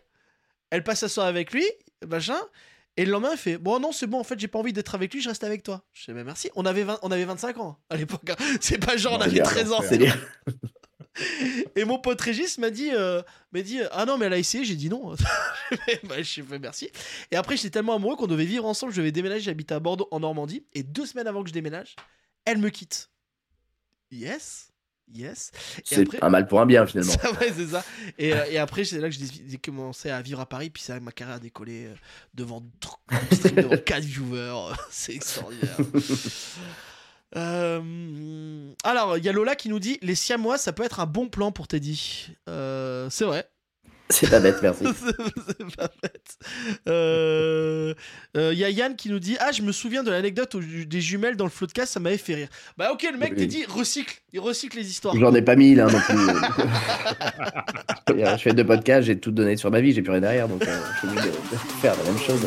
elle 0.71 0.83
passe 0.85 1.03
la 1.03 1.09
soirée 1.09 1.29
avec 1.29 1.53
lui, 1.53 1.65
machin. 2.07 2.39
Et 2.97 3.05
le 3.05 3.11
lendemain, 3.11 3.31
elle 3.33 3.39
fait 3.39 3.59
Bon, 3.59 3.81
non, 3.81 3.91
c'est 3.91 4.07
bon, 4.07 4.21
en 4.21 4.25
fait, 4.25 4.39
j'ai 4.39 4.47
pas 4.49 4.59
envie 4.59 4.73
d'être 4.73 4.95
avec 4.95 5.13
lui, 5.13 5.21
je 5.21 5.29
reste 5.29 5.43
avec 5.45 5.63
toi. 5.65 5.85
Je 5.93 6.05
dis 6.07 6.13
bah, 6.13 6.23
Merci. 6.25 6.51
On 6.55 6.65
avait, 6.65 6.85
20 6.85 7.01
on 7.03 7.11
avait 7.11 7.25
25 7.25 7.59
ans 7.59 7.79
à 7.91 7.97
l'époque. 7.97 8.29
hein. 8.31 8.37
C'est 8.61 8.79
pas 8.79 8.97
genre 8.97 9.15
on 9.15 9.19
Non, 9.19 9.23
avait 9.25 9.33
bien, 9.33 9.43
13 9.43 9.73
ans. 9.73 9.81
Et 11.77 11.85
mon 11.85 11.99
pote 11.99 12.21
Régis 12.21 12.59
m'a 12.59 12.71
dit, 12.71 12.91
euh, 12.93 13.23
dit 13.53 13.81
Ah 13.93 14.05
non, 14.05 14.19
mais 14.19 14.27
elle 14.27 14.33
a 14.33 14.39
essayé. 14.39 14.65
J'ai 14.65 14.75
dit 14.75 14.89
non. 14.89 15.11
bah, 16.05 16.23
je 16.23 16.43
fais 16.43 16.59
merci. 16.59 16.91
Et 17.31 17.37
après, 17.37 17.57
j'étais 17.57 17.71
tellement 17.71 17.95
amoureux 17.95 18.17
qu'on 18.17 18.27
devait 18.27 18.45
vivre 18.45 18.65
ensemble. 18.65 18.93
Je 18.93 18.99
devais 19.01 19.13
déménager. 19.13 19.43
J'habite 19.43 19.71
à 19.73 19.79
Bordeaux, 19.81 20.09
en 20.11 20.21
Normandie. 20.21 20.65
Et 20.73 20.83
deux 20.83 21.07
semaines 21.07 21.27
avant 21.29 21.43
que 21.43 21.49
je 21.49 21.55
déménage, 21.55 21.95
elle 22.45 22.59
me 22.59 22.69
quitte. 22.69 23.11
Yes. 24.11 24.71
Yes. 25.13 25.53
C'est 25.85 26.23
un 26.23 26.29
mal 26.29 26.47
pour 26.47 26.61
un 26.61 26.67
bien, 26.67 26.87
finalement. 26.87 27.13
ça, 27.23 27.31
ouais, 27.33 27.53
c'est 27.55 27.69
ça. 27.69 27.85
Et, 28.19 28.33
euh, 28.33 28.45
et 28.51 28.59
après, 28.59 28.85
c'est 28.85 28.99
là 28.99 29.09
que 29.09 29.15
j'ai 29.15 29.59
commencé 29.59 30.11
à 30.11 30.21
vivre 30.23 30.41
à 30.41 30.47
Paris. 30.47 30.71
Puis 30.71 30.83
que 30.83 30.99
ma 31.01 31.13
carrière 31.13 31.37
a 31.37 31.41
décollé 31.41 31.87
euh, 31.87 31.95
devant, 32.35 32.63
devant 33.57 33.77
4 33.85 34.03
viewers. 34.03 34.75
c'est 34.91 35.15
extraordinaire. 35.15 35.77
Euh, 37.37 38.73
alors, 38.85 39.19
il 39.19 39.25
y 39.25 39.29
a 39.29 39.33
Lola 39.33 39.57
qui 39.57 39.69
nous 39.69 39.81
dit 39.81 39.99
Les 40.03 40.15
Siamois, 40.15 40.59
ça 40.59 40.73
peut 40.73 40.85
être 40.85 41.01
un 41.01 41.07
bon 41.07 41.29
plan 41.29 41.53
pour 41.53 41.69
Teddy. 41.69 42.31
Euh, 42.49 43.09
c'est 43.11 43.25
vrai. 43.25 43.49
C'est 44.11 44.29
pas 44.31 44.41
bête, 44.41 44.57
merci. 44.63 44.85
c'est 45.47 45.77
pas 45.77 45.89
bête. 46.03 46.37
Euh, 46.89 47.95
euh, 48.37 48.53
Il 48.53 48.59
y 48.59 48.65
a 48.65 48.71
Yann 48.71 48.97
qui 48.97 49.09
nous 49.09 49.19
dit 49.19 49.37
Ah, 49.41 49.51
je 49.53 49.63
me 49.63 49.73
souviens 49.73 50.03
de 50.03 50.11
l'anecdote 50.11 50.57
des 50.57 51.01
jumelles 51.01 51.37
dans 51.37 51.45
le 51.45 51.51
floodcast, 51.51 51.95
ça 51.95 52.01
m'avait 52.01 52.19
fait 52.19 52.35
rire. 52.35 52.49
Bah, 52.77 52.93
ok, 52.93 53.07
le 53.11 53.19
mec, 53.19 53.31
Oui. 53.33 53.39
Teddy, 53.39 53.65
recycle. 53.65 54.21
Il 54.33 54.41
recycle 54.41 54.77
les 54.77 54.89
histoires. 54.89 55.17
J'en 55.17 55.35
ai 55.35 55.43
pas 55.43 55.57
mis 55.57 55.75
là 55.75 55.87
non 55.87 56.01
plus. 56.01 56.17
je 58.37 58.37
fais 58.43 58.53
deux 58.53 58.67
podcasts, 58.67 59.07
j'ai 59.07 59.19
tout 59.19 59.31
donné 59.31 59.57
sur 59.57 59.71
ma 59.71 59.81
vie, 59.81 59.93
j'ai 59.93 60.03
plus 60.03 60.13
rien 60.13 60.21
derrière, 60.21 60.49
donc 60.49 60.67
euh, 60.67 60.81
je 60.95 60.99
suis 60.99 61.09
obligé 61.09 61.29
de, 61.31 61.35
de 61.35 61.57
faire 61.81 61.95
la 61.97 62.05
même 62.05 62.19
chose. 62.19 62.41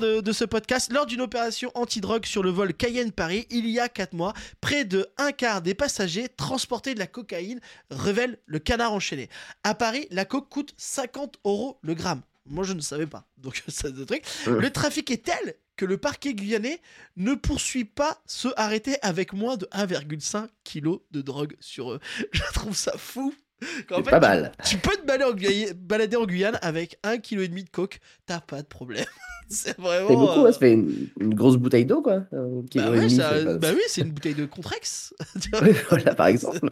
De, 0.00 0.22
de 0.22 0.32
ce 0.32 0.44
podcast, 0.44 0.90
lors 0.90 1.04
d'une 1.04 1.20
opération 1.20 1.70
anti-drogue 1.74 2.24
sur 2.24 2.42
le 2.42 2.48
vol 2.48 2.72
Cayenne-Paris, 2.72 3.46
il 3.50 3.68
y 3.68 3.78
a 3.78 3.90
4 3.90 4.14
mois, 4.14 4.32
près 4.62 4.86
de 4.86 5.06
un 5.18 5.32
quart 5.32 5.60
des 5.60 5.74
passagers 5.74 6.30
transportés 6.30 6.94
de 6.94 6.98
la 6.98 7.06
cocaïne, 7.06 7.60
révèle 7.90 8.38
le 8.46 8.58
canard 8.58 8.94
enchaîné. 8.94 9.28
À 9.64 9.74
Paris, 9.74 10.08
la 10.10 10.24
coke 10.24 10.48
coûte 10.48 10.72
50 10.78 11.40
euros 11.44 11.78
le 11.82 11.92
gramme. 11.92 12.22
Moi, 12.46 12.64
je 12.64 12.72
ne 12.72 12.80
savais 12.80 13.06
pas. 13.06 13.26
Donc, 13.36 13.62
ça, 13.68 13.88
c'est 13.90 14.00
un 14.00 14.04
truc. 14.06 14.24
Le 14.46 14.70
trafic 14.70 15.10
est 15.10 15.26
tel 15.26 15.56
que 15.76 15.84
le 15.84 15.98
parquet 15.98 16.32
guyanais 16.32 16.80
ne 17.16 17.34
poursuit 17.34 17.84
pas 17.84 18.22
ceux 18.24 18.52
arrêtés 18.56 18.96
avec 19.02 19.34
moins 19.34 19.58
de 19.58 19.66
1,5 19.72 20.48
kg 20.64 21.00
de 21.10 21.20
drogue 21.20 21.54
sur 21.60 21.92
eux. 21.92 22.00
Je 22.32 22.42
trouve 22.54 22.76
ça 22.76 22.92
fou. 22.96 23.34
Fait, 23.62 24.02
pas 24.02 24.02
tu- 24.02 24.26
mal. 24.26 24.52
tu 24.64 24.76
peux 24.78 24.96
te 24.96 25.06
balader 25.06 25.24
en, 25.24 25.34
Guyane, 25.34 25.72
balader 25.74 26.16
en 26.16 26.26
Guyane 26.26 26.58
avec 26.62 26.98
un 27.02 27.18
kilo 27.18 27.42
et 27.42 27.48
demi 27.48 27.64
de 27.64 27.70
coke, 27.70 28.00
t'as 28.26 28.40
pas 28.40 28.62
de 28.62 28.66
problème. 28.66 29.04
c'est 29.48 29.78
vraiment. 29.78 30.08
C'est 30.08 30.14
beaucoup, 30.16 30.40
euh, 30.40 30.42
ouais, 30.44 30.52
ça 30.52 30.58
fait 30.58 30.72
une, 30.72 31.08
une 31.20 31.34
grosse 31.34 31.56
bouteille 31.56 31.84
d'eau, 31.86 32.00
quoi. 32.02 32.20
Bah, 32.32 32.38
et 32.74 32.78
ouais, 32.80 32.96
demi, 33.00 33.10
ça- 33.10 33.32
c'est 33.38 33.44
pas- 33.44 33.58
bah 33.58 33.68
oui, 33.74 33.82
c'est 33.88 34.00
une 34.02 34.10
bouteille 34.12 34.34
de 34.34 34.46
Contrex. 34.46 35.14
Voilà, 35.90 36.14
par 36.14 36.26
exemple. 36.28 36.68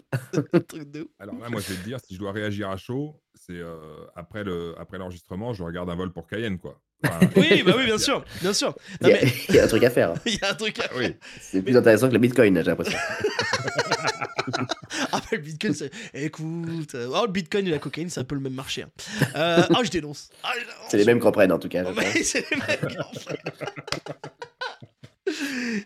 un 0.52 0.60
truc 0.60 0.90
de 0.90 1.02
ouf. 1.02 1.08
Alors 1.18 1.36
là, 1.38 1.48
moi, 1.50 1.60
je 1.60 1.72
vais 1.72 1.78
te 1.80 1.84
dire, 1.84 1.98
si 2.06 2.14
je 2.14 2.18
dois 2.18 2.32
réagir 2.32 2.70
à 2.70 2.76
chaud, 2.76 3.14
c'est 3.50 3.58
euh, 3.58 3.76
après 4.14 4.44
le 4.44 4.74
après 4.78 4.98
l'enregistrement, 4.98 5.52
je 5.52 5.62
regarde 5.62 5.90
un 5.90 5.96
vol 5.96 6.12
pour 6.12 6.26
Cayenne, 6.28 6.58
quoi. 6.58 6.80
Enfin, 7.04 7.18
Oui, 7.36 7.62
bah 7.64 7.74
oui, 7.76 7.86
bien 7.86 7.98
sûr, 8.06 8.24
bien 8.42 8.52
sûr. 8.52 8.74
Il 9.00 9.08
y, 9.08 9.12
a, 9.12 9.18
mais 9.22 9.32
il 9.48 9.54
y 9.54 9.58
a 9.58 9.64
un 9.64 9.68
truc 9.68 9.82
à 9.84 9.90
faire. 9.90 10.14
il 10.26 10.34
y 10.36 10.44
a 10.44 10.50
un 10.50 10.54
truc 10.54 10.78
à 10.78 10.84
ah 10.90 10.92
oui. 10.96 11.16
C'est 11.40 11.62
plus 11.62 11.76
intéressant 11.76 12.08
que 12.08 12.12
le 12.14 12.18
bitcoin, 12.18 12.54
j'ai 12.56 12.62
l'impression. 12.62 12.98
Ah, 15.12 15.18
bah, 15.20 15.20
le 15.32 15.38
bitcoin, 15.38 15.74
c'est. 15.74 15.90
Écoute. 16.14 16.94
euh, 16.94 17.08
Oh, 17.12 17.24
le 17.26 17.32
bitcoin 17.32 17.66
et 17.66 17.70
la 17.70 17.78
cocaïne, 17.78 18.10
c'est 18.10 18.20
un 18.20 18.24
peu 18.24 18.34
le 18.34 18.40
même 18.40 18.54
marché. 18.54 18.82
hein. 18.82 18.90
Euh, 19.36 19.62
Ah, 19.70 19.80
je 19.82 19.90
dénonce. 19.90 20.28
Ah, 20.42 20.50
je 20.54 20.60
dénonce. 20.60 20.74
C'est 20.88 20.96
les 20.98 21.04
mêmes 21.04 21.20
qu'on 21.20 21.32
prenne, 21.32 21.52
en 21.52 21.58
tout 21.58 21.68
cas. 21.68 21.84
mais 21.96 22.22
c'est 22.22 22.44
les 22.50 22.56
mêmes. 22.56 22.96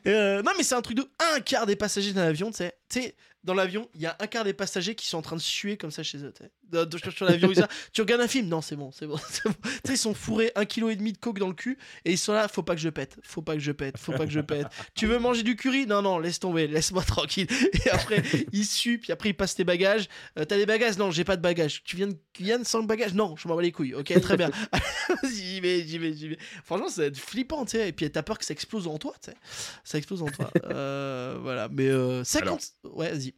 Euh, 0.07 0.43
non 0.43 0.53
mais 0.57 0.63
c'est 0.63 0.75
un 0.75 0.81
truc 0.81 0.97
de 0.97 1.07
un 1.35 1.41
quart 1.41 1.67
des 1.67 1.77
passagers 1.77 2.13
dans 2.15 2.23
l'avion, 2.25 2.51
tu 2.51 2.65
sais. 2.89 3.15
Dans 3.45 3.55
l'avion, 3.55 3.89
il 3.95 4.01
y 4.01 4.07
a 4.07 4.17
un 4.21 4.27
quart 4.27 4.43
des 4.45 4.55
passagers 4.55 4.95
qui 4.95 5.07
sont 5.07 5.19
en 5.19 5.23
train 5.23 5.37
de 5.37 5.41
suer 5.41 5.77
comme 5.77 5.91
ça 5.91 6.03
chez 6.03 6.19
eux. 6.19 6.33
De- 6.71 6.85
de- 6.85 6.99
sur 7.11 7.27
l'avion, 7.27 7.51
ils 7.51 7.57
sont 7.57 7.61
là, 7.61 7.69
tu 7.93 8.01
regardes 8.01 8.23
un 8.23 8.27
film, 8.29 8.49
non 8.49 8.63
c'est 8.63 8.75
bon, 8.75 8.91
c'est 8.91 9.07
bon, 9.07 9.19
c'est 9.31 9.45
bon. 9.45 9.55
Tu 9.63 9.71
sais, 9.85 9.93
ils 9.95 9.99
sont 9.99 10.15
fourrés 10.15 10.51
un 10.57 10.65
kilo 10.65 10.89
et 10.89 10.97
demi 10.97 11.13
de 11.13 11.19
coke 11.19 11.39
dans 11.39 11.49
le 11.49 11.55
cul 11.55 11.77
et 12.07 12.13
ils 12.13 12.19
sont 12.19 12.33
là, 12.33 12.49
faut 12.49 12.63
pas 12.63 12.75
que 12.75 12.81
je 12.81 12.89
pète, 12.89 13.19
faut 13.23 13.43
pas 13.43 13.53
que 13.55 13.61
je 13.61 13.71
pète, 13.73 13.99
faut 13.99 14.13
pas 14.13 14.25
que 14.27 14.33
je 14.33 14.41
pète. 14.41 14.67
tu 14.95 15.07
veux 15.07 15.19
manger 15.19 15.43
du 15.43 15.57
curry? 15.57 15.87
Non 15.87 16.01
non, 16.03 16.19
laisse 16.19 16.41
tomber, 16.41 16.67
laisse-moi 16.67 17.03
tranquille. 17.07 17.47
Et 17.85 17.91
après 17.91 18.23
ils 18.53 18.65
suent, 18.65 18.99
puis 18.99 19.13
après 19.13 19.29
ils 19.29 19.35
passent 19.35 19.55
tes 19.55 19.65
bagages. 19.65 20.09
Euh, 20.39 20.45
T'as 20.47 20.57
des 20.57 20.67
bagages? 20.67 20.97
Non, 20.97 21.11
j'ai 21.11 21.25
pas 21.25 21.37
de 21.37 21.43
bagages. 21.43 21.83
Tu 21.85 21.97
viens 21.97 22.09
de 22.09 22.17
Guyane 22.35 22.65
sans 22.65 22.83
bagage 22.83 23.13
Non, 23.15 23.37
je 23.37 23.47
m'en 23.47 23.57
bats 23.57 23.63
les 23.63 23.73
couilles. 23.73 23.95
Ok, 23.95 24.19
très 24.23 24.37
bien. 24.39 24.51
j'y 25.31 25.61
vais, 25.61 25.87
j'y 25.87 25.99
vais, 25.99 26.15
j'y 26.15 26.29
vais. 26.29 26.39
Franchement, 26.65 26.89
ça 26.89 27.03
va 27.03 27.07
être 27.09 27.19
flippant, 27.19 27.65
tu 27.67 27.73
sais. 27.73 27.89
Et 27.89 27.93
puis 27.93 28.11
t'as 28.11 28.23
peur 28.23 28.39
que 28.39 28.45
ça 28.45 28.53
explose 28.53 28.87
en 28.87 28.97
toi, 28.99 29.13
tu 29.23 29.31
sais. 29.31 29.37
Ça 29.85 29.99
explose 29.99 30.23
en 30.23 30.27
toi. 30.29 30.51
Euh, 30.65 31.39
voilà, 31.43 31.69
mais 31.71 31.89
euh, 31.89 32.25
50. 32.25 32.63
Ouais, 32.85 33.11
vas-y. 33.11 33.34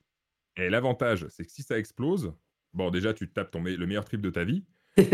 Et 0.56 0.68
l'avantage, 0.70 1.26
c'est 1.30 1.44
que 1.44 1.50
si 1.52 1.62
ça 1.62 1.78
explose, 1.78 2.32
bon, 2.74 2.90
déjà, 2.90 3.12
tu 3.14 3.28
te 3.28 3.34
tapes 3.34 3.50
ton 3.50 3.60
me- 3.60 3.76
le 3.76 3.86
meilleur 3.86 4.04
trip 4.04 4.20
de 4.20 4.30
ta 4.30 4.44
vie. 4.44 4.64
Bon, 4.96 5.04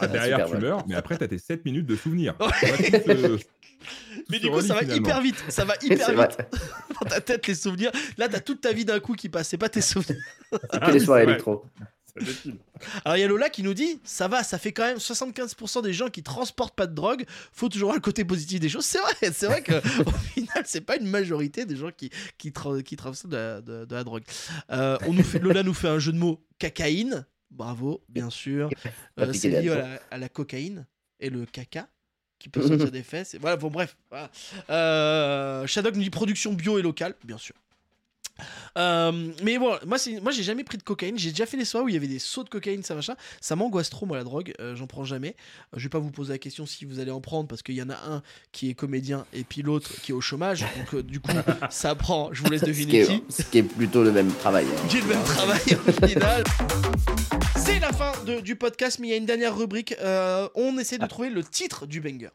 ah, 0.00 0.06
derrière, 0.06 0.36
Super, 0.38 0.46
tu 0.46 0.54
ouais. 0.54 0.60
meurs, 0.60 0.86
mais 0.86 0.94
après, 0.94 1.18
tu 1.18 1.24
as 1.24 1.28
tes 1.28 1.38
7 1.38 1.64
minutes 1.64 1.86
de 1.86 1.96
souvenirs. 1.96 2.36
Tu 2.38 2.66
Mais 4.30 4.38
du 4.38 4.48
coup, 4.48 4.60
ça 4.60 4.74
va 4.74 4.80
finalement. 4.80 4.94
hyper 5.08 5.20
vite. 5.20 5.44
Ça 5.48 5.64
va 5.64 5.74
hyper 5.82 6.06
C'est 6.06 6.14
vite 6.14 6.38
dans 7.00 7.08
ta 7.10 7.20
tête, 7.20 7.44
les 7.48 7.54
souvenirs. 7.56 7.90
Là, 8.18 8.28
t'as 8.28 8.38
toute 8.38 8.60
ta 8.60 8.72
vie 8.72 8.84
d'un 8.84 9.00
coup 9.00 9.14
qui 9.14 9.28
passe. 9.28 9.48
C'est 9.48 9.58
pas 9.58 9.68
tes 9.68 9.80
souvenirs. 9.80 10.22
Ah 10.70 10.78
Que 10.78 10.92
les 10.92 11.00
oui, 11.00 11.04
soirées 11.04 11.24
c'est 11.24 11.30
électro. 11.30 11.64
Alors, 13.04 13.16
il 13.16 13.20
y 13.20 13.22
a 13.22 13.26
Lola 13.28 13.48
qui 13.48 13.62
nous 13.62 13.74
dit 13.74 14.00
ça 14.04 14.28
va, 14.28 14.42
ça 14.42 14.58
fait 14.58 14.72
quand 14.72 14.84
même 14.84 14.98
75% 14.98 15.82
des 15.82 15.92
gens 15.92 16.08
qui 16.10 16.22
transportent 16.22 16.74
pas 16.74 16.86
de 16.86 16.94
drogue. 16.94 17.24
Faut 17.52 17.68
toujours 17.68 17.88
voir 17.88 17.96
le 17.96 18.02
côté 18.02 18.24
positif 18.24 18.60
des 18.60 18.68
choses. 18.68 18.84
C'est 18.84 18.98
vrai, 18.98 19.32
c'est 19.32 19.46
vrai 19.46 19.62
que 19.62 19.72
au 20.06 20.10
final, 20.12 20.62
c'est 20.66 20.82
pas 20.82 20.96
une 20.96 21.06
majorité 21.08 21.64
des 21.64 21.76
gens 21.76 21.90
qui, 21.90 22.10
qui, 22.38 22.50
tra- 22.50 22.82
qui 22.82 22.96
traversent 22.96 23.26
de 23.26 23.36
la, 23.36 23.60
de, 23.60 23.84
de 23.86 23.94
la 23.94 24.04
drogue. 24.04 24.24
Euh, 24.70 24.98
on 25.06 25.12
nous 25.14 25.22
fait, 25.22 25.38
Lola 25.38 25.62
nous 25.62 25.74
fait 25.74 25.88
un 25.88 25.98
jeu 25.98 26.12
de 26.12 26.18
mots 26.18 26.44
cacaïne. 26.58 27.26
Bravo, 27.50 28.02
bien 28.08 28.30
sûr. 28.30 28.70
Euh, 29.18 29.32
c'est 29.32 29.48
lié 29.50 29.70
à 29.70 29.76
la, 29.78 30.00
à 30.10 30.18
la 30.18 30.28
cocaïne 30.28 30.86
et 31.20 31.28
le 31.30 31.44
caca 31.46 31.88
qui 32.38 32.48
peut 32.48 32.66
sortir 32.66 32.90
des 32.90 33.02
fesses. 33.02 33.36
Voilà, 33.40 33.56
bon, 33.56 33.68
bref. 33.70 33.96
Voilà. 34.10 34.30
Euh, 34.70 35.66
Shadok 35.66 35.94
nous 35.96 36.02
dit 36.02 36.10
production 36.10 36.52
bio 36.52 36.78
et 36.78 36.82
locale, 36.82 37.14
bien 37.24 37.38
sûr. 37.38 37.54
Euh, 38.78 39.30
mais 39.42 39.58
bon, 39.58 39.76
moi, 39.86 39.98
j'ai 39.98 40.42
jamais 40.42 40.64
pris 40.64 40.78
de 40.78 40.82
cocaïne. 40.82 41.18
J'ai 41.18 41.30
déjà 41.30 41.46
fait 41.46 41.56
des 41.56 41.64
soirées 41.64 41.84
où 41.84 41.88
il 41.88 41.94
y 41.94 41.96
avait 41.96 42.06
des 42.08 42.18
sauts 42.18 42.44
de 42.44 42.48
cocaïne, 42.48 42.82
ça 42.82 42.94
machin. 42.94 43.14
Ça 43.40 43.54
m'angoisse 43.56 43.90
trop, 43.90 44.06
moi, 44.06 44.16
la 44.16 44.24
drogue. 44.24 44.52
Euh, 44.60 44.74
J'en 44.76 44.86
prends 44.86 45.04
jamais. 45.04 45.36
Euh, 45.74 45.78
je 45.78 45.82
vais 45.84 45.88
pas 45.90 45.98
vous 45.98 46.10
poser 46.10 46.32
la 46.32 46.38
question 46.38 46.66
si 46.66 46.84
vous 46.84 46.98
allez 46.98 47.10
en 47.10 47.20
prendre 47.20 47.48
parce 47.48 47.62
qu'il 47.62 47.74
y 47.74 47.82
en 47.82 47.90
a 47.90 47.96
un 48.08 48.22
qui 48.52 48.70
est 48.70 48.74
comédien 48.74 49.26
et 49.32 49.44
puis 49.44 49.62
l'autre 49.62 49.90
qui 50.02 50.12
est 50.12 50.14
au 50.14 50.20
chômage. 50.20 50.60
Donc, 50.76 50.94
euh, 50.94 51.02
du 51.02 51.20
coup, 51.20 51.30
ça 51.70 51.94
prend. 51.94 52.30
Je 52.32 52.42
vous 52.42 52.50
laisse 52.50 52.60
Ce 52.60 52.64
qui, 52.66 52.70
deviner 52.72 53.04
qui. 53.06 53.22
ce 53.28 53.42
qui 53.42 53.58
est 53.58 53.62
plutôt 53.62 54.02
le 54.02 54.12
même 54.12 54.32
travail. 54.32 54.66
hein. 54.70 54.88
J'ai 54.90 55.00
le 55.00 55.06
même 55.08 55.22
travail 55.24 55.60
au 55.86 56.06
final. 56.06 56.44
C'est 57.56 57.78
la 57.78 57.92
fin 57.92 58.12
de- 58.24 58.40
du 58.40 58.56
podcast, 58.56 58.98
mais 58.98 59.08
il 59.08 59.10
y 59.10 59.14
a 59.14 59.16
une 59.16 59.26
dernière 59.26 59.56
rubrique. 59.56 59.94
On 60.54 60.78
essaie 60.78 60.98
de 60.98 61.06
trouver 61.06 61.30
le 61.30 61.44
titre 61.44 61.86
du 61.86 62.00
banger. 62.00 62.30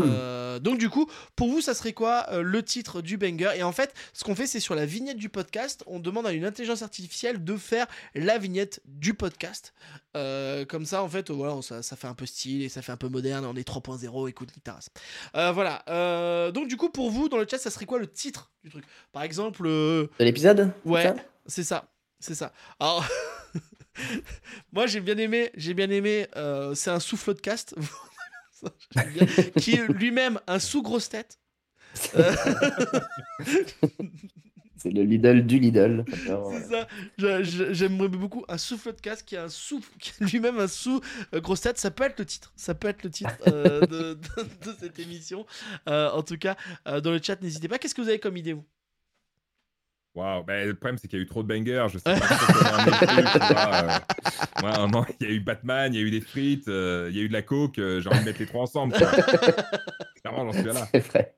Euh, 0.00 0.58
donc 0.58 0.78
du 0.78 0.88
coup, 0.88 1.10
pour 1.36 1.48
vous, 1.48 1.60
ça 1.60 1.74
serait 1.74 1.92
quoi 1.92 2.26
euh, 2.30 2.42
le 2.42 2.62
titre 2.62 3.02
du 3.02 3.16
banger? 3.16 3.52
Et 3.56 3.62
en 3.62 3.72
fait, 3.72 3.94
ce 4.12 4.24
qu'on 4.24 4.34
fait, 4.34 4.46
c'est 4.46 4.60
sur 4.60 4.74
la 4.74 4.86
vignette 4.86 5.18
du 5.18 5.28
podcast, 5.28 5.82
on 5.86 6.00
demande 6.00 6.26
à 6.26 6.32
une 6.32 6.44
intelligence 6.44 6.82
artificielle 6.82 7.44
de 7.44 7.56
faire 7.56 7.86
la 8.14 8.38
vignette 8.38 8.80
du 8.86 9.14
podcast. 9.14 9.74
Euh, 10.16 10.64
comme 10.64 10.86
ça, 10.86 11.02
en 11.02 11.08
fait, 11.08 11.30
voilà, 11.30 11.60
ça, 11.62 11.82
ça 11.82 11.96
fait 11.96 12.06
un 12.06 12.14
peu 12.14 12.26
style 12.26 12.62
et 12.62 12.68
ça 12.68 12.82
fait 12.82 12.92
un 12.92 12.96
peu 12.96 13.08
moderne. 13.08 13.44
On 13.44 13.56
est 13.56 13.68
3.0, 13.68 14.28
écoute. 14.28 14.48
Euh, 15.36 15.52
voilà. 15.52 15.82
Donc 16.52 16.68
du 16.68 16.76
coup, 16.76 16.88
pour 16.88 17.10
vous, 17.10 17.28
dans 17.28 17.38
le 17.38 17.46
chat, 17.48 17.58
ça 17.58 17.70
serait 17.70 17.86
quoi 17.86 17.98
le 17.98 18.06
titre 18.06 18.50
du 18.64 18.70
truc? 18.70 18.84
Par 19.12 19.22
exemple, 19.22 19.64
De 19.64 20.08
l'épisode 20.20 20.72
Ouais, 20.84 21.14
c'est 21.46 21.64
ça 21.64 21.88
c'est 22.20 22.36
ça. 22.36 22.52
Alors, 22.78 23.04
moi 24.72 24.86
j'ai 24.86 25.00
bien 25.00 25.18
aimé, 25.18 25.50
j'ai 25.56 25.74
bien 25.74 25.90
aimé. 25.90 26.28
c'est 26.74 26.90
un 26.90 27.00
souffle 27.00 27.34
de 27.34 27.40
cast. 27.40 27.74
qui 29.58 29.72
est 29.74 29.86
lui-même 29.88 30.38
un 30.46 30.58
sous 30.58 30.82
grosse 30.82 31.08
tête. 31.08 31.38
Euh, 32.16 32.34
C'est 34.76 34.90
le 34.90 35.02
Lidl 35.04 35.46
du 35.46 35.60
Lidl. 35.60 36.04
C'est 36.08 36.26
ça. 36.70 36.88
J'aimerais 37.72 38.08
beaucoup 38.08 38.44
un 38.48 38.58
souffle 38.58 38.92
de 38.94 39.00
cast 39.00 39.24
qui 39.24 39.36
est 39.36 39.38
un 39.38 39.48
souffle, 39.48 39.92
qui 40.00 40.12
lui-même 40.24 40.58
un 40.58 40.66
sous 40.66 41.00
grosse 41.34 41.60
tête. 41.60 41.78
Ça 41.78 41.90
peut 41.92 42.02
être 42.04 42.18
le 42.18 42.26
titre, 42.26 42.52
ça 42.56 42.74
peut 42.74 42.88
être 42.88 43.04
le 43.04 43.10
titre 43.10 43.30
euh, 43.46 43.80
de, 43.86 44.14
de- 44.14 44.70
de 44.70 44.76
cette 44.80 44.98
émission. 44.98 45.46
Euh, 45.88 46.10
en 46.10 46.22
tout 46.22 46.36
cas, 46.36 46.56
euh, 46.88 47.00
dans 47.00 47.12
le 47.12 47.20
chat, 47.22 47.40
n'hésitez 47.42 47.68
pas. 47.68 47.78
Qu'est-ce 47.78 47.94
que 47.94 48.02
vous 48.02 48.08
avez 48.08 48.18
comme 48.18 48.36
idée 48.36 48.54
vous? 48.54 48.64
Waouh, 50.14 50.44
ben, 50.44 50.68
le 50.68 50.74
problème 50.74 50.98
c'est 50.98 51.08
qu'il 51.08 51.18
y 51.18 51.22
a 51.22 51.24
eu 51.24 51.26
trop 51.26 51.42
de 51.42 51.48
bangers, 51.48 51.86
je 51.90 51.98
sais 51.98 52.04
pas 52.04 52.12
euh. 54.62 55.02
Il 55.20 55.26
y 55.26 55.30
a 55.30 55.32
eu 55.32 55.40
Batman, 55.40 55.92
il 55.94 56.00
y 56.00 56.02
a 56.02 56.06
eu 56.06 56.10
des 56.10 56.20
frites, 56.20 56.68
euh, 56.68 57.08
il 57.10 57.16
y 57.16 57.20
a 57.20 57.22
eu 57.22 57.28
de 57.28 57.32
la 57.32 57.40
coke, 57.42 57.78
euh, 57.78 58.00
j'ai 58.00 58.08
envie 58.10 58.20
de 58.20 58.24
mettre 58.26 58.40
les 58.40 58.46
trois 58.46 58.62
ensemble. 58.62 58.94
Clairement, 60.22 60.44
j'en 60.44 60.52
suis 60.52 60.62
là. 60.64 60.86
C'est 60.92 61.06
vrai. 61.06 61.34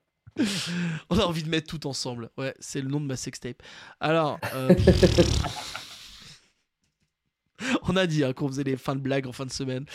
On 1.09 1.17
a 1.17 1.23
envie 1.23 1.43
de 1.43 1.49
mettre 1.49 1.67
tout 1.67 1.87
ensemble. 1.87 2.29
Ouais, 2.37 2.53
c'est 2.59 2.81
le 2.81 2.89
nom 2.89 2.99
de 2.99 3.05
ma 3.05 3.15
sextape. 3.15 3.61
Alors, 4.01 4.37
euh, 4.53 4.75
on 7.87 7.95
a 7.95 8.05
dit 8.05 8.23
hein, 8.23 8.33
qu'on 8.33 8.47
faisait 8.49 8.63
les 8.63 8.75
fins 8.77 8.95
de 8.95 8.99
blagues 8.99 9.27
en 9.27 9.31
fin 9.31 9.45
de 9.45 9.51
semaine. 9.51 9.85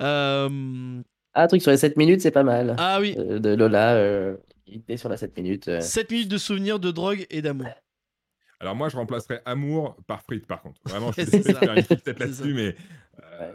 Euh, 0.00 1.02
Ah, 1.34 1.42
un 1.44 1.46
truc 1.46 1.60
sur 1.62 1.70
les 1.70 1.76
7 1.76 1.96
minutes, 1.98 2.22
c'est 2.22 2.30
pas 2.30 2.42
mal. 2.42 2.74
Ah 2.78 2.98
oui, 3.00 3.14
Euh, 3.18 3.38
de 3.38 3.50
Lola, 3.54 3.94
euh, 3.96 4.36
il 4.66 4.78
était 4.78 4.96
sur 4.96 5.10
la 5.10 5.18
7 5.18 5.36
minutes. 5.36 5.68
euh. 5.68 5.80
7 5.80 6.10
minutes 6.10 6.30
de 6.30 6.38
souvenirs 6.38 6.80
de 6.80 6.90
drogue 6.90 7.26
et 7.28 7.42
d'amour. 7.42 7.68
Alors 8.60 8.76
moi, 8.76 8.88
je 8.90 8.96
remplacerais 8.96 9.40
amour 9.46 9.96
par 10.06 10.22
frites, 10.22 10.46
par 10.46 10.60
contre. 10.60 10.80
Vraiment, 10.84 11.12
je 11.16 11.22
suis 11.22 11.30
c'est 11.30 11.38
désolé 11.38 11.54
de 11.54 11.58
faire 11.58 11.74
une 11.74 11.82
petite 11.84 12.18
là-dessus, 12.18 12.52
mais 12.54 12.76
euh, 13.40 13.52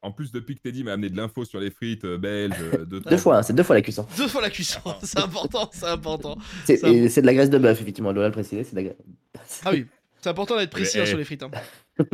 en 0.00 0.10
plus, 0.12 0.32
depuis 0.32 0.54
que 0.56 0.60
Teddy 0.62 0.84
m'a 0.84 0.92
amené 0.94 1.10
de 1.10 1.16
l'info 1.16 1.44
sur 1.44 1.60
les 1.60 1.70
frites 1.70 2.04
euh, 2.04 2.16
belges, 2.18 2.54
euh, 2.60 2.84
deux, 2.84 3.16
fois, 3.18 3.38
hein, 3.38 3.42
c'est 3.42 3.52
deux 3.52 3.62
fois 3.62 3.74
la 3.76 3.82
cuisson. 3.82 4.06
Deux 4.16 4.28
fois 4.28 4.40
la 4.40 4.50
cuisson, 4.50 4.80
c'est 5.02 5.18
important, 5.18 5.68
c'est 5.72 5.86
important. 5.86 6.38
C'est 6.64 6.80
de 6.82 7.26
la 7.26 7.34
graisse 7.34 7.50
de 7.50 7.58
bœuf, 7.58 7.80
effectivement. 7.80 8.12
Lola 8.12 8.28
le 8.28 8.32
précisé, 8.32 8.64
c'est 8.64 8.72
de 8.72 8.76
la 8.76 8.82
graisse. 8.84 9.60
Ah 9.64 9.70
oui, 9.72 9.86
c'est 10.20 10.30
important 10.30 10.56
d'être 10.56 10.70
précis 10.70 10.98
hein, 11.00 11.04
sur 11.06 11.16
eh. 11.16 11.18
les 11.18 11.24
frites. 11.24 11.42
hein. 11.42 11.50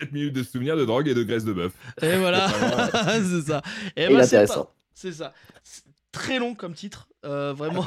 7 0.00 0.10
minutes 0.10 0.32
de 0.32 0.42
souvenirs 0.42 0.76
de 0.76 0.84
drogue 0.84 1.06
et 1.06 1.14
de 1.14 1.22
graisse 1.22 1.44
de 1.44 1.52
bœuf. 1.52 1.72
Et 2.02 2.16
voilà, 2.16 2.48
c'est 3.22 3.42
ça. 3.42 3.62
Et, 3.96 4.04
Et 4.04 4.08
bah, 4.08 4.24
c'est 4.26 4.36
intéressant. 4.38 4.64
pas- 4.64 4.74
C'est 4.92 5.12
ça. 5.12 5.32
Très 6.10 6.40
long 6.40 6.54
comme 6.56 6.74
titre, 6.74 7.08
euh, 7.24 7.52
vraiment. 7.52 7.84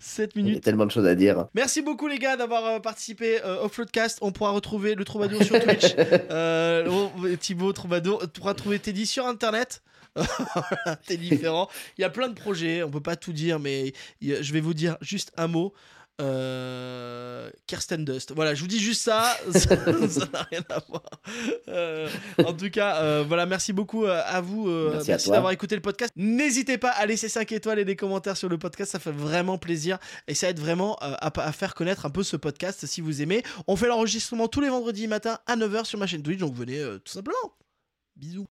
7 0.00 0.32
Il 0.34 0.38
y 0.40 0.44
a 0.44 0.48
minutes. 0.48 0.64
tellement 0.64 0.86
de 0.86 0.90
choses 0.90 1.06
à 1.06 1.14
dire. 1.14 1.46
Merci 1.54 1.82
beaucoup 1.82 2.08
les 2.08 2.18
gars 2.18 2.36
d'avoir 2.36 2.64
euh, 2.66 2.78
participé 2.80 3.40
euh, 3.44 3.62
au 3.64 3.68
Floodcast. 3.68 4.18
On 4.22 4.32
pourra 4.32 4.50
retrouver 4.50 4.94
le 4.94 5.04
Troubadour 5.04 5.42
sur 5.42 5.60
Twitch. 5.60 5.94
Euh, 6.30 6.88
on- 6.88 7.36
Thibaut 7.36 7.72
Troubadour 7.72 8.20
tu 8.32 8.40
pourras 8.40 8.54
trouver 8.54 8.78
Teddy 8.78 9.06
sur 9.06 9.26
internet. 9.26 9.82
T'es 11.06 11.16
différent. 11.16 11.68
Il 11.96 12.02
y 12.02 12.04
a 12.04 12.10
plein 12.10 12.28
de 12.28 12.34
projets, 12.34 12.82
on 12.82 12.90
peut 12.90 13.00
pas 13.00 13.16
tout 13.16 13.32
dire, 13.32 13.58
mais 13.60 13.92
je 14.20 14.52
vais 14.52 14.60
vous 14.60 14.74
dire 14.74 14.96
juste 15.00 15.32
un 15.36 15.46
mot. 15.46 15.72
Euh, 16.20 17.48
Kirsten 17.66 18.04
Dust. 18.04 18.32
Voilà, 18.34 18.54
je 18.54 18.60
vous 18.60 18.66
dis 18.66 18.80
juste 18.80 19.02
ça. 19.04 19.36
ça 19.52 19.76
n'a 20.32 20.42
rien 20.50 20.62
à 20.68 20.80
voir. 20.88 21.02
Euh, 21.68 22.08
en 22.44 22.52
tout 22.52 22.70
cas, 22.70 22.96
euh, 23.02 23.24
voilà, 23.26 23.46
merci 23.46 23.72
beaucoup 23.72 24.04
à 24.06 24.40
vous. 24.40 24.68
Merci 25.06 25.30
d'avoir 25.30 25.52
écouté 25.52 25.74
le 25.76 25.82
podcast. 25.82 26.12
N'hésitez 26.16 26.78
pas 26.78 26.90
à 26.90 27.06
laisser 27.06 27.28
5 27.28 27.52
étoiles 27.52 27.78
et 27.78 27.84
des 27.84 27.96
commentaires 27.96 28.36
sur 28.36 28.48
le 28.48 28.58
podcast, 28.58 28.92
ça 28.92 28.98
fait 28.98 29.12
vraiment 29.12 29.58
plaisir 29.58 29.98
et 30.26 30.34
ça 30.34 30.48
aide 30.48 30.58
vraiment 30.58 30.96
à, 31.00 31.30
à 31.40 31.52
faire 31.52 31.74
connaître 31.74 32.04
un 32.06 32.10
peu 32.10 32.22
ce 32.22 32.36
podcast 32.36 32.84
si 32.86 33.00
vous 33.00 33.22
aimez. 33.22 33.42
On 33.66 33.76
fait 33.76 33.86
l'enregistrement 33.86 34.48
tous 34.48 34.60
les 34.60 34.68
vendredis 34.68 35.06
matin 35.06 35.38
à 35.46 35.56
9h 35.56 35.84
sur 35.84 35.98
ma 35.98 36.06
chaîne 36.06 36.22
Twitch, 36.22 36.40
donc 36.40 36.54
venez 36.54 36.78
tout 37.04 37.12
simplement. 37.12 37.54
Bisous. 38.16 38.48